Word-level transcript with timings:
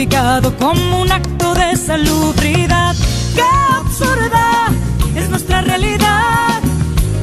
justificado 0.00 0.56
como 0.56 1.02
un 1.02 1.12
acto 1.12 1.52
de 1.54 1.76
salubridad. 1.76 2.94
¡Qué 3.34 3.42
absurda 3.76 4.68
es 5.14 5.28
nuestra 5.28 5.60
realidad! 5.60 6.62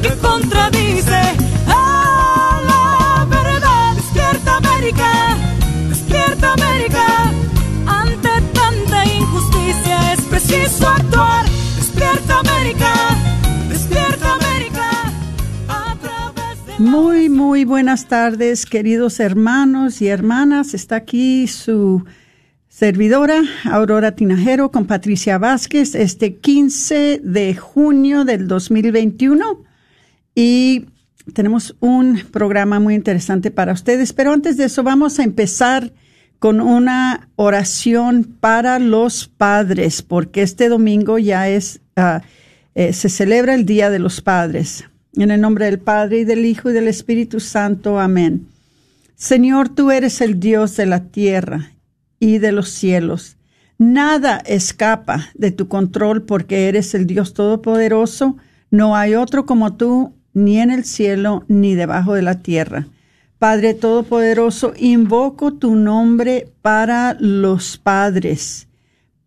Que 0.04 0.10
contradice 0.18 1.22
a 1.66 2.62
la 2.68 3.26
verdad. 3.26 3.96
Despierta 3.96 4.58
América, 4.58 5.38
despierta 5.90 6.54
América. 6.54 7.32
Ante 7.88 8.30
tanta 8.54 9.06
injusticia 9.06 10.14
es 10.14 10.22
preciso 10.22 10.88
actuar. 10.88 11.46
Despierta 11.78 12.40
América, 12.40 12.94
despierta 13.70 14.34
América. 14.36 15.12
Muy, 16.78 17.28
muy 17.30 17.66
buenas 17.66 18.06
tardes, 18.06 18.68
queridos 18.68 19.20
hermanos 19.20 20.00
y 20.04 20.10
hermanas. 20.10 20.76
Está 20.76 20.98
aquí 20.98 21.48
su 21.48 22.06
servidora, 22.78 23.42
Aurora 23.64 24.12
Tinajero, 24.12 24.70
con 24.70 24.86
Patricia 24.86 25.40
Vázquez, 25.40 25.96
este 25.96 26.36
15 26.36 27.22
de 27.24 27.56
junio 27.56 28.24
del 28.24 28.48
2021. 28.48 29.64
Y 30.36 30.86
tenemos 31.34 31.76
un 31.80 32.22
programa 32.32 32.80
muy 32.80 32.94
interesante 32.94 33.50
para 33.50 33.74
ustedes. 33.74 34.14
Pero 34.14 34.32
antes 34.32 34.58
de 34.58 34.66
eso, 34.66 34.84
vamos 34.84 35.18
a 35.18 35.24
empezar 35.24 35.92
con 36.38 36.62
una 36.62 37.30
oración 37.36 38.24
para 38.40 38.78
los 38.78 39.28
padres, 39.28 40.04
porque 40.04 40.44
este 40.44 40.70
domingo 40.70 41.18
ya 41.18 41.50
es, 41.50 41.82
eh, 42.76 42.94
se 42.94 43.10
celebra 43.10 43.56
el 43.56 43.66
Día 43.66 43.90
de 43.90 43.98
los 43.98 44.22
Padres. 44.22 44.86
En 45.16 45.32
el 45.32 45.42
nombre 45.42 45.66
del 45.66 45.80
Padre 45.80 46.20
y 46.20 46.26
del 46.26 46.46
Hijo 46.46 46.70
y 46.70 46.74
del 46.74 46.88
Espíritu 46.88 47.40
Santo. 47.40 48.00
Amén. 48.00 48.46
Señor, 49.16 49.68
tú 49.70 49.90
eres 49.90 50.22
el 50.22 50.40
Dios 50.40 50.78
de 50.78 50.86
la 50.86 51.06
tierra 51.06 51.72
y 52.20 52.40
de 52.40 52.52
los 52.52 52.70
cielos. 52.70 53.38
Nada 53.78 54.38
escapa 54.46 55.30
de 55.36 55.52
tu 55.52 55.68
control 55.68 56.24
porque 56.24 56.68
eres 56.68 56.96
el 56.96 57.06
Dios 57.06 57.34
Todopoderoso. 57.34 58.38
No 58.72 58.96
hay 58.96 59.16
otro 59.16 59.46
como 59.46 59.76
tú, 59.76 60.16
ni 60.34 60.60
en 60.60 60.72
el 60.72 60.84
cielo, 60.84 61.44
ni 61.48 61.76
debajo 61.76 62.14
de 62.14 62.24
la 62.24 62.42
tierra. 62.42 62.88
Padre 63.38 63.76
Todopoderoso, 63.76 64.74
invoco 64.78 65.54
tu 65.54 65.76
nombre 65.76 66.52
para 66.64 67.16
los 67.20 67.78
padres, 67.78 68.68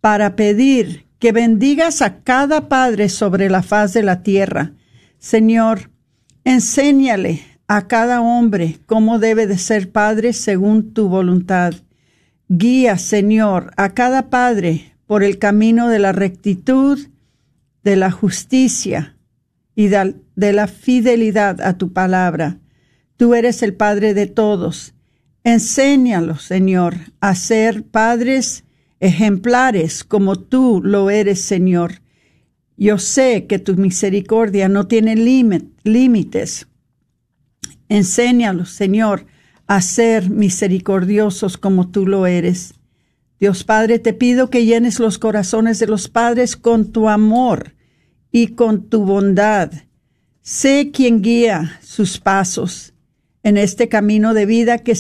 para 0.00 0.34
pedir 0.34 1.06
que 1.20 1.30
bendigas 1.30 2.02
a 2.02 2.22
cada 2.22 2.68
padre 2.68 3.08
sobre 3.08 3.50
la 3.50 3.62
faz 3.62 3.92
de 3.92 4.02
la 4.02 4.22
tierra. 4.22 4.72
Señor, 5.18 5.90
enséñale 6.44 7.42
a 7.68 7.86
cada 7.86 8.20
hombre 8.20 8.78
cómo 8.86 9.20
debe 9.20 9.46
de 9.46 9.58
ser 9.58 9.92
padre 9.92 10.32
según 10.32 10.92
tu 10.92 11.08
voluntad. 11.08 11.74
Guía, 12.52 12.98
Señor, 12.98 13.70
a 13.76 13.94
cada 13.94 14.28
padre 14.28 14.96
por 15.06 15.22
el 15.22 15.38
camino 15.38 15.86
de 15.86 16.00
la 16.00 16.10
rectitud, 16.10 16.98
de 17.84 17.94
la 17.94 18.10
justicia 18.10 19.16
y 19.76 19.86
de, 19.86 20.52
la 20.52 20.66
fidelidad 20.66 21.60
a 21.60 21.78
tu 21.78 21.92
palabra. 21.92 22.58
Tú 23.16 23.36
eres 23.36 23.62
el 23.62 23.74
Padre 23.74 24.14
de 24.14 24.26
todos. 24.26 24.94
Enséñalos, 25.44 26.42
Señor, 26.42 26.96
a 27.20 27.36
ser 27.36 27.84
padres 27.84 28.64
ejemplares 28.98 30.02
como 30.02 30.34
tú 30.34 30.80
lo 30.82 31.08
eres, 31.08 31.40
Señor. 31.40 32.02
Yo 32.76 32.98
sé 32.98 33.46
que 33.46 33.60
tu 33.60 33.76
misericordia 33.76 34.68
no 34.68 34.88
tiene 34.88 35.14
límites. 35.84 36.66
Enséñalos, 37.88 38.70
Señor, 38.70 39.26
a 39.70 39.82
ser 39.82 40.30
misericordiosos 40.30 41.56
como 41.56 41.90
tú 41.90 42.04
lo 42.04 42.26
eres. 42.26 42.74
Dios 43.38 43.62
Padre, 43.62 44.00
te 44.00 44.12
pido 44.12 44.50
que 44.50 44.64
llenes 44.64 44.98
los 44.98 45.16
corazones 45.16 45.78
de 45.78 45.86
los 45.86 46.08
padres 46.08 46.56
con 46.56 46.90
tu 46.90 47.08
amor 47.08 47.76
y 48.32 48.48
con 48.48 48.88
tu 48.88 49.04
bondad. 49.04 49.70
Sé 50.42 50.90
quien 50.92 51.22
guía 51.22 51.78
sus 51.84 52.18
pasos 52.18 52.94
en 53.44 53.56
este 53.56 53.88
camino 53.88 54.34
de 54.34 54.44
vida 54.44 54.78
que 54.78 54.94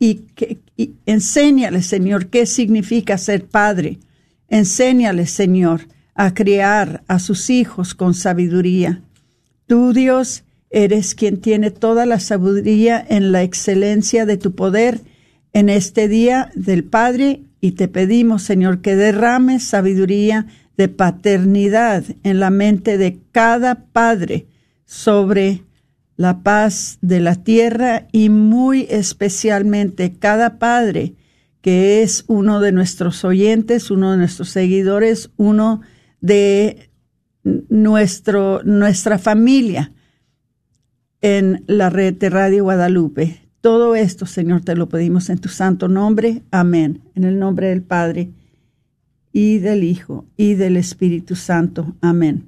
y, 0.00 0.24
y 0.76 0.94
enséñales, 1.06 1.86
Señor, 1.86 2.26
qué 2.26 2.44
significa 2.46 3.18
ser 3.18 3.46
padre. 3.46 4.00
Enséñales, 4.48 5.30
Señor, 5.30 5.82
a 6.16 6.34
criar 6.34 7.04
a 7.06 7.20
sus 7.20 7.50
hijos 7.50 7.94
con 7.94 8.14
sabiduría. 8.14 9.00
Tú, 9.68 9.92
Dios, 9.92 10.42
eres 10.70 11.14
quien 11.14 11.40
tiene 11.40 11.70
toda 11.70 12.06
la 12.06 12.20
sabiduría 12.20 13.04
en 13.08 13.32
la 13.32 13.42
excelencia 13.42 14.26
de 14.26 14.36
tu 14.36 14.54
poder 14.54 15.00
en 15.52 15.68
este 15.68 16.08
día 16.08 16.50
del 16.54 16.84
Padre 16.84 17.42
y 17.60 17.72
te 17.72 17.88
pedimos, 17.88 18.42
Señor, 18.42 18.80
que 18.80 18.94
derrames 18.94 19.64
sabiduría 19.64 20.46
de 20.76 20.88
paternidad 20.88 22.04
en 22.22 22.38
la 22.38 22.50
mente 22.50 22.98
de 22.98 23.18
cada 23.32 23.86
padre 23.86 24.46
sobre 24.84 25.64
la 26.16 26.42
paz 26.42 26.98
de 27.00 27.20
la 27.20 27.34
tierra 27.36 28.06
y 28.12 28.28
muy 28.28 28.86
especialmente 28.88 30.14
cada 30.18 30.58
padre 30.58 31.14
que 31.60 32.02
es 32.02 32.24
uno 32.28 32.60
de 32.60 32.70
nuestros 32.70 33.24
oyentes, 33.24 33.90
uno 33.90 34.12
de 34.12 34.18
nuestros 34.18 34.50
seguidores, 34.50 35.30
uno 35.36 35.80
de 36.20 36.90
nuestro, 37.42 38.62
nuestra 38.62 39.18
familia 39.18 39.92
en 41.20 41.64
la 41.66 41.90
red 41.90 42.14
de 42.14 42.30
Radio 42.30 42.64
Guadalupe. 42.64 43.40
Todo 43.60 43.96
esto, 43.96 44.26
Señor, 44.26 44.62
te 44.62 44.76
lo 44.76 44.88
pedimos 44.88 45.30
en 45.30 45.38
tu 45.38 45.48
santo 45.48 45.88
nombre. 45.88 46.42
Amén. 46.50 47.02
En 47.14 47.24
el 47.24 47.38
nombre 47.38 47.68
del 47.68 47.82
Padre 47.82 48.30
y 49.32 49.58
del 49.58 49.84
Hijo 49.84 50.24
y 50.36 50.54
del 50.54 50.76
Espíritu 50.76 51.34
Santo. 51.34 51.94
Amén. 52.00 52.46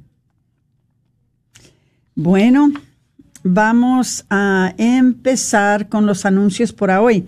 Bueno, 2.14 2.72
vamos 3.42 4.24
a 4.30 4.74
empezar 4.78 5.88
con 5.88 6.06
los 6.06 6.24
anuncios 6.24 6.72
por 6.72 6.90
hoy. 6.90 7.26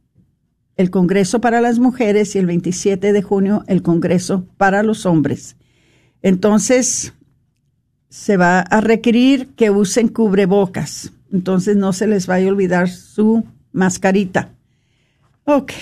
el 0.76 0.90
Congreso 0.90 1.40
para 1.40 1.62
las 1.62 1.80
Mujeres 1.80 2.36
y 2.36 2.40
el 2.40 2.48
27 2.48 3.14
de 3.14 3.22
junio 3.22 3.64
el 3.68 3.82
Congreso 3.82 4.46
para 4.58 4.84
los 4.84 5.06
Hombres. 5.06 5.56
Entonces, 6.22 7.14
se 8.14 8.38
va 8.38 8.60
a 8.60 8.80
requerir 8.80 9.48
que 9.56 9.72
usen 9.72 10.08
cubrebocas. 10.08 11.12
Entonces, 11.32 11.76
no 11.78 11.94
se 11.94 12.06
les 12.06 12.28
vaya 12.28 12.46
a 12.46 12.52
olvidar 12.52 12.88
su 12.88 13.44
mascarita. 13.72 14.50
Ok, 15.46 15.74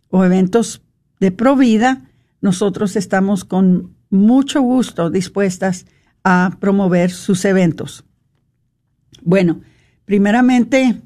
o 0.09 0.25
eventos 0.25 0.81
de 1.21 1.31
provida. 1.31 2.09
Nosotros 2.41 2.97
estamos 2.97 3.45
con 3.45 3.92
mucho 4.13 4.61
gusto 4.61 5.09
dispuestas 5.09 5.87
a 6.23 6.57
promover 6.59 7.09
sus 7.09 7.43
eventos. 7.45 8.05
Bueno, 9.23 9.61
primeramente, 10.05 11.01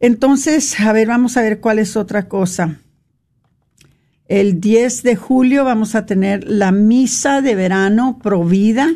Entonces, 0.00 0.78
a 0.80 0.92
ver, 0.92 1.08
vamos 1.08 1.36
a 1.36 1.42
ver 1.42 1.60
cuál 1.60 1.78
es 1.78 1.96
otra 1.96 2.28
cosa. 2.28 2.80
El 4.28 4.60
10 4.60 5.02
de 5.02 5.16
julio 5.16 5.64
vamos 5.64 5.94
a 5.94 6.06
tener 6.06 6.44
la 6.48 6.72
misa 6.72 7.40
de 7.40 7.54
verano 7.54 8.18
provida. 8.22 8.94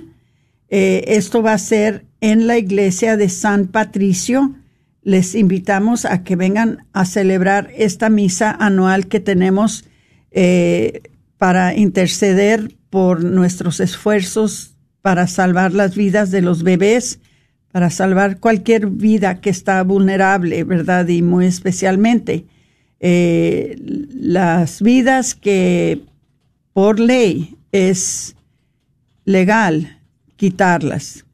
Eh, 0.68 1.04
esto 1.08 1.42
va 1.42 1.52
a 1.52 1.58
ser 1.58 2.06
en 2.20 2.46
la 2.46 2.58
iglesia 2.58 3.16
de 3.16 3.28
San 3.28 3.66
Patricio. 3.66 4.54
Les 5.02 5.34
invitamos 5.34 6.04
a 6.04 6.22
que 6.22 6.36
vengan 6.36 6.86
a 6.92 7.04
celebrar 7.04 7.70
esta 7.76 8.08
misa 8.08 8.50
anual 8.50 9.08
que 9.08 9.20
tenemos 9.20 9.84
eh, 10.30 11.02
para 11.38 11.74
interceder 11.74 12.74
por 12.90 13.24
nuestros 13.24 13.80
esfuerzos 13.80 14.76
para 15.02 15.28
salvar 15.28 15.72
las 15.72 15.94
vidas 15.94 16.32
de 16.32 16.42
los 16.42 16.64
bebés, 16.64 17.20
para 17.70 17.90
salvar 17.90 18.40
cualquier 18.40 18.88
vida 18.88 19.40
que 19.40 19.50
está 19.50 19.82
vulnerable, 19.84 20.64
¿verdad? 20.64 21.06
Y 21.06 21.22
muy 21.22 21.46
especialmente 21.46 22.46
eh, 23.00 23.76
las 24.10 24.82
vidas 24.82 25.34
que 25.34 26.02
por 26.72 26.98
ley 26.98 27.56
es 27.72 28.36
legal 29.24 30.00
quitarlas. 30.36 31.24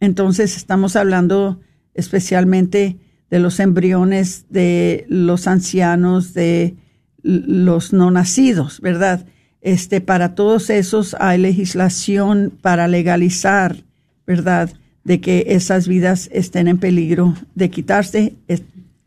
Entonces 0.00 0.56
estamos 0.56 0.96
hablando 0.96 1.60
especialmente 1.94 2.98
de 3.30 3.38
los 3.38 3.58
embriones, 3.58 4.46
de 4.50 5.06
los 5.08 5.46
ancianos, 5.46 6.34
de 6.34 6.76
los 7.22 7.92
no 7.92 8.10
nacidos, 8.10 8.80
¿verdad? 8.80 9.26
Este, 9.60 10.00
para 10.00 10.34
todos 10.34 10.68
esos 10.68 11.16
hay 11.18 11.38
legislación 11.38 12.52
para 12.60 12.86
legalizar, 12.86 13.82
¿verdad? 14.26 14.70
De 15.04 15.20
que 15.20 15.46
esas 15.48 15.88
vidas 15.88 16.28
estén 16.32 16.68
en 16.68 16.78
peligro 16.78 17.34
de 17.54 17.70
quitarse. 17.70 18.34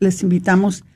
Les 0.00 0.22
invitamos 0.22 0.82
a 0.82 0.86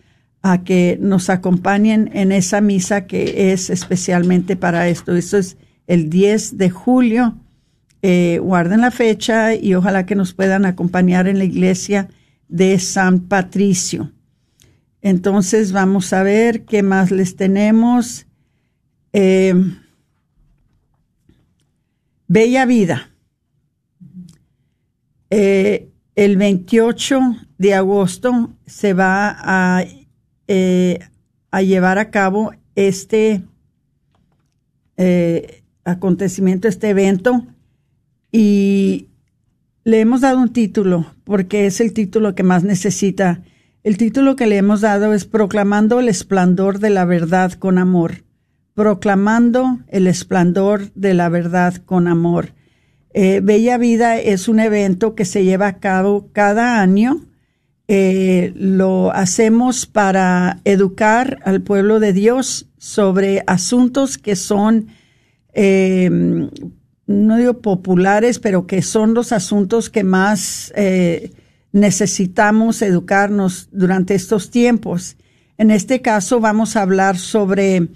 que 0.64 0.98
nos 1.00 1.30
acompañen 1.30 2.10
en 2.12 2.32
esa 2.32 2.60
misa 2.60 3.06
que 3.06 3.52
es 3.52 3.70
especialmente 3.70 4.56
para 4.56 4.88
esto. 4.88 5.14
Esto 5.14 5.38
es 5.38 5.56
el 5.86 6.10
10 6.10 6.58
de 6.58 6.70
julio. 6.70 7.36
Eh, 8.02 8.40
guarden 8.42 8.80
la 8.80 8.90
fecha 8.90 9.54
y 9.54 9.74
ojalá 9.74 10.04
que 10.04 10.16
nos 10.16 10.34
puedan 10.34 10.66
acompañar 10.66 11.28
en 11.28 11.38
la 11.38 11.44
iglesia 11.44 12.08
de 12.48 12.78
San 12.80 13.20
Patricio. 13.20 14.10
Entonces 15.00 15.70
vamos 15.72 16.12
a 16.12 16.24
ver 16.24 16.64
qué 16.64 16.82
más 16.82 17.12
les 17.12 17.36
tenemos. 17.36 18.26
Eh, 19.12 19.54
Bella 22.26 22.66
Vida. 22.66 23.10
Eh, 25.30 25.88
el 26.14 26.36
28 26.36 27.20
de 27.58 27.74
agosto 27.74 28.54
se 28.66 28.92
va 28.92 29.36
a, 29.38 29.84
eh, 30.54 30.98
a 31.50 31.62
llevar 31.62 31.96
a 31.96 32.10
cabo 32.10 32.52
este 32.74 33.40
eh, 34.98 35.62
acontecimiento, 35.82 36.68
este 36.68 36.90
evento, 36.90 37.46
y 38.30 39.08
le 39.84 40.00
hemos 40.00 40.20
dado 40.20 40.40
un 40.40 40.52
título 40.52 41.06
porque 41.24 41.64
es 41.64 41.80
el 41.80 41.94
título 41.94 42.34
que 42.34 42.42
más 42.42 42.64
necesita. 42.64 43.40
El 43.82 43.96
título 43.96 44.36
que 44.36 44.46
le 44.46 44.58
hemos 44.58 44.82
dado 44.82 45.14
es 45.14 45.24
Proclamando 45.24 46.00
el 46.00 46.10
esplendor 46.10 46.80
de 46.80 46.90
la 46.90 47.06
verdad 47.06 47.54
con 47.54 47.78
amor. 47.78 48.22
Proclamando 48.74 49.78
el 49.88 50.08
esplendor 50.08 50.92
de 50.92 51.14
la 51.14 51.30
verdad 51.30 51.76
con 51.76 52.08
amor. 52.08 52.52
Eh, 53.14 53.40
Bella 53.42 53.78
Vida 53.78 54.18
es 54.18 54.48
un 54.48 54.60
evento 54.60 55.14
que 55.14 55.24
se 55.24 55.44
lleva 55.44 55.66
a 55.68 55.78
cabo 55.78 56.28
cada 56.34 56.82
año. 56.82 57.22
Eh, 57.88 58.52
lo 58.56 59.12
hacemos 59.12 59.86
para 59.86 60.60
educar 60.64 61.40
al 61.44 61.62
pueblo 61.62 62.00
de 62.00 62.12
Dios 62.12 62.68
sobre 62.78 63.42
asuntos 63.46 64.18
que 64.18 64.36
son, 64.36 64.88
eh, 65.52 66.08
no 67.06 67.36
digo 67.36 67.60
populares, 67.60 68.38
pero 68.38 68.66
que 68.66 68.82
son 68.82 69.14
los 69.14 69.32
asuntos 69.32 69.90
que 69.90 70.04
más 70.04 70.72
necesitamos 71.72 72.82
educarnos 72.82 73.68
durante 73.72 74.14
estos 74.14 74.50
tiempos. 74.50 75.16
En 75.58 75.70
este 75.70 76.00
caso 76.00 76.40
vamos 76.40 76.76
a 76.76 76.82
hablar 76.82 77.18
sobre 77.18 77.88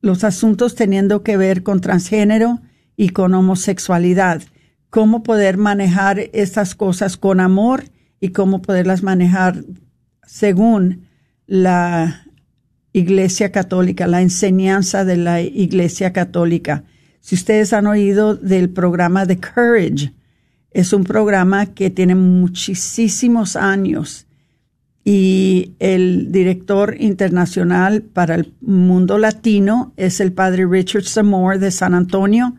los 0.00 0.24
asuntos 0.24 0.74
teniendo 0.74 1.22
que 1.22 1.36
ver 1.36 1.62
con 1.62 1.80
transgénero, 1.80 2.60
y 2.96 3.10
con 3.10 3.34
homosexualidad. 3.34 4.42
Cómo 4.92 5.22
poder 5.22 5.56
manejar 5.56 6.18
estas 6.34 6.74
cosas 6.74 7.16
con 7.16 7.40
amor 7.40 7.84
y 8.20 8.28
cómo 8.28 8.60
poderlas 8.60 9.02
manejar 9.02 9.64
según 10.26 11.06
la 11.46 12.26
Iglesia 12.92 13.50
Católica, 13.52 14.06
la 14.06 14.20
enseñanza 14.20 15.06
de 15.06 15.16
la 15.16 15.40
Iglesia 15.40 16.12
Católica. 16.12 16.84
Si 17.20 17.36
ustedes 17.36 17.72
han 17.72 17.86
oído 17.86 18.34
del 18.34 18.68
programa 18.68 19.24
de 19.24 19.40
Courage, 19.40 20.12
es 20.72 20.92
un 20.92 21.04
programa 21.04 21.64
que 21.64 21.88
tiene 21.88 22.14
muchísimos 22.14 23.56
años 23.56 24.26
y 25.06 25.72
el 25.78 26.30
director 26.32 26.96
internacional 27.00 28.02
para 28.02 28.34
el 28.34 28.52
mundo 28.60 29.16
latino 29.16 29.94
es 29.96 30.20
el 30.20 30.34
padre 30.34 30.66
Richard 30.66 31.04
Samore 31.04 31.58
de 31.58 31.70
San 31.70 31.94
Antonio 31.94 32.56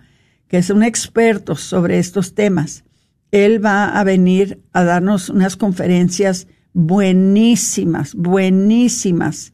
que 0.53 0.59
es 0.59 0.69
un 0.69 0.83
experto 0.83 1.55
sobre 1.55 1.97
estos 1.97 2.35
temas. 2.35 2.83
Él 3.31 3.65
va 3.65 3.85
a 3.99 4.03
venir 4.03 4.61
a 4.71 4.83
darnos 4.83 5.29
unas 5.29 5.57
conferencias 5.57 6.45
buenísimas, 6.73 8.13
buenísimas, 8.13 9.53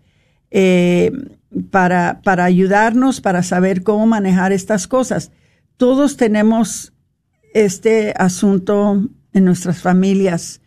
eh, 0.51 1.13
para, 1.71 2.19
para 2.21 2.43
ayudarnos, 2.43 3.21
para 3.21 3.43
saber 3.43 3.83
cómo 3.83 4.07
manejar 4.07 4.51
estas 4.51 4.89
cosas. 4.89 5.31
Todos 5.77 6.17
tenemos 6.17 6.91
este 7.53 8.13
asunto 8.17 9.07
en 9.31 9.45
nuestras 9.45 9.81
familias, 9.81 10.59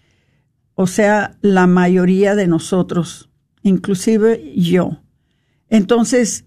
o 0.75 0.87
sea, 0.87 1.37
la 1.43 1.67
mayoría 1.67 2.35
de 2.35 2.47
nosotros, 2.47 3.29
inclusive 3.63 4.55
yo. 4.57 5.03
Entonces, 5.69 6.47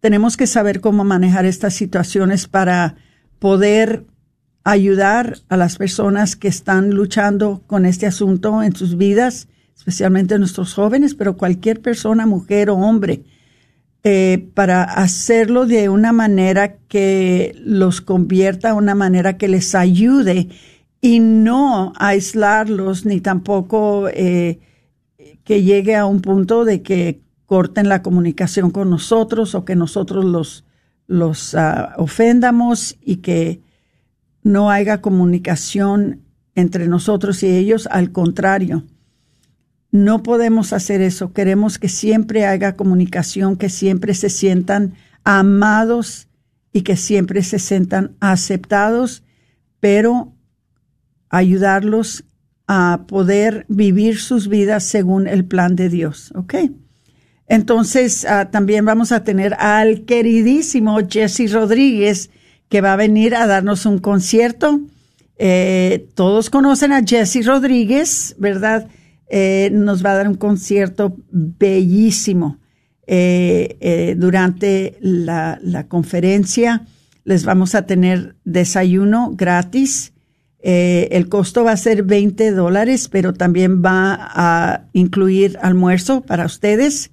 tenemos 0.00 0.38
que 0.38 0.46
saber 0.46 0.80
cómo 0.80 1.04
manejar 1.04 1.44
estas 1.44 1.74
situaciones 1.74 2.48
para 2.48 2.96
poder 3.38 4.04
ayudar 4.64 5.38
a 5.48 5.56
las 5.56 5.76
personas 5.76 6.34
que 6.34 6.48
están 6.48 6.90
luchando 6.90 7.62
con 7.66 7.86
este 7.86 8.06
asunto 8.06 8.62
en 8.62 8.74
sus 8.74 8.96
vidas, 8.96 9.48
especialmente 9.76 10.38
nuestros 10.38 10.74
jóvenes, 10.74 11.14
pero 11.14 11.36
cualquier 11.36 11.80
persona, 11.80 12.26
mujer 12.26 12.70
o 12.70 12.76
hombre, 12.76 13.22
eh, 14.02 14.48
para 14.54 14.82
hacerlo 14.82 15.66
de 15.66 15.88
una 15.88 16.12
manera 16.12 16.76
que 16.88 17.54
los 17.64 18.00
convierta, 18.00 18.74
una 18.74 18.94
manera 18.94 19.36
que 19.36 19.48
les 19.48 19.74
ayude 19.74 20.48
y 21.00 21.20
no 21.20 21.92
aislarlos 21.96 23.06
ni 23.06 23.20
tampoco 23.20 24.08
eh, 24.08 24.58
que 25.44 25.62
llegue 25.62 25.94
a 25.94 26.06
un 26.06 26.20
punto 26.20 26.64
de 26.64 26.82
que 26.82 27.20
corten 27.46 27.88
la 27.88 28.02
comunicación 28.02 28.70
con 28.70 28.90
nosotros 28.90 29.54
o 29.54 29.64
que 29.64 29.76
nosotros 29.76 30.24
los 30.24 30.65
los 31.06 31.54
ah, 31.54 31.94
ofendamos 31.98 32.96
y 33.00 33.16
que 33.16 33.60
no 34.42 34.70
haya 34.70 35.00
comunicación 35.00 36.22
entre 36.54 36.88
nosotros 36.88 37.42
y 37.42 37.48
ellos. 37.48 37.88
Al 37.90 38.12
contrario, 38.12 38.84
no 39.90 40.22
podemos 40.22 40.72
hacer 40.72 41.00
eso. 41.00 41.32
Queremos 41.32 41.78
que 41.78 41.88
siempre 41.88 42.46
haya 42.46 42.76
comunicación, 42.76 43.56
que 43.56 43.68
siempre 43.68 44.14
se 44.14 44.30
sientan 44.30 44.94
amados 45.24 46.28
y 46.72 46.82
que 46.82 46.96
siempre 46.96 47.42
se 47.42 47.58
sientan 47.58 48.16
aceptados, 48.20 49.24
pero 49.80 50.32
ayudarlos 51.28 52.24
a 52.66 53.04
poder 53.06 53.64
vivir 53.68 54.18
sus 54.18 54.48
vidas 54.48 54.84
según 54.84 55.26
el 55.26 55.44
plan 55.44 55.76
de 55.76 55.88
Dios. 55.88 56.32
¿Ok? 56.34 56.54
Entonces, 57.48 58.24
ah, 58.24 58.50
también 58.50 58.84
vamos 58.84 59.12
a 59.12 59.22
tener 59.22 59.54
al 59.54 60.04
queridísimo 60.04 60.98
Jesse 61.08 61.52
Rodríguez, 61.52 62.30
que 62.68 62.80
va 62.80 62.94
a 62.94 62.96
venir 62.96 63.34
a 63.34 63.46
darnos 63.46 63.86
un 63.86 63.98
concierto. 63.98 64.80
Eh, 65.38 66.08
todos 66.14 66.50
conocen 66.50 66.92
a 66.92 67.02
Jesse 67.04 67.46
Rodríguez, 67.46 68.34
¿verdad? 68.38 68.88
Eh, 69.28 69.70
nos 69.72 70.04
va 70.04 70.12
a 70.12 70.16
dar 70.16 70.28
un 70.28 70.34
concierto 70.34 71.16
bellísimo. 71.30 72.58
Eh, 73.08 74.16
durante 74.18 74.98
la, 75.00 75.60
la, 75.62 75.86
conferencia 75.86 76.86
les 77.22 77.44
vamos 77.44 77.76
a 77.76 77.86
tener 77.86 78.34
desayuno 78.44 79.30
gratis. 79.36 80.12
el 80.60 81.28
costo 81.28 81.62
va 81.62 81.70
a 81.70 81.76
ser 81.76 82.02
20 82.02 82.50
dólares, 82.50 83.08
pero 83.08 83.32
también 83.32 83.80
va 83.80 84.18
a 84.18 84.86
incluir 84.92 85.56
almuerzo 85.62 86.22
para 86.22 86.46
ustedes 86.46 87.12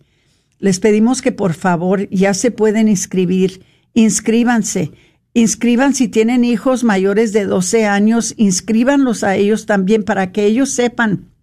les 0.63 0.79
pedimos 0.79 1.21
que 1.21 1.33
por 1.33 1.55
favor 1.55 2.07
ya 2.09 2.33
se 2.33 2.49
pueden 2.49 2.87
inscribir. 2.87 3.65
Inscríbanse. 3.93 4.93
Inscriban 5.33 5.93
si 5.93 6.07
tienen 6.07 6.45
hijos 6.45 6.85
mayores 6.85 7.33
de 7.33 7.43
12 7.43 7.85
años, 7.85 8.33
inscríbanlos 8.37 9.25
a 9.25 9.35
ellos 9.35 9.65
también 9.65 10.03
para 10.03 10.31
que 10.31 10.45
ellos 10.45 10.69
sepan 10.69 11.33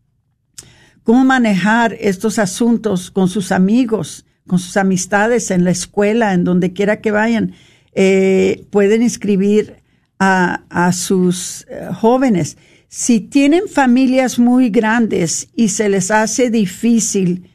cómo 1.03 1.23
manejar 1.27 1.99
estos 2.01 2.39
asuntos 2.39 3.11
con 3.11 3.29
sus 3.29 3.53
amigos, 3.53 4.25
con 4.47 4.59
sus 4.59 4.79
amistades 4.79 5.51
en 5.51 5.65
la 5.65 5.71
escuela, 5.71 6.33
en 6.33 6.45
donde 6.45 6.73
quiera 6.73 7.03
que 7.03 7.11
vayan. 7.11 7.53
Eh, 7.93 8.65
pueden 8.71 9.03
inscribir 9.03 9.83
a, 10.19 10.93
sus 10.95 11.67
eh, 11.69 11.91
jóvenes. 11.93 12.57
Si 12.89 13.21
tienen 13.21 13.69
familias 13.69 14.39
muy 14.39 14.71
grandes 14.71 15.51
y 15.55 15.69
se 15.69 15.91
les 15.91 16.11
hace 16.11 16.49
difícil 16.49 17.51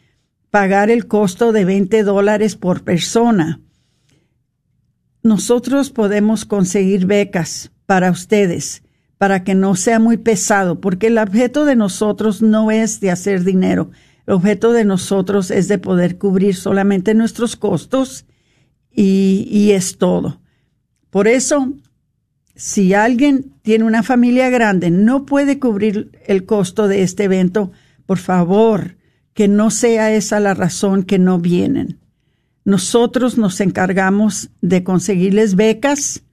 pagar 0.55 0.89
el 0.89 1.05
costo 1.07 1.51
de 1.51 1.65
20 1.65 2.03
dólares 2.03 2.55
por 2.55 2.85
persona. 2.85 3.59
Nosotros 5.21 5.89
podemos 5.89 6.45
conseguir 6.45 7.07
becas 7.07 7.73
para 7.85 8.09
ustedes, 8.09 8.81
para 9.17 9.43
que 9.43 9.53
no 9.53 9.75
sea 9.75 9.99
muy 9.99 10.15
pesado, 10.15 10.79
porque 10.79 11.07
el 11.07 11.17
objeto 11.17 11.65
de 11.65 11.75
nosotros 11.75 12.41
no 12.41 12.71
es 12.71 13.01
de 13.01 13.11
hacer 13.11 13.43
dinero. 13.43 13.91
El 14.25 14.35
objeto 14.35 14.71
de 14.71 14.85
nosotros 14.85 15.51
es 15.51 15.67
de 15.67 15.77
poder 15.77 16.17
cubrir 16.17 16.55
solamente 16.55 17.13
nuestros 17.15 17.57
costos 17.57 18.25
y, 18.89 19.49
y 19.51 19.71
es 19.71 19.97
todo. 19.97 20.39
Por 21.09 21.27
eso, 21.27 21.73
si 22.55 22.93
alguien 22.93 23.51
tiene 23.61 23.83
una 23.83 24.03
familia 24.03 24.49
grande, 24.49 24.89
no 24.89 25.25
puede 25.25 25.59
cubrir 25.59 26.11
el 26.25 26.45
costo 26.45 26.87
de 26.87 27.03
este 27.03 27.25
evento, 27.25 27.73
por 28.05 28.19
favor, 28.19 28.95
que 29.35 29.49
no 29.49 29.69
sea 29.69 30.13
esa 30.13 30.39
la 30.39 30.53
razón 30.53 31.03
que 31.03 31.19
no 31.19 31.37
vienen. 31.39 31.99
Nosotros 32.63 33.37
nos 33.37 33.59
encargamos 33.59 34.49
de 34.61 34.83
conseguirles 34.83 35.55
becas 35.55 36.23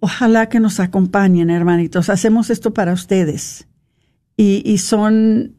Ojalá 0.00 0.48
que 0.48 0.60
nos 0.60 0.78
acompañen, 0.80 1.50
hermanitos. 1.50 2.10
Hacemos 2.10 2.50
esto 2.50 2.74
para 2.74 2.92
ustedes. 2.92 3.66
Y, 4.36 4.76
son 4.78 5.56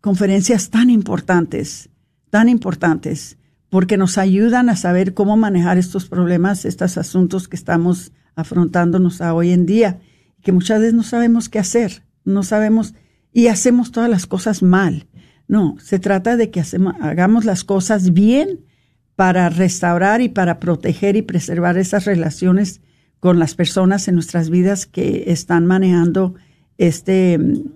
conferencias 0.00 0.70
tan 0.70 0.90
importantes, 0.90 1.90
tan 2.30 2.48
importantes, 2.48 3.38
porque 3.70 3.96
nos 3.96 4.18
ayudan 4.18 4.68
a 4.68 4.76
saber 4.76 5.14
cómo 5.14 5.36
manejar 5.36 5.78
estos 5.78 6.06
problemas, 6.08 6.64
estos 6.64 6.98
asuntos 6.98 7.46
que 7.46 7.54
estamos 7.54 8.12
afrontándonos 8.34 9.20
a 9.20 9.32
hoy 9.32 9.52
en 9.52 9.64
día, 9.64 10.00
que 10.42 10.50
muchas 10.50 10.80
veces 10.80 10.94
no 10.94 11.04
sabemos 11.04 11.48
qué 11.48 11.60
hacer, 11.60 12.02
no 12.24 12.42
sabemos 12.42 12.94
y 13.32 13.46
hacemos 13.46 13.92
todas 13.92 14.10
las 14.10 14.26
cosas 14.26 14.60
mal. 14.60 15.06
No, 15.46 15.76
se 15.78 16.00
trata 16.00 16.36
de 16.36 16.50
que 16.50 16.64
hagamos 17.00 17.44
las 17.44 17.62
cosas 17.62 18.12
bien 18.12 18.64
para 19.14 19.48
restaurar 19.50 20.20
y 20.20 20.28
para 20.28 20.58
proteger 20.58 21.14
y 21.16 21.22
preservar 21.22 21.78
esas 21.78 22.04
relaciones 22.04 22.80
con 23.26 23.40
las 23.40 23.56
personas 23.56 24.06
en 24.06 24.14
nuestras 24.14 24.50
vidas 24.50 24.86
que 24.86 25.24
están 25.26 25.66
manejando 25.66 26.36
este 26.78 27.36
mm, 27.36 27.72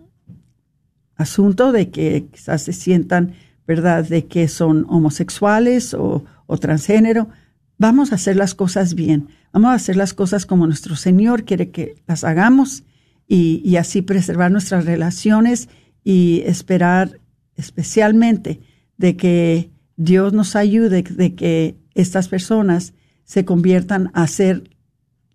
asunto 1.16 1.72
de 1.72 1.90
que 1.90 2.28
quizás 2.30 2.62
se 2.62 2.72
sientan, 2.72 3.32
¿verdad?, 3.66 4.08
de 4.08 4.26
que 4.26 4.46
son 4.46 4.86
homosexuales 4.88 5.92
o, 5.92 6.24
transgénero. 6.60 7.30
Vamos 7.78 8.12
a 8.12 8.14
hacer 8.14 8.36
las 8.36 8.54
cosas 8.54 8.94
bien, 8.94 9.26
vamos 9.52 9.70
a 9.72 9.74
hacer 9.74 9.96
las 9.96 10.14
cosas 10.14 10.46
como 10.46 10.68
nuestro 10.68 10.94
Señor 10.94 11.44
quiere 11.44 11.70
que 11.70 11.96
las 12.06 12.22
hagamos 12.22 12.84
y, 13.26 13.74
así 13.74 14.02
preservar 14.02 14.52
nuestras 14.52 14.84
relaciones 14.84 15.68
y 16.04 16.44
esperar 16.46 17.18
especialmente 17.56 18.60
de 18.98 19.16
que 19.16 19.72
Dios 19.96 20.32
nos 20.32 20.54
ayude, 20.54 21.02
de 21.02 21.34
que 21.34 21.74
estas 21.96 22.28
personas 22.28 22.94
se 23.24 23.44
conviertan 23.44 24.12
a 24.14 24.22
hacer 24.22 24.70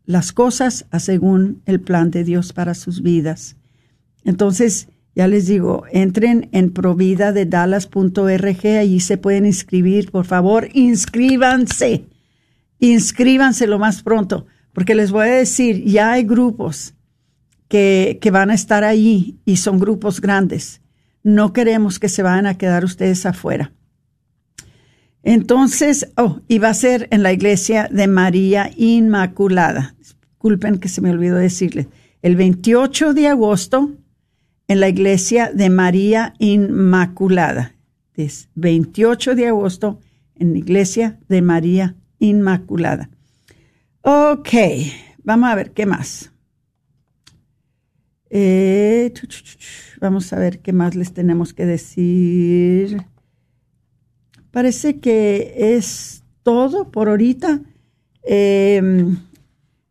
las 0.06 0.32
cosas 0.32 0.86
a 0.92 1.00
según 1.00 1.62
el 1.66 1.82
plan 1.82 2.12
de 2.12 2.24
Dios 2.24 2.54
para 2.54 2.74
sus 2.74 3.02
vidas. 3.02 3.56
Entonces, 4.24 4.88
ya 5.16 5.28
les 5.28 5.48
digo, 5.48 5.86
entren 5.92 6.50
en 6.52 6.72
providadedallas.org, 6.72 8.68
allí 8.80 9.00
se 9.00 9.18
pueden 9.18 9.46
inscribir, 9.46 10.12
por 10.12 10.26
favor, 10.26 10.68
inscríbanse, 10.74 12.06
inscríbanse 12.80 13.68
lo 13.68 13.80
más 13.80 14.02
pronto, 14.04 14.46
porque 14.74 14.94
les 14.94 15.12
voy 15.12 15.28
a 15.28 15.36
decir, 15.36 15.86
ya 15.86 16.12
hay 16.12 16.24
grupos 16.24 16.96
que, 17.70 18.20
que 18.22 18.32
van 18.32 18.50
a 18.50 18.56
estar 18.56 18.84
allí 18.84 19.40
y 19.46 19.56
son 19.58 19.80
grupos 19.80 20.20
grandes. 20.20 20.82
No 21.24 21.54
queremos 21.54 21.98
que 21.98 22.10
se 22.10 22.22
vayan 22.22 22.46
a 22.46 22.58
quedar 22.58 22.84
ustedes 22.84 23.26
afuera. 23.26 23.72
Entonces, 25.26 26.12
oh, 26.18 26.40
va 26.64 26.70
a 26.70 26.74
ser 26.76 27.08
en 27.10 27.24
la 27.24 27.34
iglesia 27.34 27.90
de 27.92 28.08
María 28.08 28.70
Inmaculada. 28.78 29.96
Disculpen 29.98 30.78
que 30.78 30.88
se 30.88 31.02
me 31.02 31.10
olvidó 31.10 31.38
decirles. 31.38 31.88
El 32.22 32.36
28 32.36 33.16
de 33.16 33.28
agosto 33.30 33.92
en 34.68 34.80
la 34.80 34.88
iglesia 34.88 35.50
de 35.52 35.72
María 35.72 36.36
Inmaculada. 36.38 37.74
Es 38.14 38.50
28 38.54 39.34
de 39.34 39.48
agosto 39.48 40.00
en 40.36 40.54
la 40.54 40.60
iglesia 40.60 41.20
de 41.28 41.42
María 41.42 41.96
Inmaculada. 42.20 43.10
Ok, 44.02 44.50
vamos 45.24 45.50
a 45.50 45.56
ver 45.56 45.72
qué 45.72 45.88
más. 45.88 46.32
Eh, 48.30 49.12
vamos 50.00 50.32
a 50.34 50.38
ver 50.38 50.60
qué 50.60 50.72
más 50.72 50.94
les 50.94 51.14
tenemos 51.14 51.52
que 51.56 51.66
decir. 51.66 53.04
Parece 54.56 55.02
que 55.02 55.54
es 55.76 56.24
todo 56.42 56.90
por 56.90 57.10
ahorita. 57.10 57.60
Em, 58.24 59.18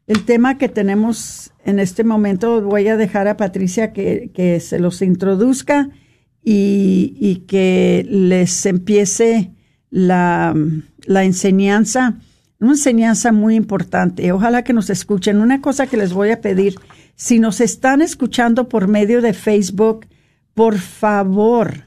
el 0.07 0.24
tema 0.24 0.57
que 0.57 0.70
tenemos 0.70 1.53
en 1.66 1.79
este 1.79 2.03
momento 2.03 2.62
voy 2.62 2.88
a 2.88 2.96
dejar 2.96 3.29
a 3.29 3.37
Patricia 3.37 3.92
que, 3.92 4.61
se 4.61 4.79
los 4.79 5.03
introduzca 5.03 5.90
y, 6.42 7.44
que 7.46 8.07
les 8.09 8.64
empiece 8.64 9.50
la, 9.90 10.55
la, 11.05 11.24
enseñanza, 11.24 12.14
una 12.59 12.72
enseñanza 12.72 13.33
muy 13.33 13.57
importante. 13.57 14.33
Ojalá 14.33 14.64
que 14.64 14.72
nos 14.72 14.88
escuchen. 14.88 15.42
Una 15.42 15.61
cosa 15.61 15.87
que 15.87 15.98
les 15.98 16.14
voy 16.14 16.31
a 16.31 16.40
pedir, 16.40 16.77
si 17.16 17.38
nos 17.38 17.61
están 17.61 18.00
escuchando 18.00 18.66
por 18.70 18.88
medio 18.88 19.20
de 19.20 19.35
Facebook, 19.35 20.07
por 20.55 20.79
favor, 20.79 21.85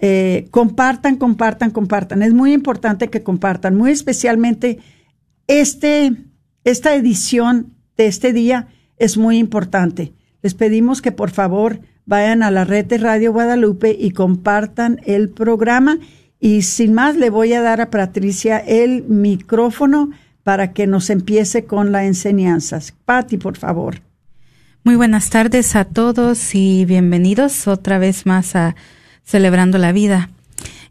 eh, 0.00 0.48
compartan, 0.50 1.16
compartan, 1.16 1.70
compartan. 1.70 2.22
Es 2.22 2.34
muy 2.34 2.52
importante 2.52 3.08
que 3.08 3.22
compartan, 3.22 3.76
muy 3.76 3.90
especialmente 3.90 4.78
este, 5.46 6.12
esta 6.64 6.94
edición 6.94 7.74
de 7.96 8.06
este 8.06 8.32
día 8.32 8.68
es 8.98 9.16
muy 9.16 9.38
importante. 9.38 10.12
Les 10.42 10.54
pedimos 10.54 11.02
que 11.02 11.12
por 11.12 11.30
favor 11.30 11.80
vayan 12.06 12.42
a 12.42 12.50
la 12.50 12.64
red 12.64 12.84
de 12.86 12.98
Radio 12.98 13.32
Guadalupe 13.32 13.96
y 13.98 14.10
compartan 14.10 15.00
el 15.04 15.30
programa. 15.30 15.98
Y 16.40 16.62
sin 16.62 16.92
más, 16.92 17.16
le 17.16 17.30
voy 17.30 17.52
a 17.54 17.62
dar 17.62 17.80
a 17.80 17.90
Patricia 17.90 18.58
el 18.58 19.04
micrófono 19.04 20.10
para 20.42 20.72
que 20.72 20.86
nos 20.86 21.08
empiece 21.08 21.64
con 21.64 21.92
la 21.92 22.04
enseñanza. 22.04 22.78
Patti, 23.04 23.38
por 23.38 23.56
favor. 23.56 24.02
Muy 24.82 24.96
buenas 24.96 25.30
tardes 25.30 25.76
a 25.76 25.86
todos 25.86 26.54
y 26.54 26.84
bienvenidos 26.84 27.66
otra 27.66 27.98
vez 27.98 28.26
más 28.26 28.54
a 28.54 28.76
Celebrando 29.24 29.78
la 29.78 29.92
Vida. 29.92 30.30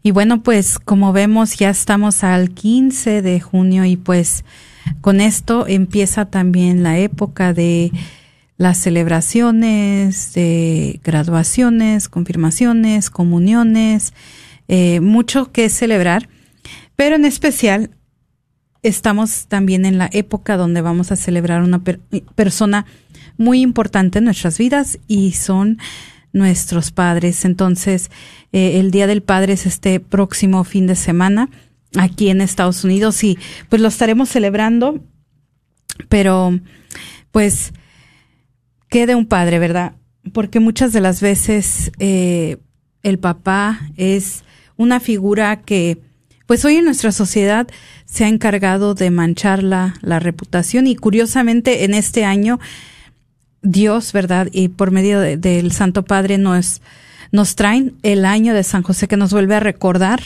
Y 0.02 0.10
bueno, 0.10 0.42
pues 0.42 0.78
como 0.78 1.12
vemos 1.12 1.56
ya 1.56 1.70
estamos 1.70 2.24
al 2.24 2.50
15 2.50 3.22
de 3.22 3.40
junio 3.40 3.84
y 3.84 3.96
pues 3.96 4.44
con 5.00 5.20
esto 5.20 5.66
empieza 5.66 6.26
también 6.26 6.82
la 6.82 6.98
época 6.98 7.54
de 7.54 7.90
las 8.56 8.78
celebraciones, 8.78 10.32
de 10.34 11.00
graduaciones, 11.02 12.08
confirmaciones, 12.08 13.10
comuniones, 13.10 14.12
eh, 14.68 15.00
mucho 15.00 15.50
que 15.50 15.68
celebrar, 15.68 16.28
pero 16.96 17.16
en 17.16 17.24
especial 17.24 17.90
estamos 18.82 19.46
también 19.46 19.86
en 19.86 19.98
la 19.98 20.08
época 20.12 20.56
donde 20.56 20.82
vamos 20.82 21.10
a 21.10 21.16
celebrar 21.16 21.62
una 21.62 21.82
persona 22.34 22.86
muy 23.36 23.62
importante 23.62 24.18
en 24.18 24.26
nuestras 24.26 24.58
vidas 24.58 24.98
y 25.08 25.32
son 25.32 25.78
nuestros 26.34 26.90
padres. 26.90 27.46
Entonces, 27.46 28.10
eh, 28.52 28.78
el 28.80 28.90
Día 28.90 29.06
del 29.06 29.22
Padre 29.22 29.54
es 29.54 29.64
este 29.64 30.00
próximo 30.00 30.64
fin 30.64 30.86
de 30.86 30.96
semana 30.96 31.48
aquí 31.96 32.28
en 32.28 32.42
Estados 32.42 32.84
Unidos 32.84 33.22
y 33.24 33.38
pues 33.70 33.80
lo 33.80 33.88
estaremos 33.88 34.28
celebrando, 34.28 35.00
pero 36.08 36.58
pues 37.30 37.72
quede 38.90 39.14
un 39.14 39.26
padre, 39.26 39.58
¿verdad? 39.58 39.94
Porque 40.32 40.60
muchas 40.60 40.92
de 40.92 41.00
las 41.00 41.20
veces 41.20 41.92
eh, 41.98 42.58
el 43.02 43.18
papá 43.18 43.80
es 43.96 44.44
una 44.76 44.98
figura 44.98 45.62
que 45.62 46.00
pues 46.46 46.64
hoy 46.64 46.76
en 46.76 46.84
nuestra 46.84 47.12
sociedad 47.12 47.68
se 48.06 48.24
ha 48.24 48.28
encargado 48.28 48.94
de 48.94 49.10
manchar 49.10 49.62
la, 49.62 49.94
la 50.02 50.18
reputación 50.18 50.86
y 50.86 50.96
curiosamente 50.96 51.84
en 51.84 51.94
este 51.94 52.24
año 52.24 52.58
Dios, 53.64 54.12
¿verdad? 54.12 54.48
Y 54.52 54.68
por 54.68 54.92
medio 54.92 55.18
del 55.18 55.72
Santo 55.72 56.04
Padre 56.04 56.38
nos, 56.38 56.80
nos 57.32 57.56
traen 57.56 57.96
el 58.02 58.24
año 58.24 58.54
de 58.54 58.62
San 58.62 58.82
José 58.82 59.08
que 59.08 59.16
nos 59.16 59.32
vuelve 59.32 59.56
a 59.56 59.60
recordar 59.60 60.20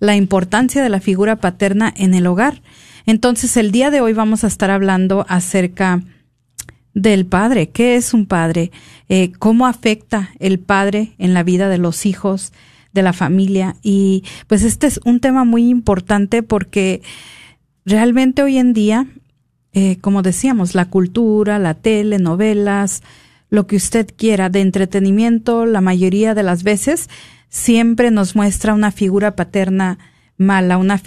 la 0.00 0.16
importancia 0.16 0.82
de 0.82 0.88
la 0.88 1.00
figura 1.00 1.36
paterna 1.36 1.92
en 1.94 2.14
el 2.14 2.26
hogar. 2.26 2.62
Entonces, 3.04 3.56
el 3.58 3.70
día 3.70 3.90
de 3.90 4.00
hoy 4.00 4.14
vamos 4.14 4.44
a 4.44 4.46
estar 4.46 4.70
hablando 4.70 5.26
acerca 5.28 6.02
del 6.94 7.26
padre. 7.26 7.68
¿Qué 7.68 7.96
es 7.96 8.14
un 8.14 8.24
padre? 8.24 8.70
Eh, 9.08 9.32
¿Cómo 9.38 9.66
afecta 9.66 10.30
el 10.38 10.58
padre 10.58 11.14
en 11.18 11.34
la 11.34 11.42
vida 11.42 11.68
de 11.68 11.78
los 11.78 12.06
hijos? 12.06 12.52
de 12.94 13.02
la 13.02 13.12
familia. 13.12 13.76
Y 13.82 14.24
pues 14.46 14.62
este 14.62 14.86
es 14.86 15.00
un 15.04 15.20
tema 15.20 15.44
muy 15.44 15.68
importante 15.68 16.42
porque 16.42 17.02
realmente 17.84 18.42
hoy 18.42 18.56
en 18.56 18.72
día, 18.72 19.06
eh, 19.74 19.98
como 20.00 20.22
decíamos, 20.22 20.74
la 20.74 20.86
cultura, 20.86 21.58
la 21.58 21.74
tele, 21.74 22.18
novelas, 22.18 23.02
lo 23.50 23.66
que 23.66 23.76
usted 23.76 24.08
quiera 24.16 24.48
de 24.48 24.60
entretenimiento, 24.60 25.66
la 25.66 25.80
mayoría 25.80 26.34
de 26.34 26.44
las 26.44 26.62
veces 26.62 27.10
siempre 27.48 28.10
nos 28.10 28.34
muestra 28.36 28.72
una 28.72 28.92
figura 28.92 29.36
paterna 29.36 29.98
mala, 30.36 30.78
una 30.78 30.98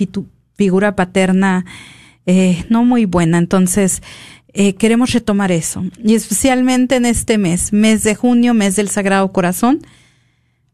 figura 0.56 0.96
paterna 0.96 1.66
eh, 2.26 2.66
no 2.70 2.84
muy 2.84 3.06
buena. 3.06 3.38
Entonces, 3.38 4.02
eh, 4.54 4.76
queremos 4.76 5.14
retomar 5.14 5.52
eso. 5.52 5.86
Y 6.04 6.16
especialmente 6.16 6.98
en 6.98 7.06
este 7.06 7.38
mes, 7.38 7.72
mes 7.72 8.04
de 8.04 8.16
junio, 8.16 8.54
mes 8.54 8.76
del 8.76 8.90
Sagrado 8.90 9.32
Corazón, 9.32 9.80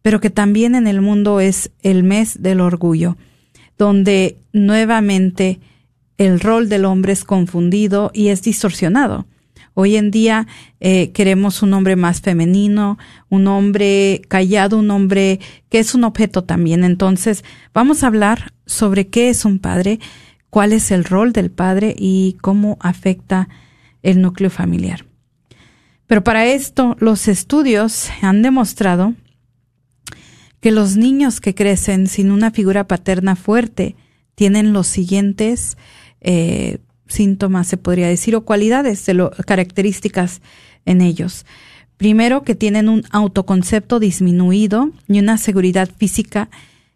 pero 0.02 0.20
que 0.20 0.30
también 0.30 0.74
en 0.76 0.88
el 0.88 1.02
mundo 1.02 1.40
es 1.40 1.72
el 1.84 2.04
mes 2.04 2.42
del 2.42 2.60
orgullo, 2.60 3.18
donde 3.78 4.38
nuevamente 4.52 5.60
el 6.24 6.40
rol 6.40 6.70
del 6.70 6.86
hombre 6.86 7.14
es 7.14 7.24
confundido 7.24 8.12
y 8.14 8.30
es 8.30 8.42
distorsionado. 8.42 9.26
Hoy 9.76 9.96
en 9.96 10.12
día 10.12 10.48
eh, 10.80 11.12
queremos 11.12 11.64
un 11.64 11.74
hombre 11.74 11.96
más 11.96 12.22
femenino, 12.22 13.00
un 13.30 13.48
hombre 13.48 14.22
callado, 14.28 14.78
un 14.78 14.92
hombre 14.92 15.40
que 15.70 15.80
es 15.80 15.96
un 15.96 16.04
objeto 16.04 16.44
también. 16.44 16.84
Entonces, 16.84 17.44
vamos 17.74 18.04
a 18.04 18.08
hablar 18.08 18.54
sobre 18.68 19.08
qué 19.08 19.30
es 19.30 19.46
un 19.46 19.58
padre, 19.58 20.00
cuál 20.52 20.74
es 20.74 20.92
el 20.92 21.04
rol 21.04 21.34
del 21.34 21.50
padre 21.50 21.96
y 21.98 22.38
cómo 22.42 22.78
afecta 22.82 23.50
el 24.04 24.22
núcleo 24.22 24.52
familiar. 24.52 25.06
Pero 26.06 26.24
para 26.24 26.46
esto, 26.46 26.96
los 27.00 27.28
estudios 27.28 28.10
han 28.22 28.44
demostrado 28.44 29.16
que 30.60 30.72
los 30.72 30.96
niños 30.96 31.42
que 31.42 31.56
crecen 31.56 32.08
sin 32.08 32.32
una 32.32 32.52
figura 32.52 32.88
paterna 32.88 33.36
fuerte 33.36 33.96
tienen 34.36 34.74
los 34.74 34.88
siguientes 34.88 35.78
eh, 36.24 36.80
síntomas, 37.08 37.68
se 37.68 37.78
podría 37.78 38.08
decir, 38.08 38.36
o 38.36 38.46
cualidades, 38.46 39.06
características 39.46 40.42
en 40.86 41.02
ellos. 41.02 41.46
Primero, 41.98 42.44
que 42.44 42.56
tienen 42.56 42.90
un 42.90 43.04
autoconcepto 43.12 44.00
disminuido 44.00 44.92
y 45.08 45.20
una 45.20 45.38
seguridad 45.38 45.90
física 45.96 46.50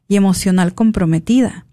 y 0.07 0.15
emocional 0.15 0.73
comprometida. 0.73 1.65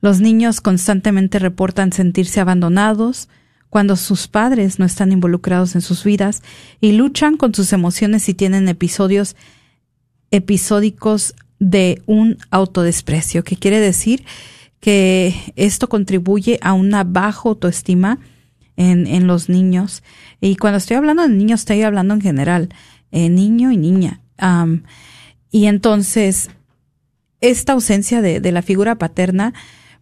Los 0.00 0.20
niños 0.20 0.60
constantemente 0.60 1.38
reportan 1.38 1.92
sentirse 1.92 2.40
abandonados 2.40 3.28
cuando 3.70 3.96
sus 3.96 4.28
padres 4.28 4.78
no 4.78 4.84
están 4.84 5.12
involucrados 5.12 5.74
en 5.74 5.80
sus 5.80 6.04
vidas 6.04 6.42
y 6.80 6.92
luchan 6.92 7.36
con 7.36 7.54
sus 7.54 7.72
emociones 7.72 8.28
y 8.28 8.34
tienen 8.34 8.68
episodios 8.68 9.36
episódicos 10.30 11.34
de 11.58 12.02
un 12.06 12.38
autodesprecio, 12.50 13.44
que 13.44 13.56
quiere 13.56 13.80
decir 13.80 14.24
que 14.86 15.34
esto 15.56 15.88
contribuye 15.88 16.60
a 16.62 16.72
una 16.72 17.02
baja 17.02 17.48
autoestima 17.48 18.20
en, 18.76 19.08
en 19.08 19.26
los 19.26 19.48
niños. 19.48 20.04
Y 20.40 20.54
cuando 20.54 20.78
estoy 20.78 20.96
hablando 20.96 21.24
de 21.24 21.28
niños, 21.30 21.62
estoy 21.62 21.82
hablando 21.82 22.14
en 22.14 22.20
general, 22.20 22.68
eh, 23.10 23.28
niño 23.28 23.72
y 23.72 23.76
niña. 23.76 24.20
y 25.50 25.66
entonces, 25.66 26.50
esta 27.40 27.72
ausencia 27.72 28.22
de, 28.22 28.38
de, 28.38 28.52
la 28.52 28.62
figura 28.62 28.94
paterna, 28.94 29.54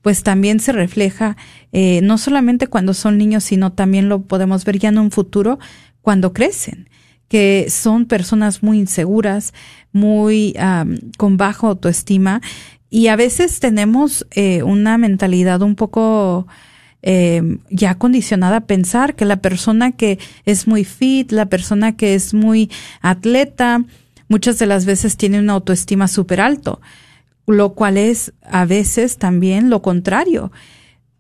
pues 0.03 0.23
también 0.23 0.61
se 0.61 0.73
refleja 0.73 1.39
eh, 1.73 2.01
no 2.03 2.19
solamente 2.19 2.67
cuando 2.67 2.93
son 2.93 3.17
niños, 3.17 3.43
sino 3.45 3.73
también 3.73 4.11
lo 4.11 4.21
podemos 4.25 4.67
ver 4.67 4.79
ya 4.81 4.91
en 4.91 4.99
un 4.99 5.11
futuro 5.11 5.59
cuando 6.03 6.35
crecen 6.35 6.91
que 7.29 7.67
son 7.69 8.07
personas 8.07 8.63
muy 8.63 8.79
inseguras, 8.79 9.55
muy 9.93 10.55
con 11.19 11.37
baja 11.37 11.67
autoestima 11.67 12.41
y 12.95 13.09
a 13.09 13.17
veces 13.17 13.59
tenemos 13.59 14.25
eh, 14.37 14.63
una 14.63 14.99
mentalidad 14.99 15.63
un 15.63 15.75
poco 15.75 16.47
eh, 17.03 17.59
ya 17.69 17.97
condicionada 17.97 18.59
a 18.59 18.67
pensar 18.67 19.17
que 19.17 19.25
la 19.25 19.39
persona 19.39 19.91
que 19.91 20.21
es 20.45 20.69
muy 20.69 20.85
fit, 20.85 21.33
la 21.33 21.47
persona 21.47 21.97
que 21.97 22.15
es 22.15 22.35
muy 22.35 22.71
atleta, 23.01 23.83
muchas 24.29 24.61
de 24.61 24.67
las 24.67 24.87
veces 24.87 25.17
tiene 25.17 25.41
una 25.41 25.55
autoestima 25.55 26.07
súper 26.07 26.41
alto, 26.41 26.81
lo 27.49 27.75
cual 27.75 27.97
es 27.97 28.33
a 28.45 28.65
veces 28.65 29.19
también 29.19 29.71
lo 29.71 29.83
contrario. 29.83 30.53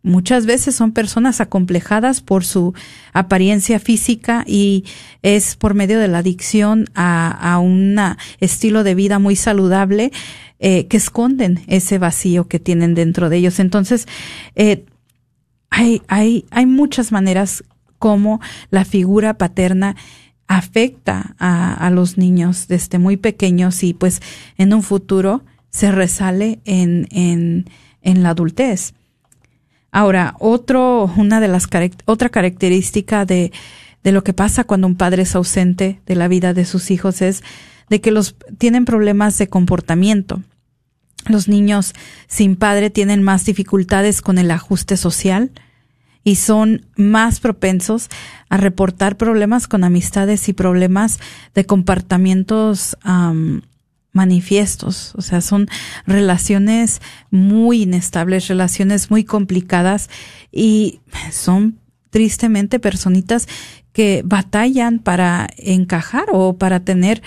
Muchas 0.05 0.45
veces 0.45 0.75
son 0.75 0.93
personas 0.93 1.40
acomplejadas 1.40 2.21
por 2.21 2.45
su 2.45 2.75
apariencia 3.14 3.79
física 3.79 4.45
y 4.47 4.85
es 5.23 5.57
por 5.57 5.73
medio 5.73 5.99
de 5.99 6.09
la 6.09 6.19
adicción 6.19 6.90
a, 6.95 7.31
a 7.31 7.59
un 7.59 7.99
estilo 8.38 8.85
de 8.85 8.95
vida 8.95 9.19
muy 9.19 9.35
saludable 9.35 10.12
eh, 10.59 10.88
que 10.88 10.99
esconden 10.99 11.62
ese 11.69 11.97
vacío 11.97 12.49
que 12.49 12.59
tienen 12.59 12.95
dentro 12.95 13.31
de 13.31 13.38
ellos. 13.38 13.59
Entonces, 13.59 14.07
eh, 14.57 14.85
hay, 15.71 16.03
hay, 16.07 16.45
hay 16.51 16.67
muchas 16.67 17.11
maneras 17.11 17.64
como 17.99 18.43
la 18.71 18.85
figura 18.85 19.38
paterna 19.38 19.97
afecta 20.49 21.35
a, 21.38 21.73
a 21.73 21.88
los 21.88 22.19
niños 22.19 22.69
desde 22.69 22.99
muy 22.99 23.17
pequeños 23.17 23.83
y 23.83 23.95
pues 23.95 24.21
en 24.59 24.75
un 24.75 24.83
futuro 24.83 25.43
se 25.71 25.90
resale 25.90 26.61
en, 26.67 27.09
en, 27.11 27.71
en 28.03 28.23
la 28.23 28.29
adultez. 28.31 28.93
Ahora, 29.95 30.35
otro, 30.41 31.05
una 31.17 31.39
de 31.39 31.47
las 31.47 31.69
otra 32.07 32.29
característica 32.29 33.25
de, 33.25 33.53
de 34.03 34.11
lo 34.11 34.25
que 34.25 34.33
pasa 34.33 34.65
cuando 34.65 34.89
un 34.89 34.97
padre 34.97 35.23
es 35.23 35.37
ausente 35.37 36.01
de 36.05 36.17
la 36.17 36.27
vida 36.27 36.53
de 36.53 36.65
sus 36.65 36.91
hijos 36.91 37.23
es 37.23 37.45
de 37.89 38.01
que 38.01 38.11
los 38.11 38.35
tienen 38.59 38.87
problemas 38.87 39.39
de 39.39 39.49
comportamiento. 39.49 40.43
Los 41.27 41.47
niños 41.47 41.95
sin 42.27 42.57
padre 42.57 42.91
tienen 42.91 43.23
más 43.23 43.45
dificultades 43.45 44.21
con 44.21 44.39
el 44.39 44.51
ajuste 44.51 44.97
social 44.97 45.53
y 46.25 46.35
son 46.35 46.87
más 46.97 47.39
propensos 47.39 48.09
a 48.49 48.57
reportar 48.57 49.17
problemas 49.17 49.69
con 49.69 49.85
amistades 49.85 50.49
y 50.49 50.55
problemas 50.55 51.21
de 51.55 51.67
comportamientos 51.67 52.97
manifiestos, 54.14 55.12
o 55.16 55.22
sea, 55.22 55.40
son 55.40 55.68
relaciones 56.07 57.03
muy 57.31 57.83
inestables, 57.83 58.48
relaciones 58.48 59.11
muy 59.11 59.24
complicadas 59.24 60.09
y 60.50 61.00
son 61.31 61.79
tristemente 62.11 62.79
personitas 62.79 63.48
que 63.92 64.22
batallan 64.24 64.98
para 64.98 65.48
encajar 65.57 66.27
o 66.33 66.57
para 66.57 66.81
tener 66.81 67.22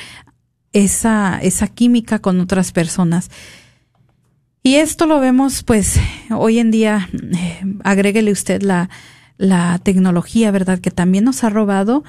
esa, 0.74 1.40
esa 1.42 1.68
química 1.68 2.20
con 2.20 2.40
otras 2.40 2.72
personas. 2.72 3.30
Y 4.64 4.76
esto 4.76 5.06
lo 5.06 5.20
vemos, 5.20 5.64
pues, 5.64 6.00
hoy 6.30 6.60
en 6.60 6.72
día, 6.72 7.10
eh, 7.14 8.32
usted 8.32 8.62
la, 8.62 8.90
la 9.38 9.80
tecnología, 9.84 10.52
¿verdad? 10.52 10.80
Que 10.80 10.92
también 10.92 11.24
nos 11.24 11.44
ha 11.44 11.50
robado 11.50 12.04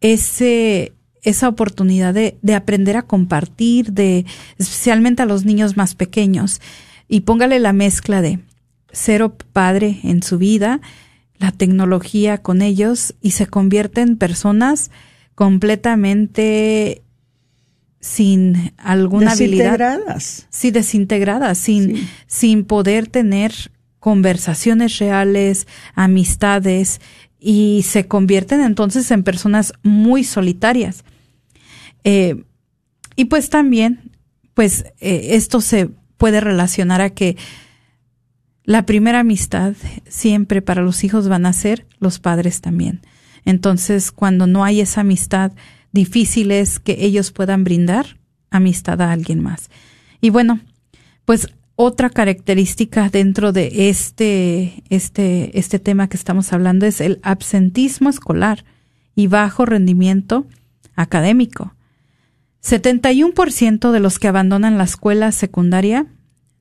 ese, 0.00 0.92
esa 1.26 1.48
oportunidad 1.48 2.14
de, 2.14 2.38
de 2.40 2.54
aprender 2.54 2.96
a 2.96 3.02
compartir, 3.02 3.92
de 3.92 4.24
especialmente 4.58 5.22
a 5.22 5.26
los 5.26 5.44
niños 5.44 5.76
más 5.76 5.96
pequeños. 5.96 6.60
Y 7.08 7.20
póngale 7.20 7.58
la 7.58 7.72
mezcla 7.72 8.22
de 8.22 8.38
cero 8.92 9.36
padre 9.52 9.98
en 10.04 10.22
su 10.22 10.38
vida, 10.38 10.80
la 11.38 11.50
tecnología 11.50 12.38
con 12.38 12.62
ellos 12.62 13.14
y 13.20 13.32
se 13.32 13.48
convierte 13.48 14.02
en 14.02 14.16
personas 14.16 14.92
completamente 15.34 17.02
sin 18.00 18.72
alguna 18.76 19.32
desintegradas. 19.32 20.46
Sí, 20.48 20.70
desintegradas, 20.70 21.58
sin, 21.58 22.08
sin 22.28 22.64
poder 22.64 23.08
tener 23.08 23.52
conversaciones 23.98 25.00
reales, 25.00 25.66
amistades, 25.96 27.00
y 27.40 27.84
se 27.86 28.06
convierten 28.06 28.60
entonces 28.60 29.10
en 29.10 29.24
personas 29.24 29.72
muy 29.82 30.22
solitarias. 30.22 31.04
Eh, 32.06 32.44
y 33.16 33.24
pues 33.24 33.50
también, 33.50 34.12
pues 34.54 34.84
eh, 35.00 35.30
esto 35.32 35.60
se 35.60 35.90
puede 36.16 36.40
relacionar 36.40 37.00
a 37.00 37.10
que 37.10 37.36
la 38.62 38.86
primera 38.86 39.20
amistad 39.20 39.74
siempre 40.08 40.62
para 40.62 40.82
los 40.82 41.02
hijos 41.02 41.28
van 41.28 41.46
a 41.46 41.52
ser 41.52 41.84
los 41.98 42.20
padres 42.20 42.60
también. 42.60 43.00
Entonces, 43.44 44.12
cuando 44.12 44.46
no 44.46 44.62
hay 44.62 44.80
esa 44.80 45.00
amistad, 45.00 45.50
difícil 45.90 46.52
es 46.52 46.78
que 46.78 47.04
ellos 47.04 47.32
puedan 47.32 47.64
brindar 47.64 48.18
amistad 48.50 49.00
a 49.02 49.10
alguien 49.10 49.42
más. 49.42 49.68
Y 50.20 50.30
bueno, 50.30 50.60
pues 51.24 51.48
otra 51.74 52.08
característica 52.08 53.08
dentro 53.08 53.52
de 53.52 53.88
este, 53.90 54.84
este, 54.90 55.58
este 55.58 55.80
tema 55.80 56.08
que 56.08 56.16
estamos 56.16 56.52
hablando 56.52 56.86
es 56.86 57.00
el 57.00 57.18
absentismo 57.22 58.10
escolar 58.10 58.64
y 59.16 59.26
bajo 59.26 59.66
rendimiento 59.66 60.46
académico. 60.94 61.75
71% 62.62 63.90
de 63.92 64.00
los 64.00 64.18
que 64.18 64.28
abandonan 64.28 64.78
la 64.78 64.84
escuela 64.84 65.32
secundaria 65.32 66.06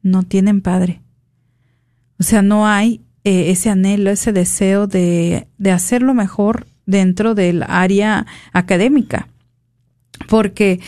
no 0.01 0.23
tienen 0.23 0.61
padre. 0.61 1.01
O 2.19 2.23
sea, 2.23 2.41
no 2.41 2.67
hay 2.67 3.01
eh, 3.23 3.49
ese 3.49 3.69
anhelo, 3.69 4.11
ese 4.11 4.31
deseo 4.31 4.87
de, 4.87 5.47
de 5.57 5.71
hacerlo 5.71 6.13
mejor 6.13 6.67
dentro 6.85 7.35
del 7.35 7.63
área 7.63 8.25
académica. 8.53 9.27
Porque 10.27 10.79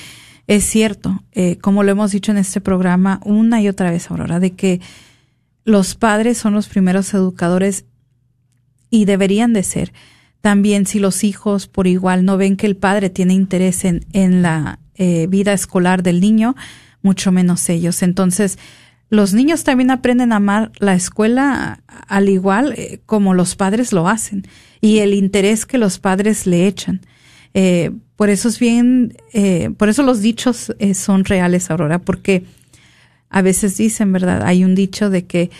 es 0.48 0.63
cierto, 0.63 1.24
eh, 1.34 1.58
como 1.58 1.84
lo 1.84 1.91
hemos 1.91 2.12
dicho 2.12 2.32
en 2.32 2.38
este 2.38 2.62
programa 2.62 3.20
una 3.26 3.62
y 3.62 3.67
otra 3.67 3.91
vez, 3.91 4.10
Aurora, 4.10 4.39
de 4.39 4.52
que 4.52 4.80
los 5.65 5.96
padres 5.96 6.38
son 6.38 6.54
los 6.54 6.70
primeros 6.70 7.13
educadores 7.13 7.86
y 8.89 9.06
deberían 9.06 9.52
de 9.52 9.63
ser. 9.63 9.91
También 10.39 10.86
si 10.86 11.00
los 11.00 11.26
hijos 11.26 11.67
por 11.67 11.88
igual 11.88 12.24
no 12.24 12.38
ven 12.38 12.56
que 12.56 12.67
el 12.67 12.78
padre 12.78 13.10
tiene 13.10 13.34
interés 13.34 13.84
en, 13.84 14.06
en 14.13 14.41
la 14.41 14.80
eh, 14.98 15.28
vida 15.28 15.54
escolar 15.54 16.04
del 16.04 16.20
niño, 16.22 16.56
mucho 17.02 17.32
menos 17.32 17.70
ellos. 17.70 18.02
Entonces, 18.04 18.58
los 19.10 19.34
niños 19.34 19.64
también 19.64 19.92
aprenden 19.92 20.34
a 20.34 20.38
amar 20.38 20.72
la 20.80 20.94
escuela 20.94 21.82
al 22.08 22.30
igual 22.30 22.74
eh, 22.78 23.00
como 23.06 23.34
los 23.34 23.56
padres 23.56 23.94
lo 23.94 24.08
hacen 24.08 24.48
y 24.82 25.00
el 25.00 25.14
interés 25.14 25.66
que 25.66 25.78
los 25.78 26.00
padres 26.00 26.46
le 26.46 26.68
echan. 26.68 27.02
Eh, 27.54 27.92
por 28.16 28.30
eso 28.30 28.50
es 28.50 28.60
bien, 28.60 29.16
por 29.78 29.90
eso 29.90 30.02
los 30.02 30.22
dichos 30.22 30.74
son 30.96 31.24
reales, 31.24 31.70
Aurora, 31.70 32.00
porque 32.00 32.44
a 33.30 33.44
veces 33.44 33.78
dicen, 33.78 34.12
¿verdad? 34.12 34.42
Hay 34.44 34.64
un 34.64 34.74
dicho 34.74 35.12
de 35.12 35.26
que 35.28 35.52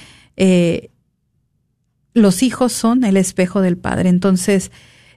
los 2.16 2.42
hijos 2.42 2.74
son 2.74 3.04
el 3.04 3.16
espejo 3.16 3.62
del 3.62 3.78
padre. 3.78 4.10
Entonces, 4.10 4.72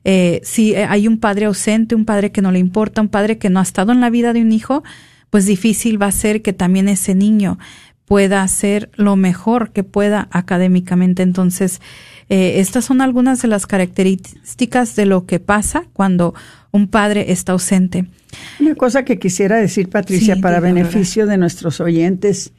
eh, 0.04 0.40
si 0.44 0.74
hay 0.74 1.06
un 1.06 1.18
padre 1.18 1.46
ausente, 1.46 1.94
un 1.94 2.04
padre 2.04 2.32
que 2.32 2.42
no 2.42 2.52
le 2.52 2.58
importa, 2.58 3.00
un 3.00 3.08
padre 3.08 3.38
que 3.38 3.50
no 3.50 3.60
ha 3.60 3.62
estado 3.62 3.92
en 3.92 4.00
la 4.00 4.10
vida 4.10 4.32
de 4.32 4.42
un 4.42 4.52
hijo, 4.52 4.82
pues 5.30 5.46
difícil 5.46 6.00
va 6.00 6.06
a 6.06 6.12
ser 6.12 6.42
que 6.42 6.52
también 6.52 6.88
ese 6.88 7.14
niño 7.14 7.58
pueda 8.06 8.42
hacer 8.42 8.90
lo 8.96 9.14
mejor 9.14 9.70
que 9.70 9.84
pueda 9.84 10.28
académicamente. 10.32 11.22
Entonces, 11.22 11.80
eh, 12.28 12.58
estas 12.58 12.84
son 12.84 13.00
algunas 13.00 13.40
de 13.42 13.48
las 13.48 13.66
características 13.66 14.96
de 14.96 15.06
lo 15.06 15.26
que 15.26 15.38
pasa 15.38 15.84
cuando 15.92 16.34
un 16.72 16.88
padre 16.88 17.30
está 17.30 17.52
ausente. 17.52 18.06
Una 18.58 18.74
cosa 18.74 19.04
que 19.04 19.18
quisiera 19.18 19.56
decir, 19.58 19.88
Patricia, 19.88 20.34
Sí, 20.34 20.40
para 20.40 20.60
beneficio 20.60 21.26
de 21.26 21.36
nuestros 21.36 21.80
oyentes, 21.80 22.52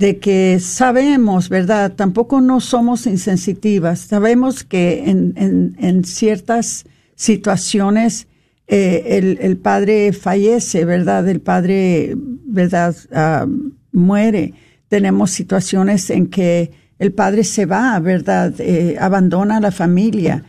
de 0.00 0.18
que 0.18 0.58
sabemos, 0.60 1.50
¿verdad? 1.50 1.92
Tampoco 1.94 2.40
no 2.40 2.60
somos 2.60 3.06
insensitivas. 3.06 4.00
Sabemos 4.00 4.64
que 4.64 5.04
en, 5.10 5.34
en- 5.36 5.76
en 5.78 6.04
ciertas 6.04 6.86
situaciones 7.16 8.26
eh, 8.66 9.18
el, 9.18 9.38
el 9.42 9.58
padre 9.58 10.14
fallece, 10.14 10.86
¿verdad? 10.86 11.28
El 11.28 11.40
padre, 11.42 12.14
¿verdad? 12.16 12.96
Ah, 13.12 13.46
muere. 13.92 14.54
Tenemos 14.88 15.32
situaciones 15.32 16.08
en 16.08 16.28
que 16.28 16.70
el 16.98 17.12
padre 17.12 17.44
se 17.44 17.66
va, 17.66 17.98
¿verdad? 18.00 18.54
Eh, 18.58 18.96
abandona 18.98 19.58
a 19.58 19.60
la 19.60 19.70
familia. 19.70 20.44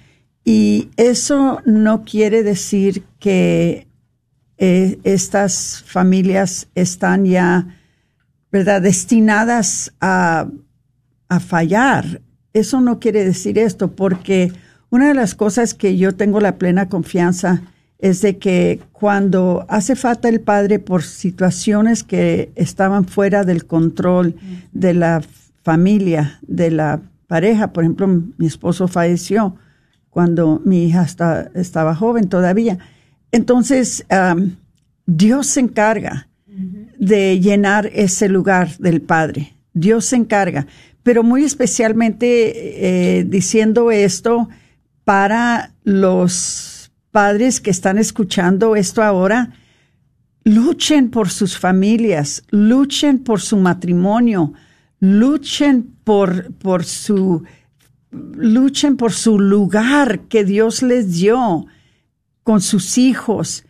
Y 0.45 0.87
eso 0.95 1.59
no 1.65 2.05
quiere 2.05 2.41
decir 2.43 3.03
que 3.19 3.87
eh, 4.57 4.97
estas 5.03 5.83
familias 5.85 6.69
están 6.73 7.25
ya, 7.25 7.67
¿verdad?, 8.51 8.81
destinadas 8.81 9.93
a, 10.01 10.47
a 11.29 11.39
fallar. 11.39 12.21
Eso 12.53 12.81
no 12.81 12.99
quiere 12.99 13.23
decir 13.23 13.57
esto, 13.57 13.91
porque 13.91 14.51
una 14.89 15.07
de 15.07 15.13
las 15.13 15.35
cosas 15.35 15.73
que 15.73 15.97
yo 15.97 16.13
tengo 16.15 16.39
la 16.41 16.57
plena 16.57 16.89
confianza 16.89 17.61
es 17.99 18.21
de 18.21 18.37
que 18.37 18.81
cuando 18.91 19.65
hace 19.69 19.95
falta 19.95 20.27
el 20.27 20.41
padre 20.41 20.79
por 20.79 21.03
situaciones 21.03 22.03
que 22.03 22.51
estaban 22.55 23.05
fuera 23.05 23.43
del 23.43 23.65
control 23.67 24.35
de 24.73 24.93
la 24.95 25.21
familia, 25.63 26.39
de 26.41 26.71
la 26.71 26.99
pareja, 27.27 27.71
por 27.71 27.83
ejemplo, 27.83 28.07
mi 28.07 28.47
esposo 28.47 28.87
falleció 28.87 29.55
cuando 30.09 30.61
mi 30.65 30.85
hija 30.85 31.03
está- 31.03 31.49
estaba 31.53 31.95
joven 31.95 32.27
todavía. 32.27 32.79
Entonces, 33.31 34.05
Dios 35.05 35.47
se 35.47 35.59
encarga 35.61 36.27
de 37.01 37.39
llenar 37.39 37.89
ese 37.93 38.29
lugar 38.29 38.77
del 38.77 39.01
Padre. 39.01 39.55
Dios 39.73 40.05
se 40.05 40.17
encarga, 40.17 40.67
pero 41.01 41.23
muy 41.23 41.43
especialmente 41.43 43.17
eh, 43.17 43.23
diciendo 43.23 43.89
esto 43.89 44.49
para 45.03 45.73
los 45.83 46.91
padres 47.09 47.59
que 47.59 47.71
están 47.71 47.97
escuchando 47.97 48.75
esto 48.75 49.01
ahora, 49.01 49.51
luchen 50.43 51.09
por 51.09 51.31
sus 51.31 51.57
familias, 51.57 52.43
luchen 52.51 53.17
por 53.17 53.41
su 53.41 53.57
matrimonio, 53.57 54.53
luchen 54.99 55.95
por, 56.03 56.53
por 56.53 56.85
su, 56.85 57.43
luchen 58.11 58.95
por 58.95 59.11
su 59.11 59.39
lugar 59.39 60.19
que 60.29 60.45
Dios 60.45 60.83
les 60.83 61.13
dio 61.13 61.65
con 62.43 62.61
sus 62.61 62.99
hijos. 62.99 63.65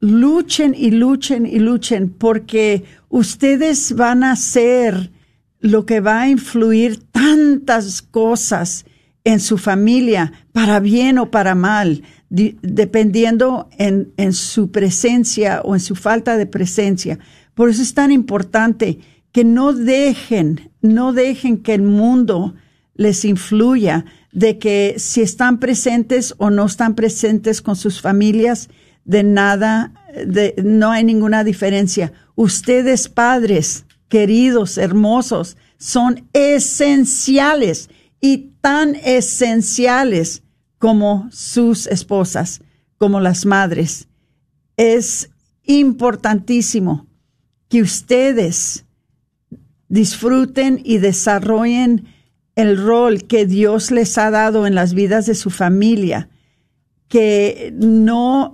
Luchen 0.00 0.74
y 0.76 0.90
luchen 0.90 1.46
y 1.46 1.58
luchen 1.58 2.10
porque 2.10 2.84
ustedes 3.08 3.94
van 3.94 4.24
a 4.24 4.36
ser 4.36 5.10
lo 5.60 5.86
que 5.86 6.00
va 6.00 6.22
a 6.22 6.28
influir 6.28 7.02
tantas 7.10 8.02
cosas 8.02 8.84
en 9.24 9.40
su 9.40 9.58
familia, 9.58 10.32
para 10.52 10.78
bien 10.78 11.18
o 11.18 11.32
para 11.32 11.56
mal, 11.56 12.02
di- 12.28 12.56
dependiendo 12.62 13.68
en, 13.76 14.12
en 14.16 14.32
su 14.32 14.70
presencia 14.70 15.62
o 15.64 15.74
en 15.74 15.80
su 15.80 15.96
falta 15.96 16.36
de 16.36 16.46
presencia. 16.46 17.18
Por 17.54 17.68
eso 17.70 17.82
es 17.82 17.92
tan 17.94 18.12
importante 18.12 19.00
que 19.32 19.42
no 19.42 19.72
dejen, 19.72 20.70
no 20.80 21.12
dejen 21.12 21.58
que 21.58 21.74
el 21.74 21.82
mundo 21.82 22.54
les 22.94 23.24
influya 23.24 24.04
de 24.32 24.58
que 24.58 24.94
si 24.98 25.22
están 25.22 25.58
presentes 25.58 26.34
o 26.38 26.50
no 26.50 26.66
están 26.66 26.94
presentes 26.94 27.60
con 27.62 27.74
sus 27.74 28.00
familias, 28.00 28.68
de 29.06 29.22
nada, 29.22 29.92
de, 30.26 30.54
no 30.62 30.90
hay 30.90 31.04
ninguna 31.04 31.44
diferencia. 31.44 32.12
Ustedes 32.34 33.08
padres, 33.08 33.86
queridos, 34.08 34.76
hermosos, 34.76 35.56
son 35.78 36.28
esenciales 36.32 37.88
y 38.20 38.50
tan 38.60 38.96
esenciales 38.96 40.42
como 40.78 41.28
sus 41.30 41.86
esposas, 41.86 42.60
como 42.98 43.20
las 43.20 43.46
madres. 43.46 44.08
Es 44.76 45.30
importantísimo 45.64 47.06
que 47.68 47.82
ustedes 47.82 48.84
disfruten 49.88 50.80
y 50.84 50.98
desarrollen 50.98 52.06
el 52.56 52.82
rol 52.82 53.24
que 53.24 53.46
Dios 53.46 53.90
les 53.90 54.18
ha 54.18 54.30
dado 54.30 54.66
en 54.66 54.74
las 54.74 54.94
vidas 54.94 55.26
de 55.26 55.34
su 55.34 55.50
familia, 55.50 56.28
que 57.08 57.72
no, 57.76 58.52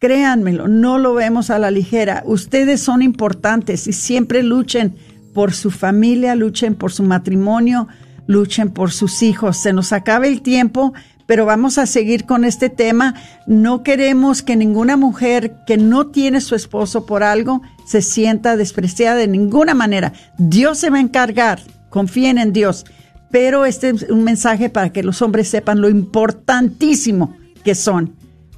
créanmelo, 0.00 0.66
no 0.66 0.98
lo 0.98 1.14
vemos 1.14 1.50
a 1.50 1.58
la 1.58 1.70
ligera. 1.70 2.22
Ustedes 2.26 2.80
son 2.80 3.02
importantes 3.02 3.86
y 3.86 3.92
siempre 3.92 4.42
luchen 4.42 4.96
por 5.32 5.52
su 5.52 5.70
familia, 5.70 6.34
luchen 6.34 6.74
por 6.74 6.90
su 6.90 7.04
matrimonio, 7.04 7.86
luchen 8.26 8.70
por 8.70 8.90
sus 8.90 9.22
hijos. 9.22 9.58
Se 9.58 9.72
nos 9.72 9.92
acaba 9.92 10.26
el 10.26 10.40
tiempo, 10.40 10.94
pero 11.26 11.44
vamos 11.44 11.76
a 11.76 11.86
seguir 11.86 12.24
con 12.24 12.44
este 12.44 12.70
tema. 12.70 13.14
No 13.46 13.82
queremos 13.82 14.42
que 14.42 14.56
ninguna 14.56 14.96
mujer 14.96 15.54
que 15.66 15.76
no 15.76 16.06
tiene 16.06 16.40
su 16.40 16.54
esposo 16.54 17.04
por 17.04 17.22
algo 17.22 17.60
se 17.86 18.00
sienta 18.00 18.56
despreciada 18.56 19.16
de 19.16 19.28
ninguna 19.28 19.74
manera. 19.74 20.14
Dios 20.38 20.78
se 20.78 20.90
va 20.90 20.96
a 20.96 21.02
encargar, 21.02 21.60
confíen 21.90 22.38
en 22.38 22.52
Dios. 22.52 22.86
Pero 23.30 23.64
este 23.64 23.90
es 23.90 24.02
un 24.10 24.24
mensaje 24.24 24.70
para 24.70 24.92
que 24.92 25.04
los 25.04 25.22
hombres 25.22 25.46
sepan 25.46 25.80
lo 25.80 25.88
importantísimo 25.88 27.36
que 27.62 27.74
son. 27.76 28.16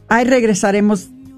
Ahí 0.08 0.24
regresaremos 0.24 1.10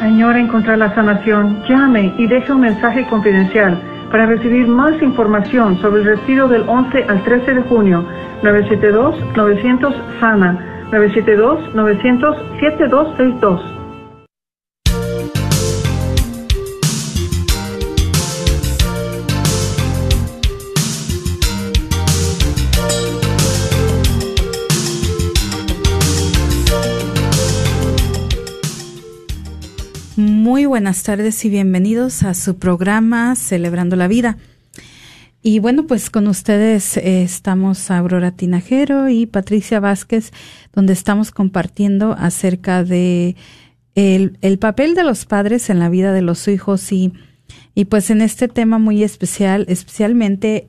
Señora, 0.00 0.40
encontrar 0.40 0.78
la 0.78 0.92
sanación, 0.96 1.62
llame 1.68 2.12
y 2.18 2.26
deje 2.26 2.50
un 2.50 2.62
mensaje 2.62 3.06
confidencial 3.06 3.80
para 4.10 4.26
recibir 4.26 4.66
más 4.66 5.00
información 5.00 5.80
sobre 5.80 6.00
el 6.00 6.06
retiro 6.06 6.48
del 6.48 6.68
11 6.68 7.04
al 7.04 7.22
13 7.22 7.54
de 7.54 7.62
junio 7.62 8.04
972-900 8.42 9.94
SANA 10.18 10.58
972-900-7262. 10.90 13.75
Buenas 30.76 31.04
tardes 31.04 31.42
y 31.46 31.48
bienvenidos 31.48 32.22
a 32.22 32.34
su 32.34 32.58
programa 32.58 33.34
Celebrando 33.34 33.96
la 33.96 34.08
Vida. 34.08 34.36
Y 35.40 35.58
bueno, 35.58 35.86
pues 35.86 36.10
con 36.10 36.28
ustedes 36.28 36.98
eh, 36.98 37.22
estamos 37.22 37.90
Aurora 37.90 38.32
Tinajero 38.32 39.08
y 39.08 39.24
Patricia 39.24 39.80
Vázquez, 39.80 40.32
donde 40.74 40.92
estamos 40.92 41.30
compartiendo 41.30 42.14
acerca 42.18 42.84
de 42.84 43.36
el, 43.94 44.58
papel 44.58 44.94
de 44.94 45.02
los 45.02 45.24
padres 45.24 45.70
en 45.70 45.78
la 45.78 45.88
vida 45.88 46.12
de 46.12 46.20
los 46.20 46.46
hijos 46.46 46.92
y, 46.92 47.14
y 47.74 47.86
pues 47.86 48.10
en 48.10 48.20
este 48.20 48.46
tema 48.46 48.78
muy 48.78 49.02
especial, 49.02 49.64
especialmente 49.70 50.68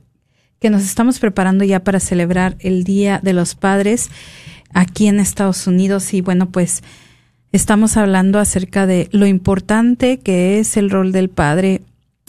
que 0.61 0.69
nos 0.69 0.83
estamos 0.83 1.19
preparando 1.19 1.65
ya 1.65 1.83
para 1.83 1.99
celebrar 1.99 2.55
el 2.59 2.85
Día 2.85 3.19
de 3.21 3.33
los 3.33 3.55
Padres 3.55 4.09
aquí 4.73 5.07
en 5.07 5.19
Estados 5.19 5.67
Unidos 5.67 6.13
y 6.13 6.21
bueno, 6.21 6.49
pues 6.49 6.81
estamos 7.51 7.97
hablando 7.97 8.39
acerca 8.39 8.85
de 8.85 9.09
lo 9.11 9.25
importante 9.25 10.19
que 10.19 10.59
es 10.59 10.77
el 10.77 10.89
rol 10.89 11.11
del 11.11 11.29
padre 11.29 11.81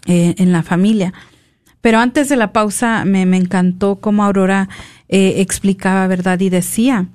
eh, 0.06 0.34
en 0.38 0.52
la 0.52 0.62
familia. 0.62 1.12
Pero 1.80 1.98
antes 1.98 2.28
de 2.28 2.36
la 2.36 2.52
pausa 2.52 3.04
me, 3.04 3.22
encantó 3.22 3.96
cómo 3.96 4.24
Aurora 4.24 4.68
eh, 5.08 5.34
explicaba, 5.38 6.06
¿verdad? 6.06 6.40
Y 6.40 6.50
decía 6.50 7.08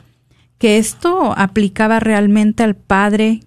que 0.57 0.77
esto 0.77 1.33
aplicaba 1.37 1.99
realmente 1.99 2.63
al 2.63 2.75
padre 2.75 3.41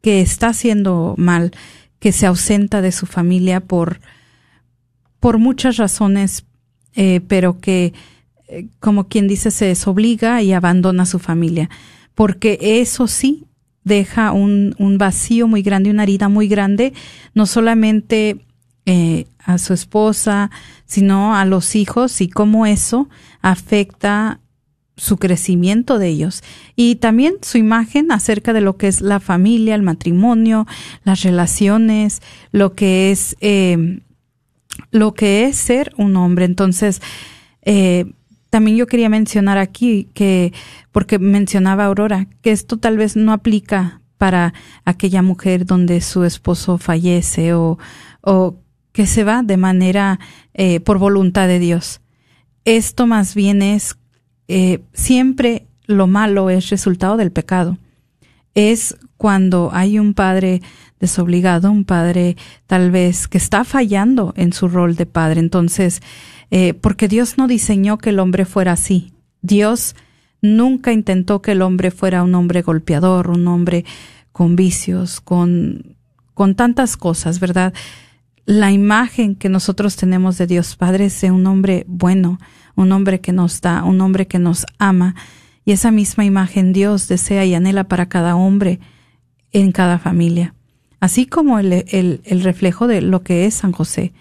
que 0.00 0.20
está 0.20 0.48
haciendo 0.48 1.14
mal, 1.18 1.50
que 1.98 2.12
se 2.12 2.26
ausenta 2.26 2.80
de 2.80 2.92
su 2.92 3.06
familia 3.06 3.60
por, 3.60 4.00
por 5.18 5.38
muchas 5.38 5.76
razones, 5.76 6.44
eh, 6.94 7.20
pero 7.26 7.60
que, 7.60 7.92
como 8.78 9.08
quien 9.08 9.28
dice, 9.28 9.50
se 9.50 9.66
desobliga 9.66 10.40
y 10.42 10.52
abandona 10.52 11.02
a 11.02 11.06
su 11.06 11.18
familia 11.18 11.68
porque 12.20 12.58
eso 12.60 13.06
sí 13.06 13.46
deja 13.82 14.32
un, 14.32 14.74
vacío 14.98 15.48
muy 15.48 15.62
grande, 15.62 15.88
una 15.88 16.02
herida 16.02 16.28
muy 16.28 16.48
grande, 16.48 16.92
no 17.32 17.46
solamente 17.46 18.44
eh, 18.84 19.24
a 19.38 19.56
su 19.56 19.72
esposa, 19.72 20.50
sino 20.84 21.34
a 21.34 21.46
los 21.46 21.74
hijos 21.74 22.20
y 22.20 22.28
cómo 22.28 22.66
eso 22.66 23.08
afecta 23.40 24.40
su 24.98 25.16
crecimiento 25.16 25.98
de 25.98 26.08
ellos 26.08 26.42
y 26.76 26.96
también 26.96 27.36
su 27.40 27.56
imagen 27.56 28.12
acerca 28.12 28.52
de 28.52 28.60
lo 28.60 28.76
que 28.76 28.88
es 28.88 29.00
la 29.00 29.18
familia, 29.18 29.74
el 29.74 29.80
matrimonio, 29.80 30.66
las 31.04 31.22
relaciones, 31.22 32.20
lo 32.52 32.74
que 32.74 33.12
es 33.12 33.34
eh, 33.40 34.02
lo 34.90 35.14
que 35.14 35.46
es 35.46 35.56
ser 35.56 35.94
un 35.96 36.16
hombre. 36.16 36.44
Entonces, 36.44 37.00
eh, 37.62 38.12
también 38.50 38.76
yo 38.76 38.86
quería 38.86 39.08
mencionar 39.08 39.58
aquí 39.58 40.08
que, 40.12 40.52
porque 40.92 41.18
mencionaba 41.18 41.86
Aurora, 41.86 42.26
que 42.42 42.50
esto 42.50 42.76
tal 42.76 42.98
vez 42.98 43.16
no 43.16 43.32
aplica 43.32 44.00
para 44.18 44.52
aquella 44.84 45.22
mujer 45.22 45.64
donde 45.64 46.00
su 46.00 46.24
esposo 46.24 46.76
fallece 46.76 47.54
o, 47.54 47.78
o 48.20 48.56
que 48.92 49.06
se 49.06 49.24
va 49.24 49.42
de 49.42 49.56
manera 49.56 50.20
eh, 50.52 50.80
por 50.80 50.98
voluntad 50.98 51.48
de 51.48 51.58
Dios. 51.58 52.00
Esto 52.64 53.06
más 53.06 53.34
bien 53.34 53.62
es 53.62 53.96
eh, 54.48 54.82
siempre 54.92 55.68
lo 55.86 56.08
malo 56.08 56.50
es 56.50 56.70
resultado 56.70 57.16
del 57.16 57.30
pecado. 57.30 57.78
Es 58.54 58.96
cuando 59.16 59.70
hay 59.72 59.98
un 59.98 60.12
padre 60.12 60.60
desobligado, 61.00 61.70
un 61.70 61.84
padre 61.84 62.36
tal 62.66 62.90
vez 62.90 63.26
que 63.26 63.38
está 63.38 63.64
fallando 63.64 64.32
en 64.36 64.52
su 64.52 64.68
rol 64.68 64.94
de 64.94 65.06
padre. 65.06 65.40
Entonces, 65.40 66.00
eh, 66.50 66.74
porque 66.74 67.08
Dios 67.08 67.38
no 67.38 67.48
diseñó 67.48 67.98
que 67.98 68.10
el 68.10 68.20
hombre 68.20 68.44
fuera 68.44 68.72
así. 68.72 69.12
Dios 69.42 69.96
nunca 70.42 70.92
intentó 70.92 71.42
que 71.42 71.52
el 71.52 71.62
hombre 71.62 71.90
fuera 71.90 72.22
un 72.22 72.34
hombre 72.34 72.62
golpeador, 72.62 73.30
un 73.30 73.48
hombre 73.48 73.84
con 74.32 74.56
vicios, 74.56 75.20
con, 75.20 75.96
con 76.34 76.54
tantas 76.54 76.96
cosas, 76.96 77.40
¿verdad? 77.40 77.74
La 78.44 78.72
imagen 78.72 79.34
que 79.34 79.48
nosotros 79.48 79.96
tenemos 79.96 80.38
de 80.38 80.46
Dios 80.46 80.76
Padre 80.76 81.06
es 81.06 81.20
de 81.20 81.30
un 81.30 81.46
hombre 81.46 81.84
bueno, 81.86 82.38
un 82.74 82.92
hombre 82.92 83.20
que 83.20 83.32
nos 83.32 83.60
da, 83.60 83.84
un 83.84 84.00
hombre 84.00 84.26
que 84.26 84.38
nos 84.38 84.66
ama, 84.78 85.14
y 85.64 85.72
esa 85.72 85.90
misma 85.90 86.24
imagen 86.24 86.72
Dios 86.72 87.06
desea 87.06 87.44
y 87.44 87.54
anhela 87.54 87.84
para 87.84 88.08
cada 88.08 88.34
hombre 88.34 88.80
en 89.52 89.72
cada 89.72 89.98
familia, 89.98 90.54
así 91.00 91.26
como 91.26 91.58
el, 91.58 91.72
el, 91.92 92.42
reflejo 92.42 92.86
de 92.86 93.00
lo 93.00 93.22
que 93.22 93.46
es 93.46 93.54
San 93.54 93.72
José. 93.72 94.12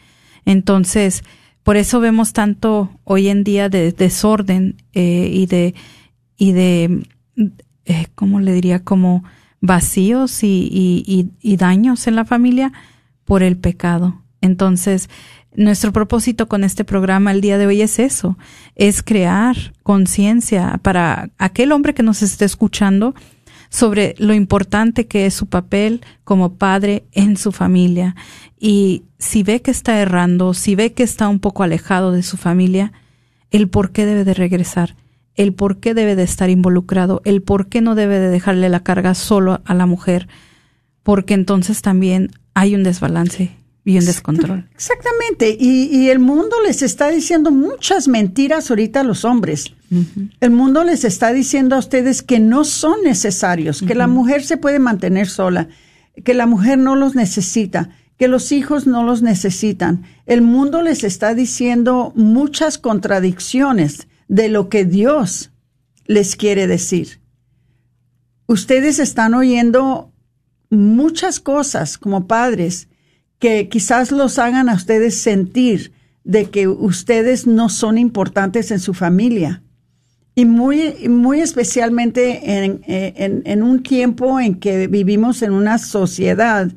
Entonces, 0.45 1.23
por 1.63 1.77
eso 1.77 1.99
vemos 1.99 2.33
tanto 2.33 2.89
hoy 3.03 3.27
en 3.27 3.43
día 3.43 3.69
de 3.69 3.91
desorden 3.91 4.81
eh, 4.93 5.29
y 5.31 5.45
de, 5.45 5.75
y 6.37 6.53
de 6.53 7.05
eh, 7.85 8.07
¿cómo 8.15 8.39
le 8.39 8.53
diría? 8.53 8.83
Como 8.83 9.23
vacíos 9.61 10.43
y, 10.43 11.03
y, 11.05 11.29
y, 11.41 11.57
daños 11.57 12.07
en 12.07 12.15
la 12.15 12.23
familia 12.23 12.71
por 13.25 13.43
el 13.43 13.58
pecado. 13.58 14.23
Entonces, 14.39 15.10
nuestro 15.54 15.91
propósito 15.91 16.47
con 16.47 16.63
este 16.63 16.85
programa 16.85 17.31
el 17.31 17.41
día 17.41 17.58
de 17.58 17.67
hoy 17.67 17.81
es 17.81 17.99
eso, 17.99 18.37
es 18.75 19.04
crear 19.04 19.73
conciencia 19.83 20.79
para 20.81 21.29
aquel 21.37 21.73
hombre 21.73 21.93
que 21.93 22.04
nos 22.04 22.21
esté 22.21 22.45
escuchando 22.45 23.15
sobre 23.69 24.15
lo 24.17 24.33
importante 24.33 25.07
que 25.07 25.25
es 25.25 25.33
su 25.33 25.47
papel 25.47 26.01
como 26.23 26.55
padre 26.55 27.05
en 27.11 27.37
su 27.37 27.51
familia. 27.51 28.15
Y 28.59 29.03
si 29.17 29.43
ve 29.43 29.61
que 29.61 29.71
está 29.71 29.99
errando, 29.99 30.53
si 30.53 30.75
ve 30.75 30.93
que 30.93 31.03
está 31.03 31.27
un 31.27 31.39
poco 31.39 31.63
alejado 31.63 32.11
de 32.11 32.23
su 32.23 32.37
familia, 32.37 32.91
el 33.51 33.69
por 33.69 33.91
qué 33.91 34.05
debe 34.05 34.25
de 34.25 34.33
regresar, 34.33 34.95
el 35.35 35.53
por 35.53 35.79
qué 35.79 35.93
debe 35.93 36.15
de 36.15 36.23
estar 36.23 36.49
involucrado, 36.49 37.21
el 37.25 37.41
por 37.41 37.67
qué 37.67 37.81
no 37.81 37.95
debe 37.95 38.19
de 38.19 38.29
dejarle 38.29 38.69
la 38.69 38.81
carga 38.81 39.13
solo 39.13 39.61
a 39.65 39.73
la 39.73 39.85
mujer, 39.85 40.27
porque 41.03 41.33
entonces 41.33 41.81
también 41.81 42.31
hay 42.53 42.75
un 42.75 42.83
desbalance 42.83 43.51
y 43.86 43.98
un 43.98 44.06
descontrol. 44.06 44.69
Exactamente. 44.73 45.56
Y, 45.60 46.10
el 46.10 46.19
mundo 46.19 46.58
les 46.65 46.82
está 46.82 47.10
diciendo 47.10 47.52
muchas 47.52 48.08
mentiras 48.08 48.69
ahorita 48.69 49.02
a 49.02 49.04
los 49.04 49.25
hombres. 49.25 49.73
El 50.40 50.52
mundo 50.52 50.84
les 50.84 51.04
está 51.04 51.34
diciendo 51.34 51.75
a 51.75 51.80
ustedes 51.80 52.21
que 52.21 52.40
no 52.40 52.63
son 52.63 53.02
necesarios, 53.04 53.82
que 53.82 53.96
la 53.96 54.08
mujer 54.08 54.44
se 54.44 54.58
puede 54.58 54.80
mantener 54.80 55.27
sola, 55.27 55.69
que 56.23 56.34
la 56.34 56.46
mujer 56.46 56.77
no 56.77 56.96
los 56.96 57.15
necesita, 57.15 57.90
que 58.17 58.27
los 58.27 58.52
hijos 58.52 58.86
no 58.86 59.04
los 59.04 59.21
necesitan. 59.21 60.04
El 60.25 60.42
mundo 60.42 60.82
les 60.84 61.04
está 61.04 61.34
diciendo 61.34 62.12
muchas 62.15 62.77
contradicciones 62.77 64.08
de 64.27 64.50
lo 64.50 64.69
que 64.69 64.86
Dios 64.86 65.52
les 66.06 66.36
quiere 66.36 66.67
decir. 66.67 67.21
Ustedes 68.46 69.00
están 69.00 69.34
oyendo 69.34 70.12
muchas 70.69 71.40
cosas 71.40 71.98
como 71.98 72.27
padres 72.27 72.88
que 73.40 73.69
quizás 73.69 74.12
los 74.12 74.37
hagan 74.37 74.69
a 74.69 74.75
ustedes 74.75 75.19
sentir 75.19 75.94
de 76.23 76.46
que 76.46 76.67
ustedes 76.67 77.48
no 77.48 77.69
son 77.69 77.98
importantes 77.98 78.71
en 78.71 78.79
su 78.79 78.94
familia. 78.94 79.63
Y 80.35 80.46
muy, 80.46 81.08
muy 81.10 81.42
especialmente 81.42 82.67
en, 82.67 82.81
en, 82.85 83.63
un 83.63 83.81
tiempo 83.81 84.40
en 84.40 84.56
que 84.56 84.87
vivimos 84.87 85.42
en 85.42 85.52
una 85.52 85.77
sociedad 85.79 86.71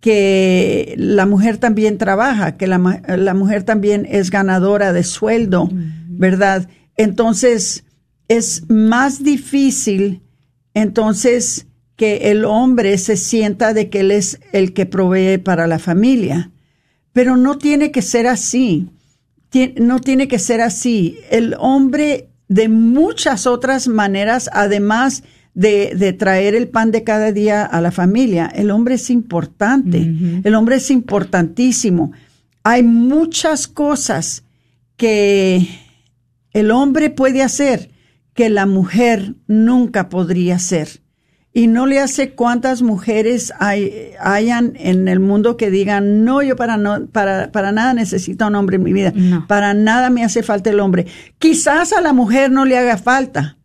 que 0.00 0.94
la 0.96 1.26
mujer 1.26 1.58
también 1.58 1.98
trabaja, 1.98 2.56
que 2.56 2.66
la, 2.66 3.02
la 3.08 3.34
mujer 3.34 3.64
también 3.64 4.06
es 4.08 4.30
ganadora 4.30 4.92
de 4.92 5.02
sueldo, 5.02 5.68
¿verdad? 6.08 6.68
Entonces, 6.96 7.84
es 8.28 8.68
más 8.68 9.22
difícil 9.22 10.22
entonces 10.74 11.66
que 11.98 12.30
el 12.30 12.44
hombre 12.44 12.96
se 12.96 13.16
sienta 13.16 13.74
de 13.74 13.90
que 13.90 14.00
él 14.00 14.12
es 14.12 14.38
el 14.52 14.72
que 14.72 14.86
provee 14.86 15.36
para 15.36 15.66
la 15.66 15.80
familia. 15.80 16.52
Pero 17.12 17.36
no 17.36 17.58
tiene 17.58 17.90
que 17.90 18.02
ser 18.02 18.28
así. 18.28 18.88
no 19.80 19.98
tiene 19.98 20.28
que 20.28 20.38
ser 20.38 20.60
así. 20.60 21.18
El 21.28 21.56
hombre 21.58 22.28
de 22.46 22.68
muchas 22.68 23.48
otras 23.48 23.88
maneras, 23.88 24.48
además 24.52 25.24
de, 25.54 26.14
traer 26.16 26.54
el 26.54 26.68
pan 26.68 26.92
de 26.92 27.02
cada 27.02 27.32
día 27.32 27.64
a 27.64 27.80
la 27.80 27.90
familia, 27.90 28.46
el 28.46 28.70
hombre 28.70 28.94
es 28.94 29.10
importante. 29.10 30.08
El 30.44 30.54
hombre 30.54 30.76
es 30.76 30.92
importantísimo. 30.92 32.12
Hay 32.62 32.84
muchas 32.84 33.66
cosas 33.66 34.44
que 34.96 35.66
el 36.52 36.70
hombre 36.70 37.10
puede 37.10 37.42
hacer 37.42 37.90
que 38.34 38.50
la 38.50 38.66
mujer 38.66 39.34
nunca 39.48 40.08
podría 40.08 40.54
hacer. 40.54 41.00
Y 41.58 41.66
no 41.66 41.86
le 41.86 41.98
hace 41.98 42.34
cuántas 42.34 42.82
mujeres 42.82 43.52
hay, 43.58 44.12
hayan 44.20 44.74
en 44.76 45.08
el 45.08 45.18
mundo 45.18 45.56
que 45.56 45.72
digan, 45.72 46.24
no, 46.24 46.40
yo 46.40 46.54
para, 46.54 46.76
no, 46.76 47.08
para, 47.08 47.50
para 47.50 47.72
nada 47.72 47.94
necesito 47.94 48.46
un 48.46 48.54
hombre 48.54 48.76
en 48.76 48.84
mi 48.84 48.92
vida, 48.92 49.12
para 49.48 49.74
nada 49.74 50.08
me 50.08 50.22
hace 50.22 50.44
falta 50.44 50.70
el 50.70 50.78
hombre. 50.78 51.08
Quizás 51.40 51.92
a 51.92 52.00
la 52.00 52.12
mujer 52.12 52.52
no 52.52 52.64
le 52.64 52.78
haga 52.78 52.96
falta, 52.96 53.58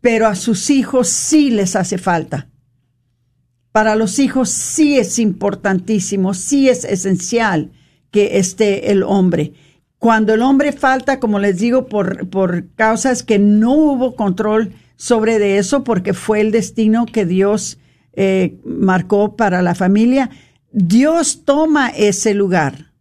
pero 0.00 0.26
a 0.26 0.34
sus 0.34 0.70
hijos 0.70 1.08
sí 1.08 1.50
les 1.50 1.76
hace 1.76 1.98
falta. 1.98 2.48
Para 3.70 3.94
los 3.94 4.18
hijos 4.18 4.48
sí 4.48 4.98
es 4.98 5.20
importantísimo, 5.20 6.34
sí 6.34 6.68
es 6.68 6.82
esencial 6.84 7.70
que 8.10 8.38
esté 8.38 8.90
el 8.90 9.04
hombre. 9.04 9.52
Cuando 10.00 10.34
el 10.34 10.42
hombre 10.42 10.72
falta, 10.72 11.20
como 11.20 11.38
les 11.38 11.60
digo, 11.60 11.86
por, 11.86 12.28
por 12.28 12.74
causas 12.74 13.22
que 13.22 13.38
no 13.38 13.72
hubo 13.72 14.16
control, 14.16 14.72
sobre 14.98 15.38
de 15.38 15.58
eso 15.58 15.84
porque 15.84 16.12
fue 16.12 16.40
el 16.40 16.50
destino 16.50 17.06
que 17.06 17.24
Dios 17.24 17.78
eh, 18.12 18.58
marcó 18.64 19.36
para 19.36 19.62
la 19.62 19.76
familia. 19.76 20.28
Dios 20.72 21.44
toma 21.44 21.88
ese 21.88 22.34
lugar, 22.34 22.92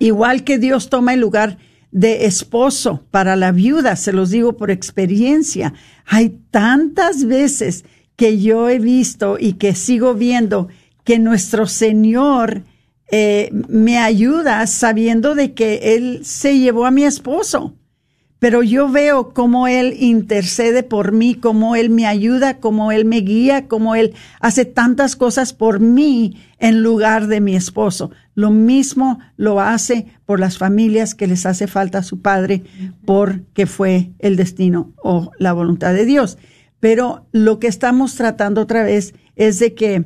igual 0.00 0.42
que 0.42 0.58
Dios 0.58 0.90
toma 0.90 1.14
el 1.14 1.20
lugar 1.20 1.58
de 1.92 2.26
esposo 2.26 3.06
para 3.12 3.36
la 3.36 3.52
viuda, 3.52 3.94
se 3.94 4.12
los 4.12 4.30
digo 4.30 4.56
por 4.56 4.72
experiencia. 4.72 5.74
Hay 6.06 6.40
tantas 6.50 7.24
veces 7.24 7.84
que 8.16 8.42
yo 8.42 8.68
he 8.68 8.80
visto 8.80 9.36
y 9.38 9.54
que 9.54 9.76
sigo 9.76 10.14
viendo 10.14 10.68
que 11.04 11.20
nuestro 11.20 11.66
Señor 11.66 12.64
eh, 13.12 13.50
me 13.68 13.98
ayuda 13.98 14.66
sabiendo 14.66 15.36
de 15.36 15.54
que 15.54 15.94
Él 15.94 16.24
se 16.24 16.58
llevó 16.58 16.84
a 16.84 16.90
mi 16.90 17.04
esposo 17.04 17.76
pero 18.38 18.62
yo 18.62 18.90
veo 18.90 19.32
cómo 19.32 19.66
Él 19.68 19.96
intercede 19.98 20.82
por 20.82 21.12
mí, 21.12 21.34
cómo 21.34 21.76
Él 21.76 21.88
me 21.90 22.06
ayuda, 22.06 22.58
cómo 22.58 22.92
Él 22.92 23.04
me 23.04 23.18
guía, 23.18 23.68
cómo 23.68 23.94
Él 23.94 24.14
hace 24.40 24.64
tantas 24.64 25.16
cosas 25.16 25.52
por 25.52 25.80
mí 25.80 26.36
en 26.58 26.82
lugar 26.82 27.26
de 27.26 27.40
mi 27.40 27.56
esposo. 27.56 28.10
Lo 28.34 28.50
mismo 28.50 29.18
lo 29.36 29.60
hace 29.60 30.06
por 30.26 30.40
las 30.40 30.58
familias 30.58 31.14
que 31.14 31.26
les 31.26 31.46
hace 31.46 31.66
falta 31.66 31.98
a 31.98 32.02
su 32.02 32.20
padre 32.20 32.64
porque 33.06 33.66
fue 33.66 34.12
el 34.18 34.36
destino 34.36 34.92
o 35.02 35.30
la 35.38 35.52
voluntad 35.52 35.94
de 35.94 36.04
Dios. 36.04 36.36
Pero 36.80 37.26
lo 37.32 37.58
que 37.58 37.68
estamos 37.68 38.14
tratando 38.14 38.60
otra 38.60 38.82
vez 38.82 39.14
es 39.36 39.58
de 39.58 39.74
que 39.74 40.04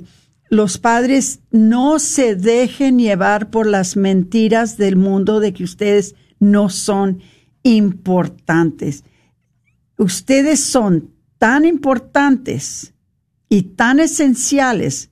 los 0.51 0.79
padres 0.79 1.41
no 1.51 1.99
se 1.99 2.37
dejen 2.37 2.99
llevar 2.99 3.51
por 3.51 3.67
las 3.67 3.97
mentiras 3.97 4.77
del 4.77 4.97
mundo 4.97 5.41
de 5.41 5.53
que 5.53 5.65
ustedes 5.65 6.15
no 6.39 6.69
son 6.69 7.21
importantes. 7.77 9.05
Ustedes 9.97 10.61
son 10.61 11.15
tan 11.39 11.65
importantes 11.65 12.95
y 13.49 13.63
tan 13.63 14.01
esenciales 14.01 15.11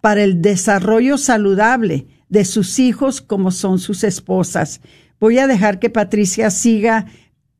para 0.00 0.22
el 0.22 0.42
desarrollo 0.42 1.18
saludable 1.18 2.06
de 2.28 2.44
sus 2.44 2.78
hijos 2.78 3.20
como 3.20 3.50
son 3.50 3.78
sus 3.78 4.04
esposas. 4.04 4.80
Voy 5.20 5.38
a 5.38 5.46
dejar 5.46 5.78
que 5.78 5.90
Patricia 5.90 6.50
siga 6.50 7.06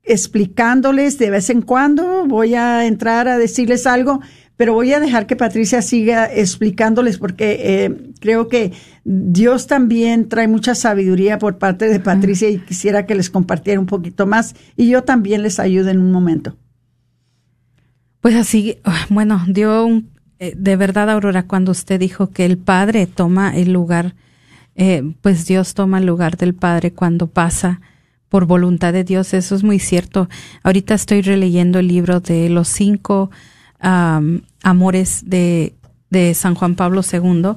explicándoles 0.02 1.18
de 1.18 1.30
vez 1.30 1.50
en 1.50 1.62
cuando, 1.62 2.26
voy 2.26 2.54
a 2.54 2.86
entrar 2.86 3.28
a 3.28 3.38
decirles 3.38 3.86
algo, 3.86 4.20
pero 4.58 4.74
voy 4.74 4.92
a 4.92 4.98
dejar 4.98 5.28
que 5.28 5.36
Patricia 5.36 5.82
siga 5.82 6.26
explicándoles 6.26 7.16
porque 7.16 7.58
eh, 7.60 7.96
creo 8.20 8.48
que 8.48 8.72
Dios 9.04 9.68
también 9.68 10.28
trae 10.28 10.48
mucha 10.48 10.74
sabiduría 10.74 11.38
por 11.38 11.58
parte 11.58 11.88
de 11.88 12.00
Patricia 12.00 12.50
y 12.50 12.58
quisiera 12.58 13.06
que 13.06 13.14
les 13.14 13.30
compartiera 13.30 13.78
un 13.78 13.86
poquito 13.86 14.26
más 14.26 14.56
y 14.76 14.88
yo 14.88 15.04
también 15.04 15.44
les 15.44 15.60
ayude 15.60 15.92
en 15.92 16.00
un 16.00 16.10
momento. 16.10 16.56
Pues 18.20 18.34
así, 18.34 18.78
bueno, 19.10 19.44
dio 19.46 19.86
un, 19.86 20.10
eh, 20.40 20.54
de 20.56 20.74
verdad, 20.74 21.08
Aurora, 21.08 21.44
cuando 21.44 21.70
usted 21.70 22.00
dijo 22.00 22.30
que 22.30 22.44
el 22.44 22.58
Padre 22.58 23.06
toma 23.06 23.56
el 23.56 23.72
lugar, 23.72 24.16
eh, 24.74 25.14
pues 25.20 25.46
Dios 25.46 25.74
toma 25.74 25.98
el 25.98 26.06
lugar 26.06 26.36
del 26.36 26.54
Padre 26.54 26.92
cuando 26.92 27.28
pasa 27.28 27.80
por 28.28 28.44
voluntad 28.46 28.92
de 28.92 29.04
Dios, 29.04 29.34
eso 29.34 29.54
es 29.54 29.62
muy 29.62 29.78
cierto. 29.78 30.28
Ahorita 30.64 30.94
estoy 30.94 31.22
releyendo 31.22 31.78
el 31.78 31.86
libro 31.86 32.18
de 32.18 32.48
los 32.48 32.66
cinco 32.66 33.30
Amores 33.80 35.22
de, 35.26 35.74
de 36.10 36.34
San 36.34 36.54
Juan 36.54 36.74
Pablo 36.74 37.02
II 37.10 37.52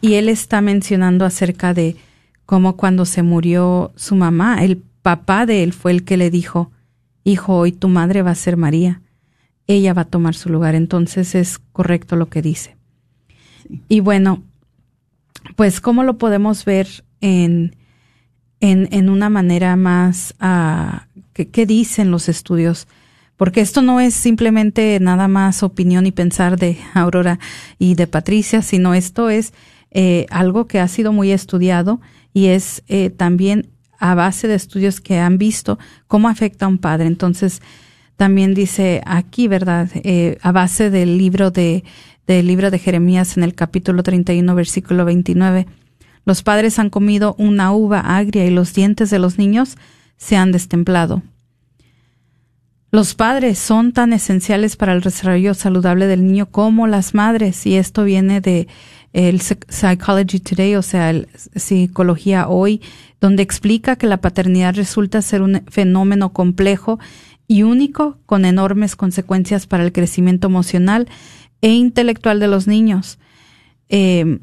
y 0.00 0.14
él 0.14 0.28
está 0.28 0.60
mencionando 0.60 1.24
acerca 1.24 1.74
de 1.74 1.96
cómo 2.46 2.76
cuando 2.76 3.04
se 3.04 3.22
murió 3.22 3.92
su 3.96 4.16
mamá, 4.16 4.64
el 4.64 4.82
papá 5.02 5.44
de 5.44 5.62
él 5.62 5.72
fue 5.72 5.90
el 5.90 6.04
que 6.04 6.16
le 6.16 6.30
dijo, 6.30 6.70
hijo, 7.24 7.56
hoy 7.56 7.72
tu 7.72 7.88
madre 7.88 8.22
va 8.22 8.30
a 8.30 8.36
ser 8.36 8.56
María, 8.56 9.02
ella 9.66 9.92
va 9.92 10.02
a 10.02 10.06
tomar 10.06 10.34
su 10.34 10.48
lugar. 10.48 10.74
Entonces 10.74 11.34
es 11.34 11.58
correcto 11.72 12.16
lo 12.16 12.28
que 12.28 12.42
dice. 12.42 12.76
Y 13.88 14.00
bueno, 14.00 14.42
pues 15.56 15.80
cómo 15.80 16.04
lo 16.04 16.18
podemos 16.18 16.64
ver 16.64 17.04
en, 17.20 17.76
en, 18.60 18.88
en 18.92 19.10
una 19.10 19.28
manera 19.28 19.76
más, 19.76 20.34
uh, 20.40 20.98
¿qué, 21.32 21.66
dicen 21.66 22.10
los 22.10 22.28
estudios 22.28 22.88
porque 23.38 23.62
esto 23.62 23.80
no 23.80 24.00
es 24.00 24.12
simplemente 24.14 24.98
nada 25.00 25.28
más 25.28 25.62
opinión 25.62 26.04
y 26.06 26.12
pensar 26.12 26.58
de 26.58 26.76
Aurora 26.92 27.38
y 27.78 27.94
de 27.94 28.06
Patricia, 28.06 28.60
sino 28.60 28.92
esto 28.92 29.30
es 29.30 29.54
eh, 29.92 30.26
algo 30.28 30.66
que 30.66 30.80
ha 30.80 30.88
sido 30.88 31.12
muy 31.12 31.30
estudiado 31.30 32.00
y 32.34 32.48
es 32.48 32.82
eh, 32.88 33.10
también 33.10 33.68
a 33.98 34.14
base 34.14 34.48
de 34.48 34.56
estudios 34.56 35.00
que 35.00 35.18
han 35.18 35.38
visto 35.38 35.78
cómo 36.08 36.28
afecta 36.28 36.66
a 36.66 36.68
un 36.68 36.78
padre. 36.78 37.06
Entonces, 37.06 37.62
también 38.16 38.54
dice 38.54 39.02
aquí, 39.06 39.46
¿verdad? 39.46 39.88
Eh, 39.94 40.38
a 40.42 40.50
base 40.50 40.90
del 40.90 41.16
libro 41.16 41.52
de, 41.52 41.84
del 42.26 42.48
libro 42.48 42.72
de 42.72 42.80
Jeremías 42.80 43.36
en 43.36 43.44
el 43.44 43.54
capítulo 43.54 44.02
31, 44.02 44.52
versículo 44.56 45.04
29. 45.04 45.66
Los 46.24 46.42
padres 46.42 46.80
han 46.80 46.90
comido 46.90 47.36
una 47.38 47.72
uva 47.72 48.00
agria 48.00 48.44
y 48.44 48.50
los 48.50 48.74
dientes 48.74 49.10
de 49.10 49.20
los 49.20 49.38
niños 49.38 49.76
se 50.16 50.36
han 50.36 50.50
destemplado. 50.50 51.22
Los 52.90 53.14
padres 53.14 53.58
son 53.58 53.92
tan 53.92 54.14
esenciales 54.14 54.76
para 54.76 54.94
el 54.94 55.02
desarrollo 55.02 55.52
saludable 55.52 56.06
del 56.06 56.26
niño 56.26 56.46
como 56.46 56.86
las 56.86 57.14
madres 57.14 57.66
y 57.66 57.76
esto 57.76 58.04
viene 58.04 58.40
de 58.40 58.66
el 59.12 59.40
Psychology 59.40 60.40
Today, 60.40 60.74
o 60.74 60.82
sea, 60.82 61.10
el 61.10 61.28
Psicología 61.54 62.48
Hoy, 62.48 62.80
donde 63.20 63.42
explica 63.42 63.96
que 63.96 64.06
la 64.06 64.20
paternidad 64.20 64.74
resulta 64.74 65.20
ser 65.22 65.42
un 65.42 65.62
fenómeno 65.68 66.32
complejo 66.32 66.98
y 67.46 67.62
único 67.62 68.18
con 68.26 68.44
enormes 68.44 68.96
consecuencias 68.96 69.66
para 69.66 69.84
el 69.84 69.92
crecimiento 69.92 70.46
emocional 70.48 71.08
e 71.60 71.70
intelectual 71.70 72.40
de 72.40 72.48
los 72.48 72.66
niños. 72.66 73.18
Eh, 73.88 74.40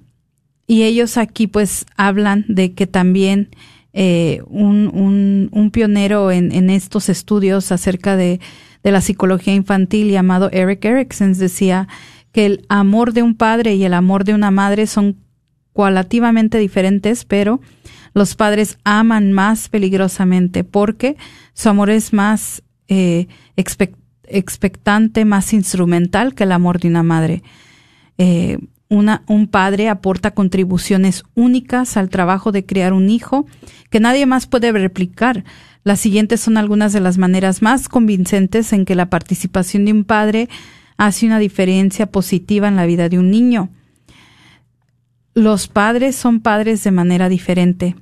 y 0.67 0.83
ellos 0.83 1.17
aquí 1.17 1.47
pues 1.47 1.85
hablan 1.95 2.45
de 2.47 2.73
que 2.73 2.87
también 2.87 3.49
eh, 3.97 4.41
un, 4.47 5.49
un, 5.53 5.71
pionero 5.71 6.29
en, 6.29 6.69
estos 6.69 7.07
estudios 7.07 7.71
acerca 7.71 8.17
de, 8.17 8.41
de, 8.83 8.91
la 8.91 8.99
psicología 8.99 9.53
infantil 9.53 10.11
llamado 10.11 10.49
Eric 10.51 10.83
Erickson 10.83 11.31
decía 11.31 11.87
que 12.33 12.45
el 12.45 12.65
amor 12.67 13.13
de 13.13 13.23
un 13.23 13.35
padre 13.35 13.75
y 13.75 13.85
el 13.85 13.93
amor 13.93 14.25
de 14.25 14.33
una 14.33 14.51
madre 14.51 14.85
son 14.85 15.15
cualitativamente 15.71 16.57
diferentes, 16.57 17.23
pero 17.23 17.61
Los 18.13 18.35
padres 18.35 18.77
aman 18.83 19.31
más 19.31 19.69
peligrosamente 19.69 20.65
porque 20.65 21.15
su 21.53 21.69
amor 21.69 21.89
es 21.89 22.11
más 22.11 22.63
eh, 22.89 23.27
expectante, 24.27 25.23
más 25.23 25.53
instrumental 25.53 26.33
que 26.33 26.43
el 26.43 26.51
amor 26.51 26.79
de 26.79 26.89
una 26.89 27.03
madre. 27.03 27.43
Eh, 28.17 28.57
un 28.95 29.47
padre 29.47 29.89
aporta 29.89 30.31
contribuciones 30.31 31.23
únicas 31.35 31.97
al 31.97 32.09
trabajo 32.09 32.51
de 32.51 32.65
criar 32.65 32.93
un 32.93 33.09
hijo 33.09 33.45
que 33.89 33.99
nadie 33.99 34.25
más 34.25 34.47
puede 34.47 34.71
replicar. 34.71 35.43
Las 35.83 35.99
siguientes 35.99 36.39
son 36.39 36.57
algunas 36.57 36.93
de 36.93 36.99
las 36.99 37.17
maneras 37.17 37.61
más 37.61 37.89
convincentes 37.89 38.73
en 38.73 38.85
que 38.85 38.95
la 38.95 39.09
participación 39.09 39.85
de 39.85 39.93
un 39.93 40.03
padre 40.03 40.49
hace 40.97 41.25
una 41.25 41.39
diferencia 41.39 42.07
positiva 42.07 42.67
en 42.67 42.75
la 42.75 42.85
vida 42.85 43.09
de 43.09 43.19
un 43.19 43.29
niño. 43.29 43.69
Los 45.33 45.67
padres 45.67 46.15
son 46.15 46.39
padres 46.39 46.83
de 46.83 46.91
manera 46.91 47.29
diferente. 47.29 47.95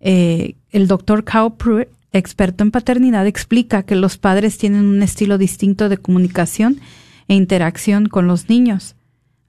Eh, 0.00 0.56
el 0.70 0.86
doctor 0.86 1.24
Pruitt, 1.56 1.88
experto 2.12 2.62
en 2.62 2.70
paternidad, 2.70 3.26
explica 3.26 3.84
que 3.84 3.96
los 3.96 4.18
padres 4.18 4.58
tienen 4.58 4.84
un 4.84 5.02
estilo 5.02 5.38
distinto 5.38 5.88
de 5.88 5.96
comunicación 5.96 6.80
e 7.26 7.34
interacción 7.34 8.06
con 8.06 8.26
los 8.26 8.48
niños. 8.48 8.96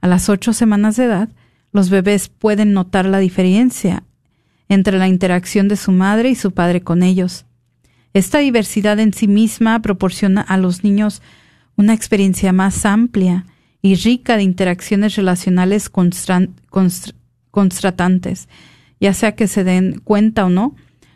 A 0.05 0.07
las 0.07 0.29
ocho 0.29 0.53
semanas 0.53 0.97
de 0.97 1.05
edad, 1.05 1.29
los 1.71 1.89
bebés 1.89 2.29
pueden 2.29 2.73
notar 2.73 3.07
la 3.07 3.17
diferencia 3.17 4.03
entre 4.69 4.99
la 4.99 5.07
interacción 5.07 5.67
de 5.67 5.77
su 5.77 5.91
madre 5.91 6.29
y 6.29 6.35
su 6.35 6.51
padre 6.51 6.81
con 6.81 7.01
ellos. 7.01 7.47
Esta 8.13 8.37
diversidad 8.37 8.99
en 8.99 9.13
sí 9.13 9.27
misma 9.27 9.81
proporciona 9.81 10.41
a 10.41 10.57
los 10.57 10.83
niños 10.83 11.23
una 11.75 11.95
experiencia 11.95 12.53
más 12.53 12.85
amplia 12.85 13.47
y 13.81 13.95
rica 13.95 14.37
de 14.37 14.43
interacciones 14.43 15.15
relacionales 15.15 15.89
constratantes, 17.49 18.47
ya 18.99 19.13
sea 19.15 19.33
que 19.33 19.47
se 19.47 19.63
den 19.63 20.01
cuenta 20.03 20.45
o 20.45 20.51
no, 20.51 20.75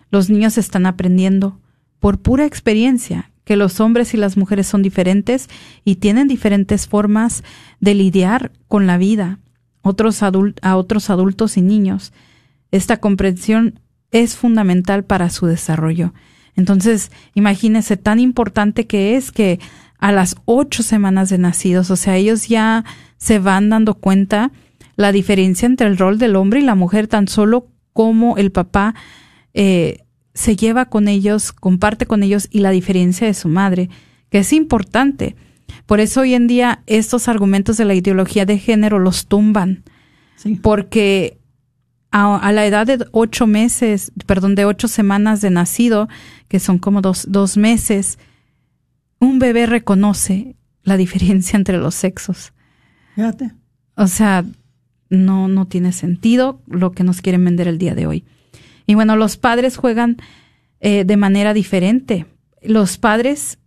los 0.09 0.31
niños 0.31 0.57
están 0.57 0.87
aprendiendo 0.87 1.59
por 1.99 2.21
pura 2.21 2.47
experiencia 2.47 3.29
que 3.49 3.55
los 3.55 3.79
hombres 3.79 4.13
y 4.13 4.17
las 4.17 4.37
mujeres 4.37 4.67
son 4.67 4.83
diferentes 4.83 5.49
y 5.83 5.95
tienen 5.95 6.27
diferentes 6.27 6.87
formas 6.87 7.43
de 7.79 7.95
lidiar 7.95 8.51
con 8.67 8.85
la 8.85 8.99
vida 8.99 9.39
otros 9.81 10.21
a 10.21 10.77
otros 10.77 11.09
adultos 11.09 11.57
y 11.57 11.63
niños. 11.63 12.13
Esta 12.69 12.97
comprensión 12.97 13.79
es 14.11 14.35
fundamental 14.35 15.03
para 15.03 15.31
su 15.31 15.47
desarrollo. 15.47 16.13
Entonces, 16.55 17.11
imagínese 17.33 17.97
tan 17.97 18.19
importante 18.19 18.85
que 18.85 19.15
es 19.15 19.31
que 19.31 19.59
a 19.97 20.11
las 20.11 20.35
ocho 20.45 20.83
semanas 20.83 21.31
de 21.31 21.39
nacidos, 21.39 21.89
o 21.89 21.95
sea, 21.95 22.17
ellos 22.17 22.49
ya 22.49 22.85
se 23.17 23.39
van 23.39 23.69
dando 23.69 23.95
cuenta 23.95 24.51
la 24.95 25.11
diferencia 25.11 25.65
entre 25.65 25.87
el 25.87 25.97
rol 25.97 26.19
del 26.19 26.35
hombre 26.35 26.59
y 26.59 26.63
la 26.65 26.75
mujer, 26.75 27.07
tan 27.07 27.27
solo 27.27 27.65
como 27.93 28.37
el 28.37 28.51
papá 28.51 28.93
eh, 29.55 30.01
se 30.33 30.55
lleva 30.55 30.85
con 30.85 31.07
ellos, 31.07 31.51
comparte 31.51 32.05
con 32.05 32.23
ellos 32.23 32.47
y 32.51 32.59
la 32.59 32.71
diferencia 32.71 33.27
de 33.27 33.33
su 33.33 33.47
madre, 33.47 33.89
que 34.29 34.39
es 34.39 34.53
importante. 34.53 35.35
Por 35.85 35.99
eso 35.99 36.21
hoy 36.21 36.33
en 36.33 36.47
día 36.47 36.83
estos 36.85 37.27
argumentos 37.27 37.77
de 37.77 37.85
la 37.85 37.95
ideología 37.95 38.45
de 38.45 38.57
género 38.57 38.99
los 38.99 39.27
tumban, 39.27 39.83
porque 40.61 41.39
a, 42.11 42.51
la 42.51 42.65
edad 42.65 42.87
de 42.87 43.05
ocho 43.11 43.47
meses, 43.47 44.11
perdón, 44.25 44.55
de 44.55 44.65
ocho 44.65 44.87
semanas 44.87 45.41
de 45.41 45.49
nacido, 45.49 46.07
que 46.47 46.59
son 46.59 46.79
como 46.79 47.01
dos, 47.01 47.27
dos 47.29 47.57
meses, 47.57 48.17
un 49.19 49.39
bebé 49.39 49.65
reconoce 49.65 50.55
la 50.83 50.97
diferencia 50.97 51.57
entre 51.57 51.77
los 51.77 51.95
sexos. 51.95 52.53
Fíjate. 53.15 53.51
O 53.95 54.07
sea, 54.07 54.45
no, 55.09 55.47
no 55.47 55.65
tiene 55.65 55.91
sentido 55.91 56.61
lo 56.67 56.91
que 56.91 57.03
nos 57.03 57.21
quieren 57.21 57.43
vender 57.43 57.67
el 57.67 57.77
día 57.77 57.95
de 57.95 58.07
hoy. 58.07 58.25
Y 58.89 58.95
bueno, 58.95 59.15
los 59.15 59.37
padres 59.37 59.77
juegan 59.77 60.17
eh, 60.79 61.03
de 61.05 61.15
manera 61.15 61.53
diferente. 61.53 62.25
Los 62.59 62.97
padres, 62.97 63.59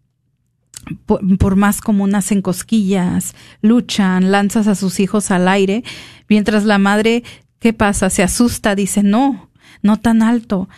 por, 1.06 1.54
más 1.54 1.80
como 1.80 2.06
hacen 2.06 2.42
cosquillas, 2.42 3.36
luchan, 3.60 4.32
lanzas 4.32 4.66
a 4.66 4.74
sus 4.74 4.98
hijos 4.98 5.30
al 5.30 5.46
aire, 5.46 5.84
mientras 6.28 6.64
la 6.64 6.78
madre, 6.78 7.22
¿qué 7.60 7.72
pasa? 7.72 8.10
Se 8.10 8.24
asusta, 8.24 8.74
dice, 8.74 9.04
no, 9.04 9.48
no 9.80 10.00
tan 10.00 10.22
alto. 10.22 10.68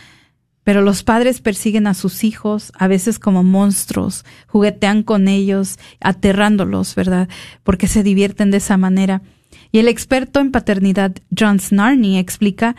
Pero 0.63 0.83
los 0.83 1.01
padres 1.01 1.41
persiguen 1.41 1.87
a 1.87 1.95
sus 1.95 2.23
hijos, 2.23 2.71
a 2.77 2.87
veces 2.87 3.17
como 3.17 3.43
monstruos, 3.43 4.25
juguetean 4.45 5.01
con 5.01 5.27
ellos, 5.27 5.79
aterrándolos, 5.99 6.93
¿verdad? 6.93 7.29
Porque 7.63 7.87
se 7.87 8.03
divierten 8.03 8.51
de 8.51 8.57
esa 8.57 8.77
manera. 8.77 9.23
Y 9.71 9.79
el 9.79 9.87
experto 9.87 10.39
en 10.39 10.51
paternidad 10.51 11.15
John 11.35 11.59
Snarney 11.59 12.19
explica 12.19 12.75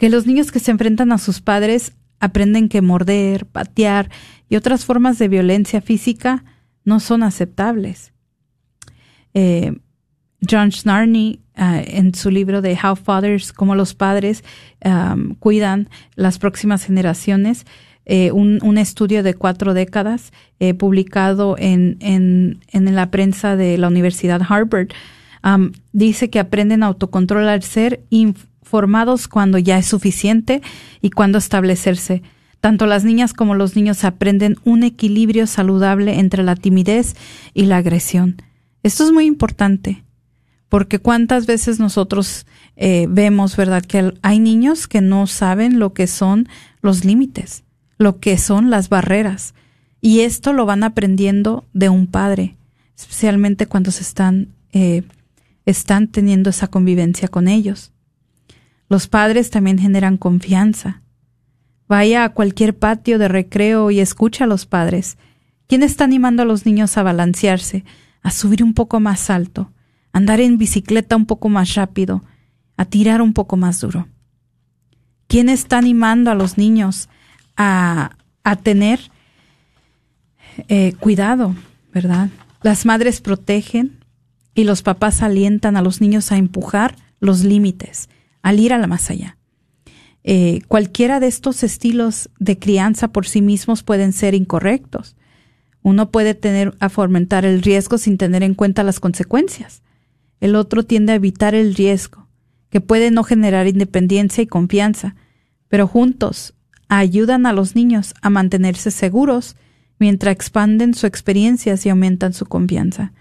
que 0.00 0.08
los 0.08 0.26
niños 0.26 0.50
que 0.50 0.60
se 0.60 0.70
enfrentan 0.70 1.12
a 1.12 1.18
sus 1.18 1.42
padres 1.42 1.92
aprenden 2.20 2.70
que 2.70 2.80
morder, 2.80 3.44
patear 3.44 4.08
y 4.48 4.56
otras 4.56 4.86
formas 4.86 5.18
de 5.18 5.28
violencia 5.28 5.82
física 5.82 6.42
no 6.86 7.00
son 7.00 7.22
aceptables. 7.22 8.14
Eh, 9.34 9.78
John 10.50 10.72
Snarney, 10.72 11.40
uh, 11.58 11.84
en 11.84 12.14
su 12.14 12.30
libro 12.30 12.62
de 12.62 12.78
How 12.82 12.96
Fathers, 12.96 13.52
cómo 13.52 13.74
los 13.74 13.94
padres 13.94 14.42
cuidan 15.38 15.90
las 16.14 16.38
próximas 16.38 16.82
generaciones, 16.82 17.66
eh, 18.06 18.32
un, 18.32 18.78
estudio 18.78 19.22
de 19.22 19.34
cuatro 19.34 19.74
décadas 19.74 20.32
eh, 20.60 20.72
publicado 20.72 21.56
en, 21.58 22.58
la 22.72 23.10
prensa 23.10 23.54
de 23.54 23.76
la 23.76 23.88
Universidad 23.88 24.40
Harvard, 24.48 24.88
dice 25.92 26.30
que 26.30 26.38
aprenden 26.38 26.82
autocontrol 26.82 27.46
al 27.50 27.62
ser 27.62 28.00
informados 28.70 29.26
cuando 29.26 29.58
ya 29.58 29.78
es 29.78 29.86
suficiente 29.86 30.62
y 31.00 31.10
cuando 31.10 31.38
establecerse. 31.38 32.22
Tanto 32.60 32.86
las 32.86 33.02
niñas 33.02 33.34
como 33.34 33.56
los 33.56 33.74
niños 33.74 34.04
aprenden 34.04 34.58
un 34.64 34.84
equilibrio 34.84 35.48
saludable 35.48 36.20
entre 36.20 36.44
la 36.44 36.54
timidez 36.54 37.16
y 37.52 37.64
la 37.64 37.78
agresión. 37.78 38.36
Esto 38.84 39.02
es 39.02 39.10
muy 39.10 39.26
importante 39.26 40.04
porque 40.68 41.00
cuántas 41.00 41.46
veces 41.46 41.80
nosotros 41.80 42.46
eh, 42.76 43.08
vemos, 43.10 43.56
¿verdad?, 43.56 43.84
que 43.84 44.14
hay 44.22 44.38
niños 44.38 44.86
que 44.86 45.00
no 45.00 45.26
saben 45.26 45.80
lo 45.80 45.92
que 45.92 46.06
son 46.06 46.48
los 46.80 47.04
límites, 47.04 47.64
lo 47.98 48.20
que 48.20 48.38
son 48.38 48.70
las 48.70 48.88
barreras. 48.88 49.54
Y 50.00 50.20
esto 50.20 50.52
lo 50.52 50.64
van 50.64 50.84
aprendiendo 50.84 51.64
de 51.72 51.88
un 51.88 52.06
padre, 52.06 52.54
especialmente 52.96 53.66
cuando 53.66 53.90
se 53.90 54.02
están, 54.02 54.46
eh, 54.72 55.02
están 55.66 56.06
teniendo 56.06 56.50
esa 56.50 56.68
convivencia 56.68 57.26
con 57.26 57.48
ellos. 57.48 57.90
Los 58.90 59.08
padres 59.08 59.48
también 59.48 59.78
generan 59.78 60.18
confianza. 60.18 61.00
Vaya 61.88 62.24
a 62.24 62.34
cualquier 62.34 62.76
patio 62.76 63.18
de 63.18 63.28
recreo 63.28 63.90
y 63.90 64.00
escucha 64.00 64.44
a 64.44 64.46
los 64.46 64.66
padres. 64.66 65.16
¿Quién 65.66 65.82
está 65.82 66.04
animando 66.04 66.42
a 66.42 66.44
los 66.44 66.66
niños 66.66 66.98
a 66.98 67.02
balancearse, 67.02 67.84
a 68.22 68.30
subir 68.30 68.62
un 68.62 68.74
poco 68.74 69.00
más 69.00 69.30
alto, 69.30 69.72
andar 70.12 70.40
en 70.40 70.58
bicicleta 70.58 71.16
un 71.16 71.24
poco 71.24 71.48
más 71.48 71.74
rápido, 71.74 72.22
a 72.76 72.84
tirar 72.84 73.22
un 73.22 73.32
poco 73.32 73.56
más 73.56 73.80
duro. 73.80 74.08
¿Quién 75.26 75.48
está 75.48 75.78
animando 75.78 76.30
a 76.30 76.34
los 76.34 76.58
niños 76.58 77.08
a, 77.56 78.16
a 78.42 78.56
tener 78.56 79.00
eh, 80.68 80.94
cuidado, 80.98 81.54
verdad? 81.92 82.30
Las 82.62 82.86
madres 82.86 83.20
protegen 83.20 84.04
y 84.54 84.64
los 84.64 84.82
papás 84.82 85.22
alientan 85.22 85.76
a 85.76 85.82
los 85.82 86.00
niños 86.00 86.32
a 86.32 86.36
empujar 86.36 86.96
los 87.20 87.44
límites, 87.44 88.08
al 88.42 88.60
ir 88.60 88.72
a 88.72 88.78
la 88.78 88.86
más 88.86 89.10
allá. 89.10 89.36
Eh, 90.22 90.60
cualquiera 90.68 91.20
de 91.20 91.28
estos 91.28 91.62
estilos 91.62 92.30
de 92.38 92.58
crianza 92.58 93.08
por 93.08 93.26
sí 93.26 93.42
mismos 93.42 93.82
pueden 93.82 94.12
ser 94.12 94.34
incorrectos. 94.34 95.16
Uno 95.82 96.10
puede 96.10 96.34
tener 96.34 96.74
a 96.78 96.88
fomentar 96.90 97.44
el 97.44 97.62
riesgo 97.62 97.96
sin 97.96 98.18
tener 98.18 98.42
en 98.42 98.54
cuenta 98.54 98.82
las 98.82 99.00
consecuencias 99.00 99.82
el 100.40 100.56
otro 100.56 100.84
tiende 100.84 101.12
a 101.12 101.16
evitar 101.16 101.54
el 101.54 101.74
riesgo, 101.74 102.26
que 102.70 102.80
puede 102.80 103.10
no 103.10 103.22
generar 103.22 103.66
independencia 103.66 104.42
y 104.42 104.46
confianza, 104.46 105.14
pero 105.68 105.86
juntos 105.86 106.54
ayudan 106.88 107.46
a 107.46 107.52
los 107.52 107.76
niños 107.76 108.14
a 108.22 108.30
mantenerse 108.30 108.90
seguros 108.90 109.56
mientras 109.98 110.32
expanden 110.32 110.94
sus 110.94 111.04
experiencias 111.04 111.84
y 111.84 111.90
aumentan 111.90 112.32
su 112.32 112.46
confianza. 112.46 113.12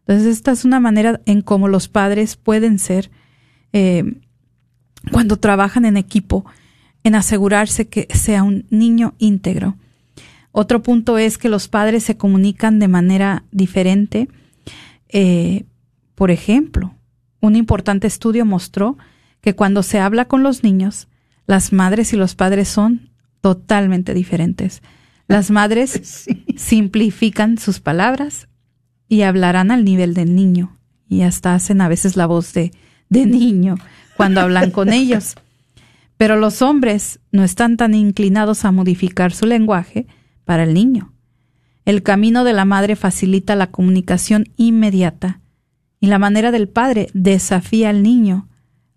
Entonces, 0.00 0.26
esta 0.26 0.50
es 0.50 0.64
una 0.64 0.80
manera 0.80 1.20
en 1.24 1.40
cómo 1.40 1.68
los 1.68 1.88
padres 1.88 2.36
pueden 2.36 2.78
ser, 2.78 3.10
eh, 3.72 4.20
cuando 5.10 5.36
trabajan 5.38 5.84
en 5.84 5.96
equipo, 5.96 6.44
en 7.02 7.14
asegurarse 7.14 7.88
que 7.88 8.08
sea 8.12 8.42
un 8.42 8.66
niño 8.70 9.14
íntegro. 9.18 9.76
Otro 10.52 10.82
punto 10.82 11.18
es 11.18 11.36
que 11.36 11.48
los 11.48 11.68
padres 11.68 12.04
se 12.04 12.16
comunican 12.16 12.78
de 12.78 12.88
manera 12.88 13.44
diferente. 13.50 14.28
Eh, 15.08 15.64
por 16.14 16.30
ejemplo, 16.30 16.94
un 17.40 17.56
importante 17.56 18.06
estudio 18.06 18.44
mostró 18.44 18.96
que 19.40 19.54
cuando 19.54 19.82
se 19.82 19.98
habla 19.98 20.26
con 20.26 20.42
los 20.42 20.62
niños, 20.62 21.08
las 21.46 21.72
madres 21.72 22.12
y 22.12 22.16
los 22.16 22.34
padres 22.34 22.68
son 22.68 23.10
totalmente 23.40 24.14
diferentes. 24.14 24.82
Las 25.26 25.50
madres 25.50 26.26
simplifican 26.56 27.58
sus 27.58 27.80
palabras 27.80 28.48
y 29.08 29.22
hablarán 29.22 29.70
al 29.70 29.84
nivel 29.84 30.14
del 30.14 30.34
niño 30.34 30.78
y 31.08 31.22
hasta 31.22 31.54
hacen 31.54 31.80
a 31.80 31.88
veces 31.88 32.16
la 32.16 32.26
voz 32.26 32.54
de, 32.54 32.72
de 33.10 33.26
niño 33.26 33.76
cuando 34.16 34.40
hablan 34.40 34.70
con 34.70 34.92
ellos. 34.92 35.34
Pero 36.16 36.36
los 36.36 36.62
hombres 36.62 37.20
no 37.32 37.44
están 37.44 37.76
tan 37.76 37.94
inclinados 37.94 38.64
a 38.64 38.72
modificar 38.72 39.32
su 39.32 39.46
lenguaje 39.46 40.06
para 40.44 40.64
el 40.64 40.74
niño. 40.74 41.12
El 41.84 42.02
camino 42.02 42.44
de 42.44 42.52
la 42.52 42.64
madre 42.64 42.96
facilita 42.96 43.56
la 43.56 43.66
comunicación 43.66 44.46
inmediata 44.56 45.40
y 46.00 46.06
la 46.06 46.18
manera 46.18 46.50
del 46.50 46.68
padre 46.68 47.08
desafía 47.12 47.90
al 47.90 48.02
niño 48.02 48.48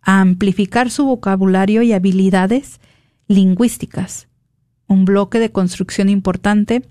a 0.01 0.21
amplificar 0.21 0.89
su 0.89 1.05
vocabulario 1.05 1.81
y 1.81 1.91
habilidades 1.91 2.79
lingüísticas, 3.27 4.27
un 4.87 5.03
bloque 5.03 5.39
de 5.39 5.51
construcción 5.51 6.07
importante 6.07 6.87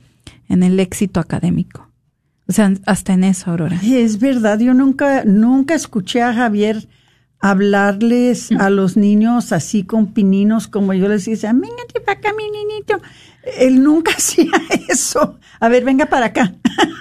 en 0.48 0.62
el 0.62 0.78
éxito 0.80 1.20
académico. 1.20 1.90
O 2.48 2.52
sea, 2.52 2.72
hasta 2.86 3.14
en 3.14 3.24
eso, 3.24 3.50
Aurora. 3.50 3.80
Es 3.82 4.20
verdad, 4.20 4.58
yo 4.60 4.74
nunca, 4.74 5.24
nunca 5.24 5.74
escuché 5.74 6.22
a 6.22 6.32
Javier 6.32 6.88
hablarles 7.40 8.50
a 8.52 8.70
los 8.70 8.96
niños 8.96 9.52
así 9.52 9.84
con 9.84 10.12
pininos, 10.12 10.68
como 10.68 10.94
yo 10.94 11.08
les 11.08 11.24
decía, 11.24 11.52
véngate 11.52 12.00
para 12.00 12.18
acá, 12.18 12.32
mi 12.36 12.50
niñito. 12.50 13.00
Él 13.58 13.82
nunca 13.82 14.12
hacía 14.16 14.50
eso. 14.88 15.38
A 15.60 15.68
ver, 15.68 15.84
venga 15.84 16.06
para 16.06 16.26
acá. 16.26 16.54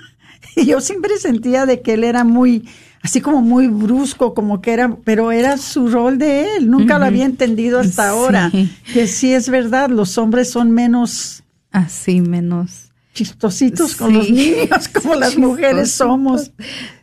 y 0.56 0.66
yo 0.66 0.82
siempre 0.82 1.18
sentía 1.18 1.66
de 1.66 1.82
que 1.82 1.94
él 1.94 2.04
era 2.04 2.24
muy, 2.24 2.68
así 3.02 3.22
como 3.22 3.42
muy 3.42 3.68
brusco, 3.68 4.34
como 4.34 4.62
que 4.62 4.74
era, 4.74 4.96
pero 5.04 5.32
era 5.32 5.58
su 5.58 5.88
rol 5.88 6.18
de 6.18 6.58
él. 6.58 6.70
Nunca 6.70 7.00
lo 7.00 7.06
había 7.06 7.26
entendido 7.26 7.80
hasta 7.80 8.10
ahora. 8.10 8.52
Que 8.94 9.08
sí 9.08 9.34
es 9.34 9.50
verdad, 9.50 9.90
los 9.90 10.18
hombres 10.18 10.50
son 10.50 10.72
menos. 10.72 11.44
Así, 11.72 12.22
menos 12.22 12.85
chistositos 13.16 13.96
con 13.96 14.14
los 14.14 14.30
niños, 14.30 14.88
como 14.94 15.16
las 15.16 15.38
mujeres 15.38 15.92
somos. 15.92 16.52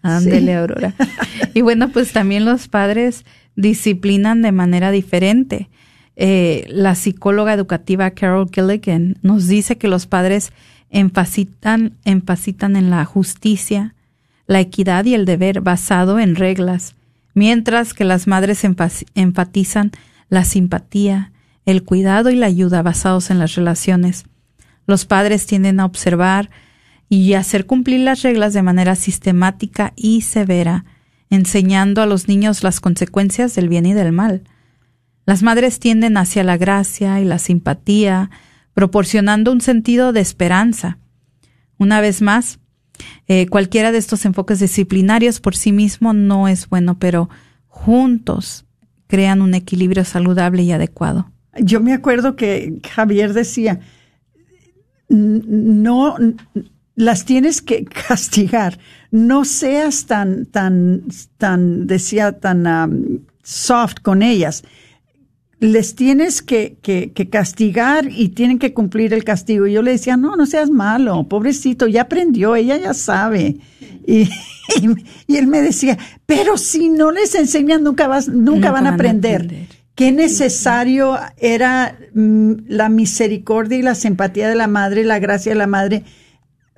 Ándele, 0.03 0.55
Aurora. 0.55 0.95
Y 1.55 1.61
bueno, 1.61 1.89
pues 1.89 2.13
también 2.13 2.45
los 2.45 2.69
padres 2.69 3.25
disciplinan 3.57 4.41
de 4.43 4.53
manera 4.53 4.91
diferente. 4.91 5.69
Eh, 6.15 6.67
la 6.69 6.95
psicóloga 6.95 7.53
educativa 7.53 8.11
Carol 8.13 8.49
Gilligan 8.53 9.17
nos 9.23 9.49
dice 9.49 9.77
que 9.77 9.89
los 9.89 10.07
padres 10.07 10.53
enfatitan, 10.91 11.95
enfatitan 12.05 12.77
en 12.77 12.91
la 12.91 13.05
justicia, 13.05 13.95
la 14.47 14.61
equidad 14.61 15.05
y 15.07 15.15
el 15.15 15.25
deber 15.25 15.61
basado 15.61 16.21
en 16.21 16.37
reglas, 16.37 16.95
mientras 17.35 17.95
que 17.95 18.05
las 18.05 18.27
madres 18.27 18.65
enfatizan 19.15 19.93
la 20.29 20.45
simpatía, 20.45 21.33
el 21.65 21.83
cuidado 21.83 22.31
y 22.31 22.37
la 22.37 22.47
ayuda 22.47 22.83
basados 22.83 23.31
en 23.31 23.39
las 23.39 23.55
relaciones. 23.55 24.25
Los 24.87 25.05
padres 25.05 25.47
tienden 25.47 25.81
a 25.81 25.85
observar 25.85 26.51
y 27.09 27.35
hacer 27.35 27.67
cumplir 27.67 28.01
las 28.01 28.23
reglas 28.23 28.55
de 28.55 28.63
manera 28.63 28.95
sistemática 28.95 29.93
y 29.97 30.23
severa, 30.23 30.85
enseñando 31.31 32.03
a 32.03 32.07
los 32.07 32.29
niños 32.29 32.63
las 32.63 32.81
consecuencias 32.81 33.55
del 33.55 33.69
bien 33.69 33.87
y 33.87 33.93
del 33.93 34.13
mal. 34.13 34.45
Las 35.25 35.43
madres 35.43 35.79
tienden 35.79 36.17
hacia 36.17 36.43
la 36.43 36.57
gracia 36.57 37.21
y 37.21 37.25
la 37.25 37.39
simpatía, 37.39 38.31
proporcionando 38.75 39.53
un 39.53 39.61
sentido 39.61 40.13
de 40.13 40.21
esperanza. 40.21 40.99
Una 41.79 42.01
vez 42.01 42.23
más, 42.23 42.59
eh, 43.29 43.47
cualquiera 43.47 43.93
de 43.93 43.99
estos 43.99 44.25
enfoques 44.25 44.61
disciplinarios 44.61 45.41
por 45.41 45.55
sí 45.55 45.73
mismo 45.73 46.13
no 46.13 46.49
es 46.49 46.69
bueno, 46.69 46.99
pero 46.99 47.29
juntos 47.69 48.65
crean 49.07 49.43
un 49.43 49.55
equilibrio 49.55 50.05
saludable 50.05 50.63
y 50.63 50.73
adecuado. 50.73 51.31
Yo 51.61 51.81
me 51.81 51.93
acuerdo 51.93 52.37
que 52.37 52.81
Javier 52.91 53.35
decía, 53.35 53.81
no 55.13 56.17
las 56.95 57.25
tienes 57.25 57.63
que 57.63 57.85
castigar. 58.09 58.79
No 59.11 59.45
seas 59.45 60.07
tan, 60.07 60.47
tan, 60.47 61.05
tan, 61.39 61.87
decía, 61.87 62.33
tan 62.33 62.67
um, 62.67 63.19
soft 63.43 63.97
con 64.03 64.23
ellas. 64.23 64.65
Les 65.61 65.95
tienes 65.95 66.43
que, 66.43 66.77
que, 66.83 67.29
castigar 67.31 68.09
y 68.11 68.31
tienen 68.31 68.59
que 68.59 68.75
cumplir 68.75 69.15
el 69.15 69.23
castigo. 69.23 69.69
Y 69.69 69.75
yo 69.75 69.83
le 69.83 69.93
decía, 69.93 70.17
no, 70.17 70.35
no 70.35 70.45
seas 70.45 70.71
malo, 70.71 71.29
pobrecito, 71.29 71.87
ya 71.87 72.03
aprendió, 72.03 72.57
ella 72.57 72.77
ya 72.79 72.95
sabe. 72.95 73.59
Y, 74.05 74.29
y, 75.29 75.37
él 75.37 75.47
me 75.47 75.63
decía, 75.63 75.99
pero 76.27 76.57
si 76.57 76.89
no 76.89 77.13
les 77.13 77.37
enseñan, 77.37 77.85
nunca, 77.85 78.09
vas, 78.09 78.27
nunca, 78.27 78.73
van, 78.73 78.89
a 78.89 78.95
aprender 78.95 79.69
qué 79.95 80.13
necesario 80.13 81.19
era 81.37 81.99
mm, 82.15 82.53
la 82.69 82.89
misericordia 82.89 83.79
y 83.79 83.83
la 83.83 83.95
simpatía 83.95 84.49
de 84.49 84.57
la 84.57 84.67
madre, 84.67 85.05
la 85.05 85.19
gracia 85.19 85.53
de 85.53 85.59
la 85.59 85.67
madre, 85.67 86.05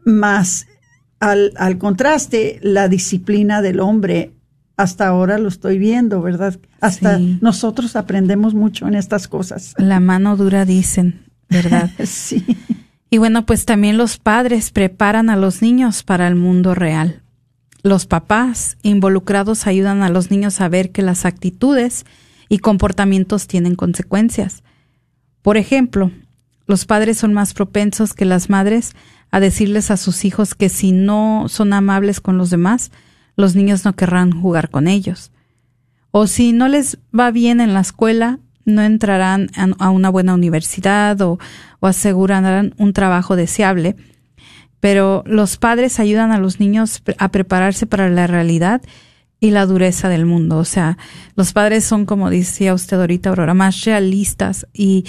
más 0.04 0.66
al, 1.20 1.52
al, 1.56 1.78
contraste, 1.78 2.58
la 2.62 2.88
disciplina 2.88 3.62
del 3.62 3.80
hombre. 3.80 4.32
Hasta 4.76 5.06
ahora 5.06 5.38
lo 5.38 5.48
estoy 5.48 5.78
viendo, 5.78 6.20
¿verdad? 6.20 6.58
Hasta 6.80 7.18
nosotros 7.18 7.94
aprendemos 7.94 8.54
mucho 8.54 8.88
en 8.88 8.96
estas 8.96 9.28
cosas. 9.28 9.74
La 9.78 10.00
mano 10.00 10.36
dura, 10.36 10.64
dicen, 10.64 11.22
¿verdad? 11.48 11.90
sí. 12.04 12.44
Y 13.08 13.18
bueno, 13.18 13.46
pues 13.46 13.64
también 13.64 13.96
los 13.96 14.18
padres 14.18 14.72
preparan 14.72 15.30
a 15.30 15.36
los 15.36 15.62
niños 15.62 16.02
para 16.02 16.26
el 16.26 16.34
mundo 16.34 16.74
real. 16.74 17.22
Los 17.84 18.06
papás 18.06 18.76
involucrados 18.82 19.68
ayudan 19.68 20.02
a 20.02 20.08
los 20.08 20.32
niños 20.32 20.60
a 20.60 20.68
ver 20.68 20.90
que 20.90 21.02
las 21.02 21.24
actitudes 21.24 22.04
y 22.48 22.58
comportamientos 22.58 23.46
tienen 23.46 23.74
consecuencias. 23.74 24.62
Por 25.42 25.56
ejemplo, 25.56 26.10
los 26.66 26.86
padres 26.86 27.18
son 27.18 27.34
más 27.34 27.54
propensos 27.54 28.14
que 28.14 28.24
las 28.24 28.48
madres 28.48 28.94
a 29.30 29.40
decirles 29.40 29.90
a 29.90 29.96
sus 29.96 30.24
hijos 30.24 30.54
que 30.54 30.68
si 30.68 30.92
no 30.92 31.46
son 31.48 31.72
amables 31.72 32.20
con 32.20 32.38
los 32.38 32.50
demás, 32.50 32.90
los 33.36 33.56
niños 33.56 33.84
no 33.84 33.94
querrán 33.94 34.30
jugar 34.30 34.70
con 34.70 34.86
ellos. 34.86 35.32
O 36.10 36.26
si 36.26 36.52
no 36.52 36.68
les 36.68 36.98
va 37.18 37.30
bien 37.30 37.60
en 37.60 37.74
la 37.74 37.80
escuela, 37.80 38.38
no 38.64 38.82
entrarán 38.82 39.50
a 39.78 39.90
una 39.90 40.08
buena 40.08 40.34
universidad 40.34 41.20
o, 41.20 41.38
asegurarán 41.80 42.74
un 42.78 42.94
trabajo 42.94 43.36
deseable. 43.36 43.96
Pero 44.80 45.22
los 45.26 45.58
padres 45.58 46.00
ayudan 46.00 46.32
a 46.32 46.38
los 46.38 46.60
niños 46.60 47.02
a 47.18 47.28
prepararse 47.28 47.86
para 47.86 48.08
la 48.08 48.26
realidad 48.26 48.80
y 49.44 49.50
la 49.50 49.66
dureza 49.66 50.08
del 50.08 50.24
mundo. 50.24 50.56
O 50.56 50.64
sea, 50.64 50.96
los 51.36 51.52
padres 51.52 51.84
son, 51.84 52.06
como 52.06 52.30
decía 52.30 52.72
usted 52.72 52.98
ahorita, 52.98 53.28
Aurora, 53.28 53.52
más 53.52 53.84
realistas 53.84 54.66
y 54.72 55.04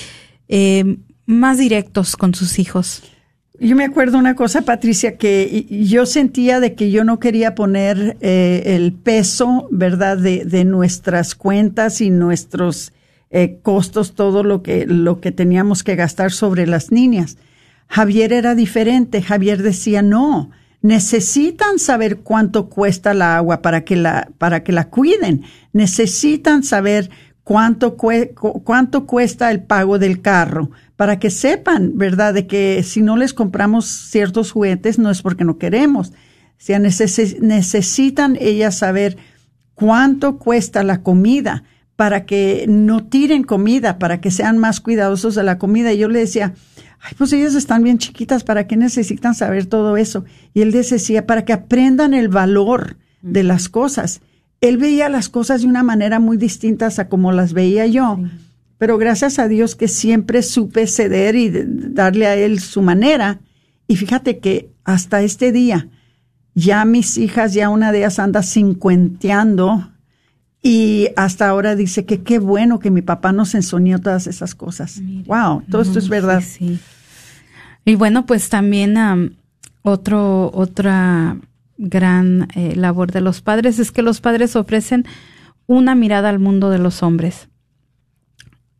eh, 0.49 0.97
más 1.25 1.57
directos 1.57 2.17
con 2.17 2.35
sus 2.35 2.59
hijos. 2.59 3.01
Yo 3.61 3.77
me 3.77 3.85
acuerdo 3.85 4.17
una 4.17 4.35
cosa, 4.35 4.63
Patricia, 4.63 5.15
que 5.17 5.65
yo 5.69 6.05
sentía 6.05 6.59
de 6.59 6.75
que 6.75 6.91
yo 6.91 7.05
no 7.05 7.19
quería 7.21 7.55
poner 7.55 8.17
eh, 8.19 8.63
el 8.65 8.91
peso, 8.91 9.69
¿verdad?, 9.71 10.17
de, 10.17 10.65
nuestras 10.65 11.35
cuentas 11.35 12.01
y 12.01 12.09
nuestros 12.09 12.91
eh, 13.31 13.59
costos, 13.63 14.15
todo 14.15 14.43
lo 14.43 14.61
que, 14.61 14.85
lo 14.85 15.21
que 15.21 15.31
teníamos 15.31 15.83
que 15.83 15.95
gastar 15.95 16.33
sobre 16.33 16.67
las 16.67 16.91
niñas. 16.91 17.37
Javier 17.87 18.33
era 18.33 18.53
diferente. 18.53 19.21
Javier 19.21 19.63
decía, 19.63 20.01
no, 20.01 20.51
necesitan 20.85 21.79
saber 21.79 22.19
cuánto 22.19 22.69
cuesta 22.69 23.15
la 23.15 23.37
agua 23.37 23.63
para 23.63 23.83
que 23.83 23.95
la, 23.95 24.29
para 24.37 24.63
que 24.63 24.71
la 24.71 24.87
cuiden. 24.91 25.41
Necesitan 25.73 26.61
saber 26.61 27.09
cuánto, 27.43 27.97
cuánto 27.97 29.07
cuesta 29.07 29.49
el 29.49 29.63
pago 29.63 29.97
del 29.97 30.21
carro 30.21 30.69
para 30.95 31.17
que 31.17 31.31
sepan, 31.31 31.97
¿verdad?, 31.97 32.35
de 32.35 32.45
que 32.45 32.83
si 32.83 33.01
no 33.01 33.17
les 33.17 33.33
compramos 33.33 33.87
ciertos 33.87 34.51
juguetes 34.51 34.99
no 34.99 35.09
es 35.09 35.23
porque 35.23 35.43
no 35.43 35.57
queremos. 35.57 36.09
O 36.09 36.13
sea, 36.59 36.77
necesitan 36.77 38.37
ellas 38.39 38.77
saber 38.77 39.17
cuánto 39.73 40.37
cuesta 40.37 40.83
la 40.83 41.01
comida 41.01 41.63
para 41.95 42.27
que 42.27 42.65
no 42.67 43.07
tiren 43.07 43.43
comida, 43.43 43.97
para 43.97 44.21
que 44.21 44.29
sean 44.29 44.59
más 44.59 44.81
cuidadosos 44.81 45.33
de 45.33 45.43
la 45.43 45.57
comida. 45.57 45.93
Y 45.93 45.97
yo 45.97 46.09
le 46.09 46.19
decía, 46.19 46.53
ay, 47.05 47.13
pues 47.15 47.31
ellas 47.33 47.53
están 47.53 47.83
bien 47.83 47.99
chiquitas, 47.99 48.43
¿para 48.43 48.65
qué 48.65 48.77
necesitan 48.77 49.35
saber 49.35 49.67
todo 49.67 49.95
eso? 49.95 50.25
Y 50.55 50.61
él 50.61 50.71
decía, 50.71 51.27
para 51.27 51.45
que 51.45 51.53
aprendan 51.53 52.15
el 52.15 52.29
valor 52.29 52.97
de 53.21 53.43
las 53.43 53.69
cosas. 53.69 54.21
Él 54.59 54.77
veía 54.77 55.07
las 55.09 55.29
cosas 55.29 55.61
de 55.61 55.67
una 55.67 55.83
manera 55.83 56.19
muy 56.19 56.37
distinta 56.37 56.89
a 56.97 57.07
como 57.07 57.31
las 57.31 57.53
veía 57.53 57.85
yo, 57.85 58.19
pero 58.79 58.97
gracias 58.97 59.37
a 59.37 59.47
Dios 59.47 59.75
que 59.75 59.87
siempre 59.87 60.41
supe 60.41 60.87
ceder 60.87 61.35
y 61.35 61.51
darle 61.51 62.25
a 62.25 62.35
él 62.35 62.59
su 62.59 62.81
manera. 62.81 63.39
Y 63.87 63.97
fíjate 63.97 64.39
que 64.39 64.71
hasta 64.83 65.21
este 65.21 65.51
día, 65.51 65.89
ya 66.55 66.85
mis 66.85 67.17
hijas, 67.17 67.53
ya 67.53 67.69
una 67.69 67.91
de 67.91 67.99
ellas 67.99 68.17
anda 68.17 68.41
cincuenteando 68.41 69.91
y 70.63 71.09
hasta 71.15 71.47
ahora 71.47 71.75
dice 71.75 72.05
que 72.05 72.23
qué 72.23 72.39
bueno 72.39 72.79
que 72.79 72.89
mi 72.89 73.03
papá 73.03 73.31
nos 73.31 73.53
enseñó 73.53 73.99
todas 73.99 74.25
esas 74.25 74.55
cosas. 74.55 74.99
wow, 75.27 75.61
todo 75.69 75.83
esto 75.83 75.99
es 75.99 76.09
verdad. 76.09 76.41
sí. 76.41 76.79
Y 77.85 77.95
bueno, 77.95 78.25
pues 78.25 78.49
también 78.49 79.37
otro, 79.83 80.51
otra 80.53 81.37
gran 81.77 82.47
eh, 82.55 82.75
labor 82.75 83.11
de 83.11 83.21
los 83.21 83.41
padres 83.41 83.77
es 83.77 83.91
que 83.91 84.01
los 84.01 84.21
padres 84.21 84.55
ofrecen 84.55 85.05
una 85.67 85.93
mirada 85.93 86.29
al 86.29 86.39
mundo 86.39 86.71
de 86.71 86.79
los 86.79 87.03
hombres. 87.03 87.47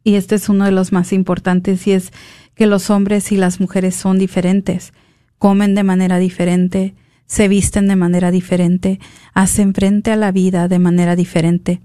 Y 0.04 0.16
este 0.16 0.36
es 0.36 0.50
uno 0.50 0.66
de 0.66 0.72
los 0.72 0.92
más 0.92 1.14
importantes 1.14 1.86
y 1.88 1.92
es 1.92 2.12
que 2.56 2.66
los 2.66 2.90
hombres 2.90 3.32
y 3.32 3.38
las 3.38 3.60
mujeres 3.60 3.96
son 3.96 4.18
diferentes, 4.18 4.94
comen 5.38 5.76
de 5.76 5.84
manera 5.84 6.18
diferente, 6.18 6.96
se 7.28 7.48
visten 7.48 7.88
de 7.88 7.96
manera 7.96 8.32
diferente, 8.32 9.00
hacen 9.34 9.74
frente 9.74 10.12
a 10.12 10.16
la 10.16 10.32
vida 10.32 10.68
de 10.68 10.80
manera 10.80 11.16
diferente. 11.16 11.82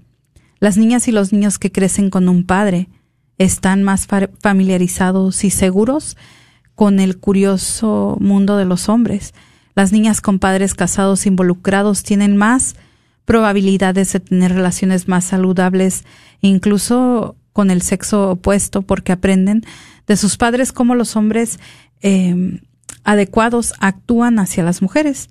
Las 0.59 0.77
niñas 0.77 1.07
y 1.07 1.11
los 1.11 1.33
niños 1.33 1.57
que 1.57 1.71
crecen 1.71 2.09
con 2.09 2.29
un 2.29 2.45
padre 2.45 2.89
están 3.37 3.81
más 3.81 4.07
familiarizados 4.39 5.43
y 5.43 5.49
seguros 5.49 6.15
con 6.75 6.99
el 6.99 7.17
curioso 7.17 8.17
mundo 8.19 8.57
de 8.57 8.65
los 8.65 8.89
hombres. 8.89 9.33
Las 9.75 9.91
niñas 9.91 10.21
con 10.21 10.39
padres 10.39 10.73
casados 10.73 11.25
involucrados 11.25 12.03
tienen 12.03 12.37
más 12.37 12.75
probabilidades 13.25 14.11
de 14.13 14.19
tener 14.19 14.53
relaciones 14.53 15.07
más 15.07 15.25
saludables, 15.25 16.03
incluso 16.41 17.35
con 17.53 17.71
el 17.71 17.81
sexo 17.81 18.31
opuesto, 18.31 18.81
porque 18.81 19.11
aprenden 19.11 19.63
de 20.07 20.17
sus 20.17 20.37
padres 20.37 20.71
cómo 20.71 20.95
los 20.95 21.15
hombres 21.15 21.59
eh, 22.01 22.59
adecuados 23.03 23.73
actúan 23.79 24.39
hacia 24.39 24.63
las 24.63 24.81
mujeres 24.81 25.29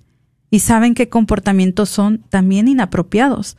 y 0.49 0.59
saben 0.59 0.93
qué 0.93 1.09
comportamientos 1.09 1.89
son 1.89 2.19
también 2.29 2.67
inapropiados. 2.67 3.57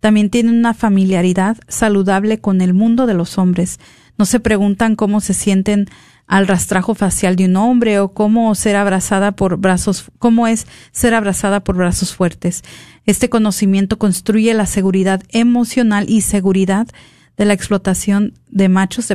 También 0.00 0.28
tienen 0.28 0.56
una 0.56 0.74
familiaridad 0.74 1.56
saludable 1.66 2.38
con 2.38 2.60
el 2.60 2.74
mundo 2.74 3.06
de 3.06 3.14
los 3.14 3.38
hombres. 3.38 3.80
No 4.18 4.26
se 4.26 4.40
preguntan 4.40 4.96
cómo 4.96 5.20
se 5.20 5.32
sienten 5.32 5.86
al 6.26 6.46
rastrajo 6.46 6.94
facial 6.94 7.36
de 7.36 7.46
un 7.46 7.56
hombre 7.56 7.98
o 8.00 8.12
cómo 8.12 8.54
ser 8.54 8.76
abrazada 8.76 9.32
por 9.32 9.58
brazos, 9.58 10.06
cómo 10.18 10.46
es 10.46 10.66
ser 10.92 11.14
abrazada 11.14 11.60
por 11.60 11.76
brazos 11.76 12.14
fuertes. 12.14 12.62
Este 13.06 13.28
conocimiento 13.28 13.98
construye 13.98 14.54
la 14.54 14.66
seguridad 14.66 15.22
emocional 15.30 16.06
y 16.08 16.22
seguridad 16.22 16.88
de 17.36 17.44
la 17.44 17.52
explotación 17.52 18.32
de 18.48 18.68
machos 18.68 19.08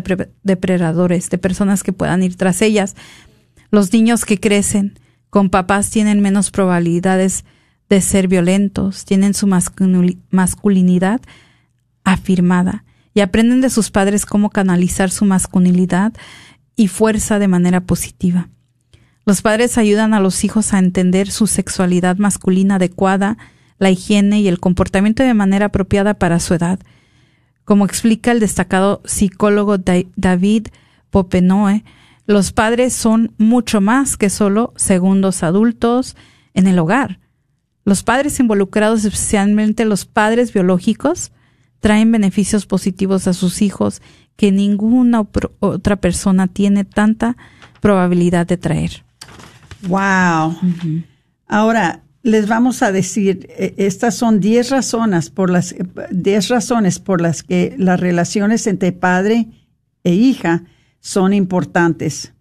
depredadores, 0.43 1.29
de 1.29 1.37
personas 1.37 1.83
que 1.83 1.93
puedan 1.93 2.21
ir 2.21 2.35
tras 2.35 2.61
ellas. 2.61 2.95
Los 3.71 3.93
niños 3.93 4.25
que 4.25 4.39
crecen 4.39 4.99
con 5.29 5.49
papás 5.49 5.89
tienen 5.89 6.19
menos 6.19 6.51
probabilidades 6.51 7.45
de 7.89 8.01
ser 8.01 8.27
violentos, 8.27 9.05
tienen 9.05 9.33
su 9.33 9.47
masculinidad 9.47 11.21
afirmada 12.03 12.83
y 13.13 13.21
aprenden 13.21 13.61
de 13.61 13.69
sus 13.69 13.89
padres 13.89 14.25
cómo 14.25 14.49
canalizar 14.49 15.09
su 15.09 15.25
masculinidad 15.25 16.13
y 16.79 16.87
fuerza 16.87 17.39
de 17.39 17.49
manera 17.49 17.81
positiva. 17.81 18.47
Los 19.25 19.41
padres 19.41 19.77
ayudan 19.77 20.13
a 20.13 20.21
los 20.21 20.45
hijos 20.45 20.73
a 20.73 20.79
entender 20.79 21.29
su 21.29 21.45
sexualidad 21.45 22.15
masculina 22.15 22.75
adecuada, 22.75 23.37
la 23.79 23.89
higiene 23.89 24.39
y 24.39 24.47
el 24.47 24.61
comportamiento 24.61 25.21
de 25.21 25.33
manera 25.33 25.65
apropiada 25.65 26.13
para 26.13 26.39
su 26.39 26.53
edad. 26.53 26.79
Como 27.65 27.83
explica 27.83 28.31
el 28.31 28.39
destacado 28.39 29.01
psicólogo 29.03 29.75
David 29.77 30.67
Popenoe, 31.09 31.83
los 32.25 32.53
padres 32.53 32.93
son 32.93 33.33
mucho 33.37 33.81
más 33.81 34.15
que 34.15 34.29
solo 34.29 34.71
segundos 34.77 35.43
adultos 35.43 36.15
en 36.53 36.65
el 36.65 36.79
hogar. 36.79 37.19
Los 37.83 38.03
padres 38.03 38.39
involucrados, 38.39 39.03
especialmente 39.03 39.83
los 39.83 40.05
padres 40.05 40.53
biológicos, 40.53 41.33
traen 41.81 42.09
beneficios 42.09 42.65
positivos 42.65 43.27
a 43.27 43.33
sus 43.33 43.61
hijos 43.61 44.01
que 44.39 44.53
ninguna 44.53 45.27
otra 45.59 45.97
persona 45.97 46.47
tiene 46.47 46.85
tanta 46.85 47.35
probabilidad 47.81 48.47
de 48.47 48.55
traer. 48.55 49.03
Wow. 49.85 50.55
Ahora 51.45 52.03
les 52.23 52.47
vamos 52.47 52.81
a 52.81 52.93
decir, 52.93 53.49
e, 53.49 53.73
estas 53.75 54.15
son 54.15 54.39
10 54.39 54.69
razones 54.69 55.29
por 55.29 55.49
las 55.49 55.75
10 56.11 56.47
razones 56.47 56.99
por 56.99 57.19
las 57.19 57.43
que 57.43 57.75
las 57.77 57.99
relaciones 57.99 58.65
entre 58.67 58.93
padre 58.93 59.49
e 60.05 60.13
hija 60.13 60.63
son 61.01 61.33
importantes. 61.33 62.31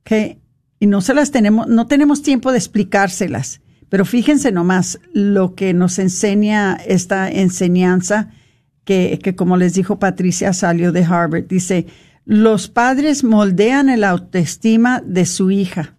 ¿Okay? 0.00 0.40
Y 0.80 0.88
no 0.88 1.00
se 1.00 1.14
las 1.14 1.30
tenemos, 1.30 1.68
no 1.68 1.86
tenemos 1.86 2.22
tiempo 2.22 2.50
de 2.50 2.58
explicárselas, 2.58 3.60
pero 3.88 4.04
fíjense 4.04 4.50
nomás 4.50 4.98
lo 5.12 5.54
que 5.54 5.74
nos 5.74 6.00
enseña 6.00 6.74
esta 6.74 7.30
enseñanza 7.30 8.30
que, 8.84 9.18
que 9.22 9.34
como 9.34 9.56
les 9.56 9.74
dijo 9.74 9.98
Patricia 9.98 10.52
salió 10.52 10.92
de 10.92 11.04
Harvard. 11.04 11.46
Dice, 11.46 11.86
los 12.24 12.68
padres 12.68 13.24
moldean 13.24 13.88
el 13.88 14.04
autoestima 14.04 15.02
de 15.04 15.26
su 15.26 15.50
hija. 15.50 15.96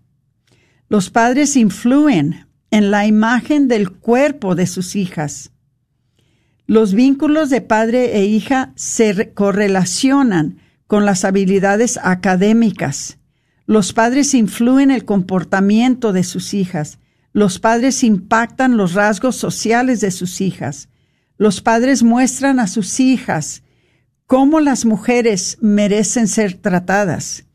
Los 0.87 1.09
padres 1.09 1.55
influyen 1.55 2.47
en 2.69 2.91
la 2.91 3.05
imagen 3.05 3.67
del 3.67 3.91
cuerpo 3.91 4.55
de 4.55 4.67
sus 4.67 4.95
hijas. 4.95 5.51
Los 6.67 6.93
vínculos 6.93 7.49
de 7.49 7.61
padre 7.61 8.17
e 8.17 8.25
hija 8.25 8.71
se 8.75 9.33
correlacionan 9.33 10.59
con 10.87 11.05
las 11.05 11.25
habilidades 11.25 11.99
académicas. 12.01 13.17
Los 13.65 13.93
padres 13.93 14.33
influyen 14.33 14.91
el 14.91 15.05
comportamiento 15.05 16.13
de 16.13 16.23
sus 16.23 16.53
hijas. 16.53 16.99
Los 17.33 17.59
padres 17.59 18.03
impactan 18.03 18.77
los 18.77 18.93
rasgos 18.93 19.35
sociales 19.35 20.01
de 20.01 20.11
sus 20.11 20.39
hijas. 20.41 20.89
Los 21.41 21.59
padres 21.59 22.03
muestran 22.03 22.59
a 22.59 22.67
sus 22.67 22.99
hijas 22.99 23.63
cómo 24.27 24.59
las 24.59 24.85
mujeres 24.85 25.57
merecen 25.59 26.27
ser 26.27 26.53
tratadas. 26.53 27.45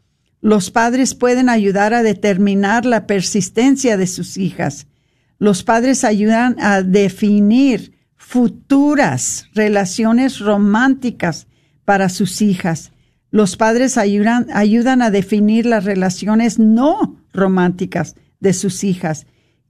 Los 0.40 0.72
padres 0.72 1.14
pueden 1.14 1.48
ayudar 1.48 1.94
a 1.94 2.02
determinar 2.02 2.84
la 2.84 3.06
persistencia 3.06 3.96
de 3.96 4.08
sus 4.08 4.38
hijas. 4.38 4.88
Los 5.38 5.62
padres 5.62 6.02
ayudan 6.02 6.56
a 6.58 6.82
definir 6.82 7.92
futuras 8.16 9.46
relaciones 9.54 10.40
románticas 10.40 11.46
para 11.84 12.08
sus 12.08 12.42
hijas. 12.42 12.90
Los 13.30 13.56
padres 13.56 13.98
ayudan, 13.98 14.48
ayudan 14.52 15.00
a 15.00 15.12
definir 15.12 15.64
las 15.64 15.84
relaciones 15.84 16.58
no 16.58 17.20
románticas 17.32 18.16
de 18.40 18.52
sus 18.52 18.82
hijas 18.82 19.28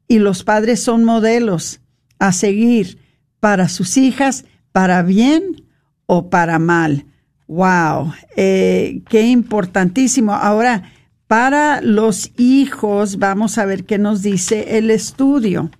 y 0.08 0.20
los 0.20 0.42
padres 0.42 0.82
son 0.82 1.04
modelos 1.04 1.80
a 2.18 2.32
seguir 2.32 3.04
para 3.40 3.68
sus 3.68 3.96
hijas, 3.96 4.44
para 4.72 5.02
bien 5.02 5.64
o 6.06 6.30
para 6.30 6.58
mal. 6.58 7.06
Wow, 7.48 8.12
eh, 8.36 9.02
qué 9.08 9.22
importantísimo. 9.28 10.32
Ahora, 10.32 10.92
para 11.26 11.80
los 11.80 12.32
hijos, 12.36 13.18
vamos 13.18 13.58
a 13.58 13.64
ver 13.64 13.84
qué 13.84 13.98
nos 13.98 14.22
dice 14.22 14.78
el 14.78 14.90
estudio. 14.90 15.70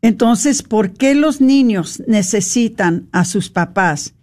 Entonces, 0.00 0.62
¿por 0.62 0.92
qué 0.92 1.14
los 1.14 1.40
niños 1.40 2.02
necesitan 2.06 3.08
a 3.12 3.24
sus 3.24 3.50
papás? 3.50 4.14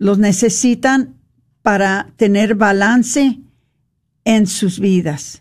los 0.00 0.18
necesitan 0.18 1.14
para 1.62 2.10
tener 2.16 2.54
balance 2.56 3.38
en 4.24 4.46
sus 4.46 4.80
vidas. 4.80 5.39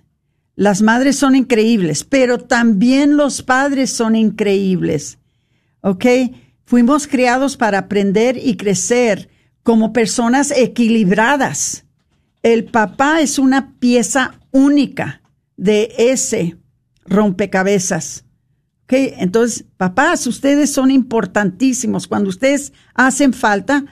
Las 0.60 0.82
madres 0.82 1.16
son 1.16 1.38
increíbles, 1.38 2.04
pero 2.04 2.38
también 2.38 3.16
los 3.16 3.42
padres 3.42 3.92
son 3.92 4.18
increíbles. 4.18 5.18
¿Ok? 5.80 6.06
Fuimos 6.66 7.08
criados 7.08 7.56
para 7.56 7.78
aprender 7.78 8.38
y 8.38 8.58
crecer 8.58 9.30
como 9.64 9.94
personas 9.94 10.52
equilibradas. 10.52 11.86
El 12.44 12.66
papá 12.66 13.22
es 13.22 13.40
una 13.40 13.80
pieza 13.80 14.38
única 14.52 15.22
de 15.56 15.94
ese 15.98 16.58
rompecabezas. 17.06 18.26
¿Ok? 18.84 18.92
Entonces, 19.18 19.64
papás, 19.78 20.28
ustedes 20.28 20.74
son 20.74 20.92
importantísimos. 20.92 22.06
Cuando 22.06 22.28
ustedes 22.28 22.74
hacen 22.96 23.32
falta, 23.32 23.86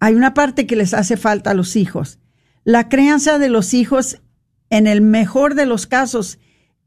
hay 0.00 0.14
una 0.14 0.32
parte 0.32 0.66
que 0.66 0.76
les 0.76 0.94
hace 0.94 1.18
falta 1.18 1.50
a 1.50 1.54
los 1.54 1.76
hijos. 1.76 2.18
La 2.64 2.88
crianza 2.88 3.38
de 3.38 3.50
los 3.50 3.74
hijos, 3.74 4.22
en 4.70 4.86
el 4.86 5.00
mejor 5.00 5.54
de 5.54 5.66
los 5.66 5.86
casos, 5.86 6.38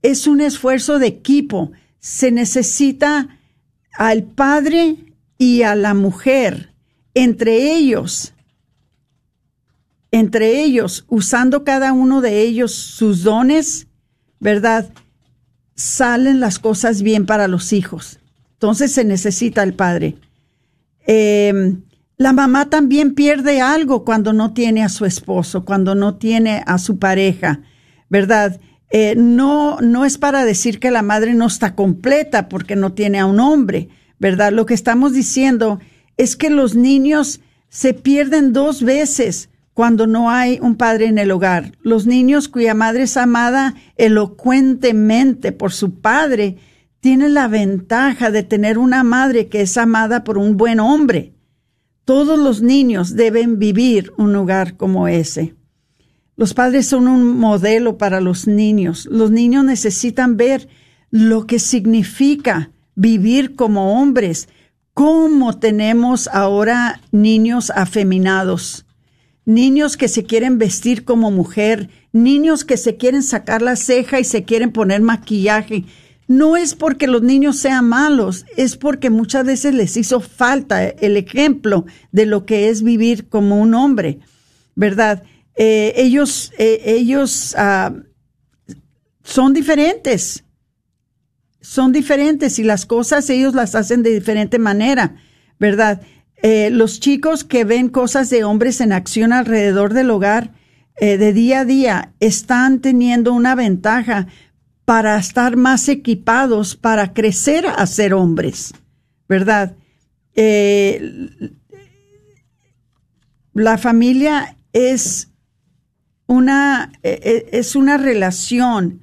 es 0.01 0.27
un 0.27 0.41
esfuerzo 0.41 0.99
de 0.99 1.07
equipo. 1.07 1.71
Se 1.99 2.31
necesita 2.31 3.39
al 3.93 4.23
padre 4.23 4.97
y 5.37 5.63
a 5.63 5.75
la 5.75 5.93
mujer, 5.93 6.73
entre 7.13 7.73
ellos, 7.73 8.33
entre 10.11 10.63
ellos, 10.63 11.05
usando 11.07 11.63
cada 11.63 11.93
uno 11.93 12.21
de 12.21 12.41
ellos 12.41 12.73
sus 12.73 13.23
dones, 13.23 13.87
¿verdad? 14.39 14.91
Salen 15.75 16.39
las 16.39 16.59
cosas 16.59 17.01
bien 17.01 17.25
para 17.25 17.47
los 17.47 17.73
hijos. 17.73 18.19
Entonces 18.53 18.91
se 18.91 19.05
necesita 19.05 19.63
el 19.63 19.73
padre. 19.73 20.15
Eh, 21.07 21.77
la 22.17 22.33
mamá 22.33 22.69
también 22.69 23.15
pierde 23.15 23.61
algo 23.61 24.03
cuando 24.03 24.33
no 24.33 24.51
tiene 24.51 24.83
a 24.83 24.89
su 24.89 25.05
esposo, 25.05 25.63
cuando 25.63 25.95
no 25.95 26.15
tiene 26.15 26.63
a 26.65 26.77
su 26.77 26.99
pareja, 26.99 27.61
¿verdad? 28.09 28.59
Eh, 28.91 29.15
no, 29.15 29.79
no 29.81 30.05
es 30.05 30.17
para 30.17 30.45
decir 30.45 30.79
que 30.79 30.91
la 30.91 31.03
madre 31.03 31.33
no 31.33 31.47
está 31.47 31.75
completa 31.75 32.49
porque 32.49 32.75
no 32.75 32.93
tiene 32.93 33.19
a 33.19 33.25
un 33.25 33.39
hombre, 33.39 33.89
¿verdad? 34.17 34.51
Lo 34.51 34.65
que 34.65 34.73
estamos 34.73 35.13
diciendo 35.13 35.79
es 36.17 36.35
que 36.35 36.49
los 36.49 36.75
niños 36.75 37.39
se 37.69 37.93
pierden 37.93 38.51
dos 38.51 38.83
veces 38.83 39.49
cuando 39.73 40.07
no 40.07 40.29
hay 40.29 40.59
un 40.61 40.75
padre 40.75 41.05
en 41.05 41.19
el 41.19 41.31
hogar. 41.31 41.77
Los 41.81 42.05
niños 42.05 42.49
cuya 42.49 42.73
madre 42.73 43.03
es 43.03 43.15
amada 43.15 43.75
elocuentemente 43.95 45.51
por 45.51 45.71
su 45.71 46.01
padre 46.01 46.57
tienen 46.99 47.33
la 47.33 47.47
ventaja 47.47 48.31
de 48.31 48.43
tener 48.43 48.77
una 48.77 49.03
madre 49.03 49.47
que 49.47 49.61
es 49.61 49.77
amada 49.77 50.23
por 50.23 50.37
un 50.37 50.57
buen 50.57 50.79
hombre. 50.79 51.33
Todos 52.03 52.37
los 52.37 52.61
niños 52.61 53.15
deben 53.15 53.59
vivir 53.59 54.11
un 54.17 54.33
lugar 54.33 54.75
como 54.75 55.07
ese. 55.07 55.55
Los 56.39 56.53
padres 56.53 56.87
son 56.87 57.09
un 57.09 57.37
modelo 57.37 57.97
para 57.97 58.21
los 58.21 58.47
niños. 58.47 59.09
Los 59.11 59.29
niños 59.29 59.65
necesitan 59.65 60.37
ver 60.37 60.69
lo 61.11 61.45
que 61.45 61.59
significa 61.59 62.71
vivir 62.95 63.57
como 63.57 63.99
hombres, 63.99 64.47
cómo 64.93 65.59
tenemos 65.59 66.29
ahora 66.29 67.01
niños 67.11 67.73
afeminados, 67.75 68.85
niños 69.43 69.97
que 69.97 70.07
se 70.07 70.23
quieren 70.23 70.57
vestir 70.57 71.03
como 71.03 71.29
mujer, 71.29 71.89
niños 72.13 72.63
que 72.63 72.77
se 72.77 72.95
quieren 72.95 73.21
sacar 73.21 73.61
la 73.61 73.75
ceja 73.75 74.21
y 74.21 74.23
se 74.23 74.45
quieren 74.45 74.71
poner 74.71 75.01
maquillaje. 75.01 75.83
No 76.29 76.55
es 76.55 76.73
porque 76.73 77.07
los 77.07 77.21
niños 77.21 77.57
sean 77.57 77.89
malos, 77.89 78.45
es 78.55 78.77
porque 78.77 79.09
muchas 79.09 79.45
veces 79.45 79.73
les 79.73 79.97
hizo 79.97 80.21
falta 80.21 80.87
el 80.87 81.17
ejemplo 81.17 81.85
de 82.13 82.25
lo 82.25 82.45
que 82.45 82.69
es 82.69 82.81
vivir 82.81 83.27
como 83.27 83.59
un 83.59 83.73
hombre, 83.73 84.19
¿verdad? 84.73 85.23
Eh, 85.61 85.93
ellos, 85.97 86.53
eh, 86.57 86.81
ellos 86.85 87.53
ah, 87.57 87.93
son 89.25 89.53
diferentes, 89.53 90.45
son 91.59 91.91
diferentes 91.91 92.59
y 92.59 92.63
las 92.63 92.85
cosas 92.85 93.29
ellos 93.29 93.53
las 93.53 93.75
hacen 93.75 94.01
de 94.01 94.13
diferente 94.13 94.57
manera, 94.57 95.17
¿verdad? 95.59 96.01
Eh, 96.41 96.69
los 96.69 97.01
chicos 97.01 97.43
que 97.43 97.65
ven 97.65 97.89
cosas 97.89 98.29
de 98.29 98.45
hombres 98.45 98.79
en 98.79 98.93
acción 98.93 99.33
alrededor 99.33 99.93
del 99.93 100.11
hogar 100.11 100.53
de 101.01 101.31
día 101.31 101.61
a 101.61 101.65
día 101.65 102.13
están 102.19 102.81
teniendo 102.81 103.31
una 103.31 103.55
ventaja 103.55 104.27
para 104.83 105.17
estar 105.17 105.55
más 105.55 105.87
equipados 105.87 106.75
para 106.75 107.13
crecer 107.13 107.65
a 107.67 107.87
ser 107.87 108.13
hombres, 108.13 108.73
¿verdad? 109.29 109.77
La 113.53 113.77
familia 113.77 114.57
es 114.73 115.28
una, 116.29 116.91
e, 117.01 117.47
e, 117.51 117.57
es 117.57 117.75
una 117.75 117.97
relación 117.97 119.01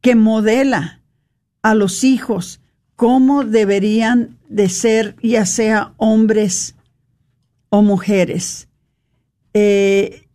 que 0.00 0.14
modela 0.14 1.02
a 1.60 1.74
los 1.74 2.02
hijos 2.02 2.60
cómo 2.96 3.44
deberían 3.44 4.38
de 4.48 4.70
ser, 4.70 5.14
ya 5.22 5.44
sea 5.44 5.92
hombres 5.98 6.74
o 7.68 7.82
mujeres. 7.82 8.68
Eh, 9.52 10.26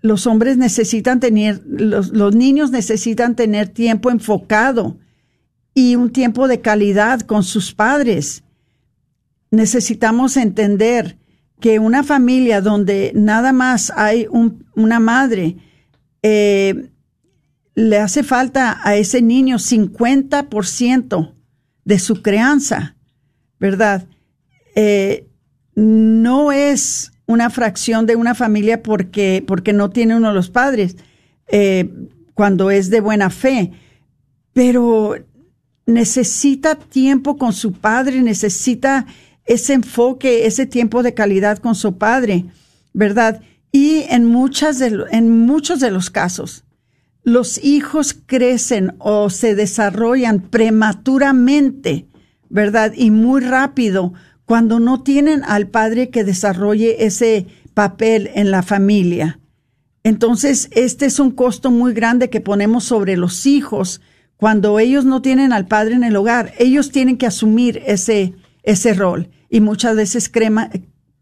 los 0.00 0.26
hombres 0.26 0.56
necesitan 0.56 1.20
tener, 1.20 1.62
los, 1.66 2.34
niños 2.34 2.70
necesitan 2.70 3.36
tener 3.36 3.68
tiempo 3.68 4.10
enfocado 4.10 4.96
y 5.74 5.96
un 5.96 6.10
tiempo 6.10 6.48
de 6.48 6.62
calidad 6.62 7.20
con 7.20 7.44
sus 7.44 7.74
padres. 7.74 8.44
Necesitamos 9.50 10.38
entender 10.38 11.18
que 11.60 11.78
una 11.78 12.02
familia 12.02 12.60
donde 12.60 13.12
nada 13.14 13.52
más 13.52 13.92
hay 13.96 14.26
una 14.74 15.00
madre, 15.00 15.56
eh, 16.22 16.90
le 17.74 17.98
hace 17.98 18.22
falta 18.22 18.80
a 18.82 18.96
ese 18.96 19.22
niño 19.22 19.58
50% 19.58 21.34
de 21.84 21.98
su 21.98 22.22
crianza, 22.22 22.96
¿verdad? 23.58 24.06
Eh, 24.74 25.28
no 25.74 26.52
es 26.52 27.12
una 27.26 27.50
fracción 27.50 28.06
de 28.06 28.16
una 28.16 28.34
familia 28.34 28.82
porque, 28.82 29.44
porque 29.46 29.72
no 29.72 29.90
tiene 29.90 30.16
uno 30.16 30.28
de 30.28 30.34
los 30.34 30.50
padres, 30.50 30.96
eh, 31.48 31.90
cuando 32.34 32.70
es 32.70 32.90
de 32.90 33.00
buena 33.00 33.30
fe, 33.30 33.72
pero 34.52 35.14
necesita 35.86 36.74
tiempo 36.76 37.36
con 37.36 37.52
su 37.52 37.72
padre, 37.72 38.22
necesita 38.22 39.06
ese 39.48 39.72
enfoque, 39.72 40.46
ese 40.46 40.66
tiempo 40.66 41.02
de 41.02 41.14
calidad 41.14 41.58
con 41.58 41.74
su 41.74 41.96
padre, 41.96 42.44
¿verdad? 42.92 43.40
Y 43.72 44.04
en, 44.10 44.26
muchas 44.26 44.80
en 44.80 45.46
muchos 45.46 45.80
de 45.80 45.90
los 45.90 46.10
casos, 46.10 46.64
los 47.24 47.62
hijos 47.64 48.14
crecen 48.26 48.94
o 48.98 49.30
se 49.30 49.54
desarrollan 49.54 50.40
prematuramente, 50.40 52.06
¿verdad? 52.50 52.92
Y 52.94 53.10
muy 53.10 53.40
rápido 53.40 54.12
cuando 54.44 54.80
no 54.80 55.02
tienen 55.02 55.42
al 55.44 55.68
padre 55.68 56.10
que 56.10 56.24
desarrolle 56.24 57.04
ese 57.06 57.46
papel 57.74 58.30
en 58.34 58.50
la 58.50 58.62
familia. 58.62 59.40
Entonces, 60.04 60.68
este 60.72 61.06
es 61.06 61.18
un 61.18 61.30
costo 61.30 61.70
muy 61.70 61.92
grande 61.94 62.30
que 62.30 62.40
ponemos 62.40 62.84
sobre 62.84 63.16
los 63.16 63.46
hijos 63.46 64.00
cuando 64.36 64.78
ellos 64.78 65.04
no 65.04 65.22
tienen 65.22 65.52
al 65.52 65.66
padre 65.66 65.94
en 65.94 66.04
el 66.04 66.16
hogar. 66.16 66.52
Ellos 66.58 66.90
tienen 66.90 67.16
que 67.16 67.26
asumir 67.26 67.82
ese, 67.86 68.34
ese 68.62 68.94
rol 68.94 69.30
y 69.50 69.60
muchas 69.60 69.96
veces 69.96 70.28
crema, 70.28 70.70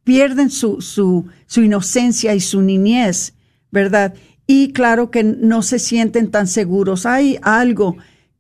pierden 0.05 0.51
su, 0.51 0.81
su, 0.81 1.27
su 1.47 1.63
inocencia 1.63 2.35
y 2.35 2.41
su 2.41 2.63
niñez, 2.63 3.35
¿verdad? 3.71 4.15
Y 4.47 4.73
claro 4.73 5.11
que 5.11 5.25
no 5.25 5.63
se 5.63 5.79
sienten 5.79 6.31
tan 6.31 6.47
seguros. 6.47 7.07
Hay 7.07 7.39
algo 7.43 7.97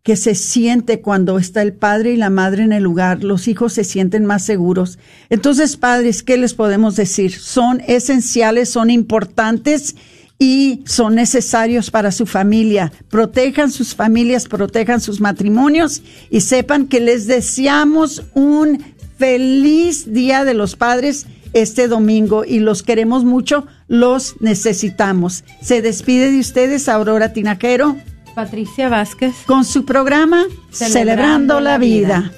que 0.07 0.14
se 0.14 0.37
siente 0.37 1.01
cuando 1.01 1.37
está 1.37 1.62
el 1.62 1.72
padre 1.72 2.12
y 2.12 2.16
la 2.16 2.30
madre 2.30 2.62
en 2.62 2.72
el 2.72 2.84
lugar. 2.84 3.24
Los 3.24 3.49
hijos 3.49 3.72
se 3.72 3.82
sienten 3.82 4.24
más 4.24 4.45
seguros. 4.45 5.01
Entonces, 5.30 5.76
padres, 5.76 6.22
¿qué 6.22 6.37
les 6.37 6.55
podemos 6.55 6.95
decir? 6.95 7.32
Son 7.32 7.82
esenciales, 7.89 8.68
son 8.68 8.91
importantes 8.91 9.97
y 10.39 10.82
son 10.84 11.16
necesarios 11.16 11.91
para 11.91 12.12
su 12.12 12.24
familia. 12.24 12.93
Protejan 13.09 13.72
sus 13.72 13.97
familias, 13.97 14.47
protejan 14.47 15.01
sus 15.01 15.20
matrimonios 15.20 16.03
y 16.30 16.41
sepan 16.43 16.87
que 16.87 17.01
les 17.01 17.26
deseamos 17.26 18.22
un 18.34 18.84
feliz 19.19 20.12
Día 20.12 20.45
de 20.45 20.55
los 20.55 20.77
Padres 20.77 21.27
este 21.53 21.89
domingo 21.89 22.45
y 22.45 22.59
los 22.59 22.83
queremos 22.83 23.25
mucho, 23.25 23.67
los 23.89 24.41
necesitamos. 24.41 25.45
Se 25.62 25.81
despide 25.81 26.31
de 26.31 26.39
ustedes 26.39 26.89
Aurora 26.89 27.33
Tinajero. 27.33 27.97
Patricia 28.35 28.91
Vázquez. 28.91 29.35
Con 29.47 29.64
su 29.64 29.87
programa 29.87 30.45
Celebrando, 30.71 31.61
la, 31.61 31.79
vida. 31.79 32.31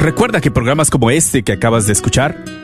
Recuerda 0.00 0.40
que 0.40 0.50
programas 0.50 0.90
como 0.90 1.10
este 1.10 1.44
que 1.44 1.52
acabas 1.52 1.86
de 1.86 1.92
escuchar 1.92 2.63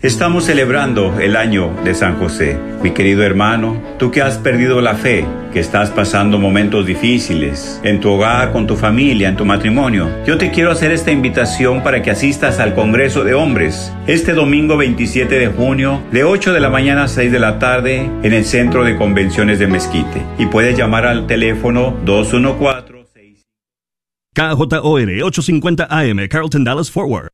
Estamos 0.00 0.44
celebrando 0.44 1.20
el 1.20 1.36
año 1.36 1.74
de 1.84 1.94
San 1.94 2.18
José. 2.18 2.58
Mi 2.82 2.92
querido 2.92 3.22
hermano, 3.22 3.82
tú 3.98 4.10
que 4.10 4.22
has 4.22 4.38
perdido 4.38 4.80
la 4.80 4.94
fe, 4.94 5.26
que 5.56 5.60
estás 5.60 5.88
pasando 5.88 6.38
momentos 6.38 6.84
difíciles 6.84 7.80
en 7.82 7.98
tu 7.98 8.10
hogar, 8.10 8.52
con 8.52 8.66
tu 8.66 8.76
familia, 8.76 9.30
en 9.30 9.36
tu 9.36 9.46
matrimonio, 9.46 10.06
yo 10.26 10.36
te 10.36 10.50
quiero 10.50 10.70
hacer 10.70 10.92
esta 10.92 11.12
invitación 11.12 11.82
para 11.82 12.02
que 12.02 12.10
asistas 12.10 12.60
al 12.60 12.74
Congreso 12.74 13.24
de 13.24 13.32
Hombres 13.32 13.90
este 14.06 14.34
domingo 14.34 14.76
27 14.76 15.34
de 15.34 15.46
junio 15.46 16.02
de 16.12 16.24
8 16.24 16.52
de 16.52 16.60
la 16.60 16.68
mañana 16.68 17.04
a 17.04 17.08
6 17.08 17.32
de 17.32 17.38
la 17.38 17.58
tarde 17.58 18.10
en 18.22 18.34
el 18.34 18.44
Centro 18.44 18.84
de 18.84 18.96
Convenciones 18.96 19.58
de 19.58 19.66
Mezquite. 19.66 20.22
Y 20.36 20.44
puedes 20.44 20.76
llamar 20.76 21.06
al 21.06 21.26
teléfono 21.26 21.96
214 22.04 23.06
KJOR 24.34 25.22
850 25.22 25.86
AM 25.88 26.28
Carlton 26.28 26.64
Dallas 26.64 26.90
Forward. 26.90 27.30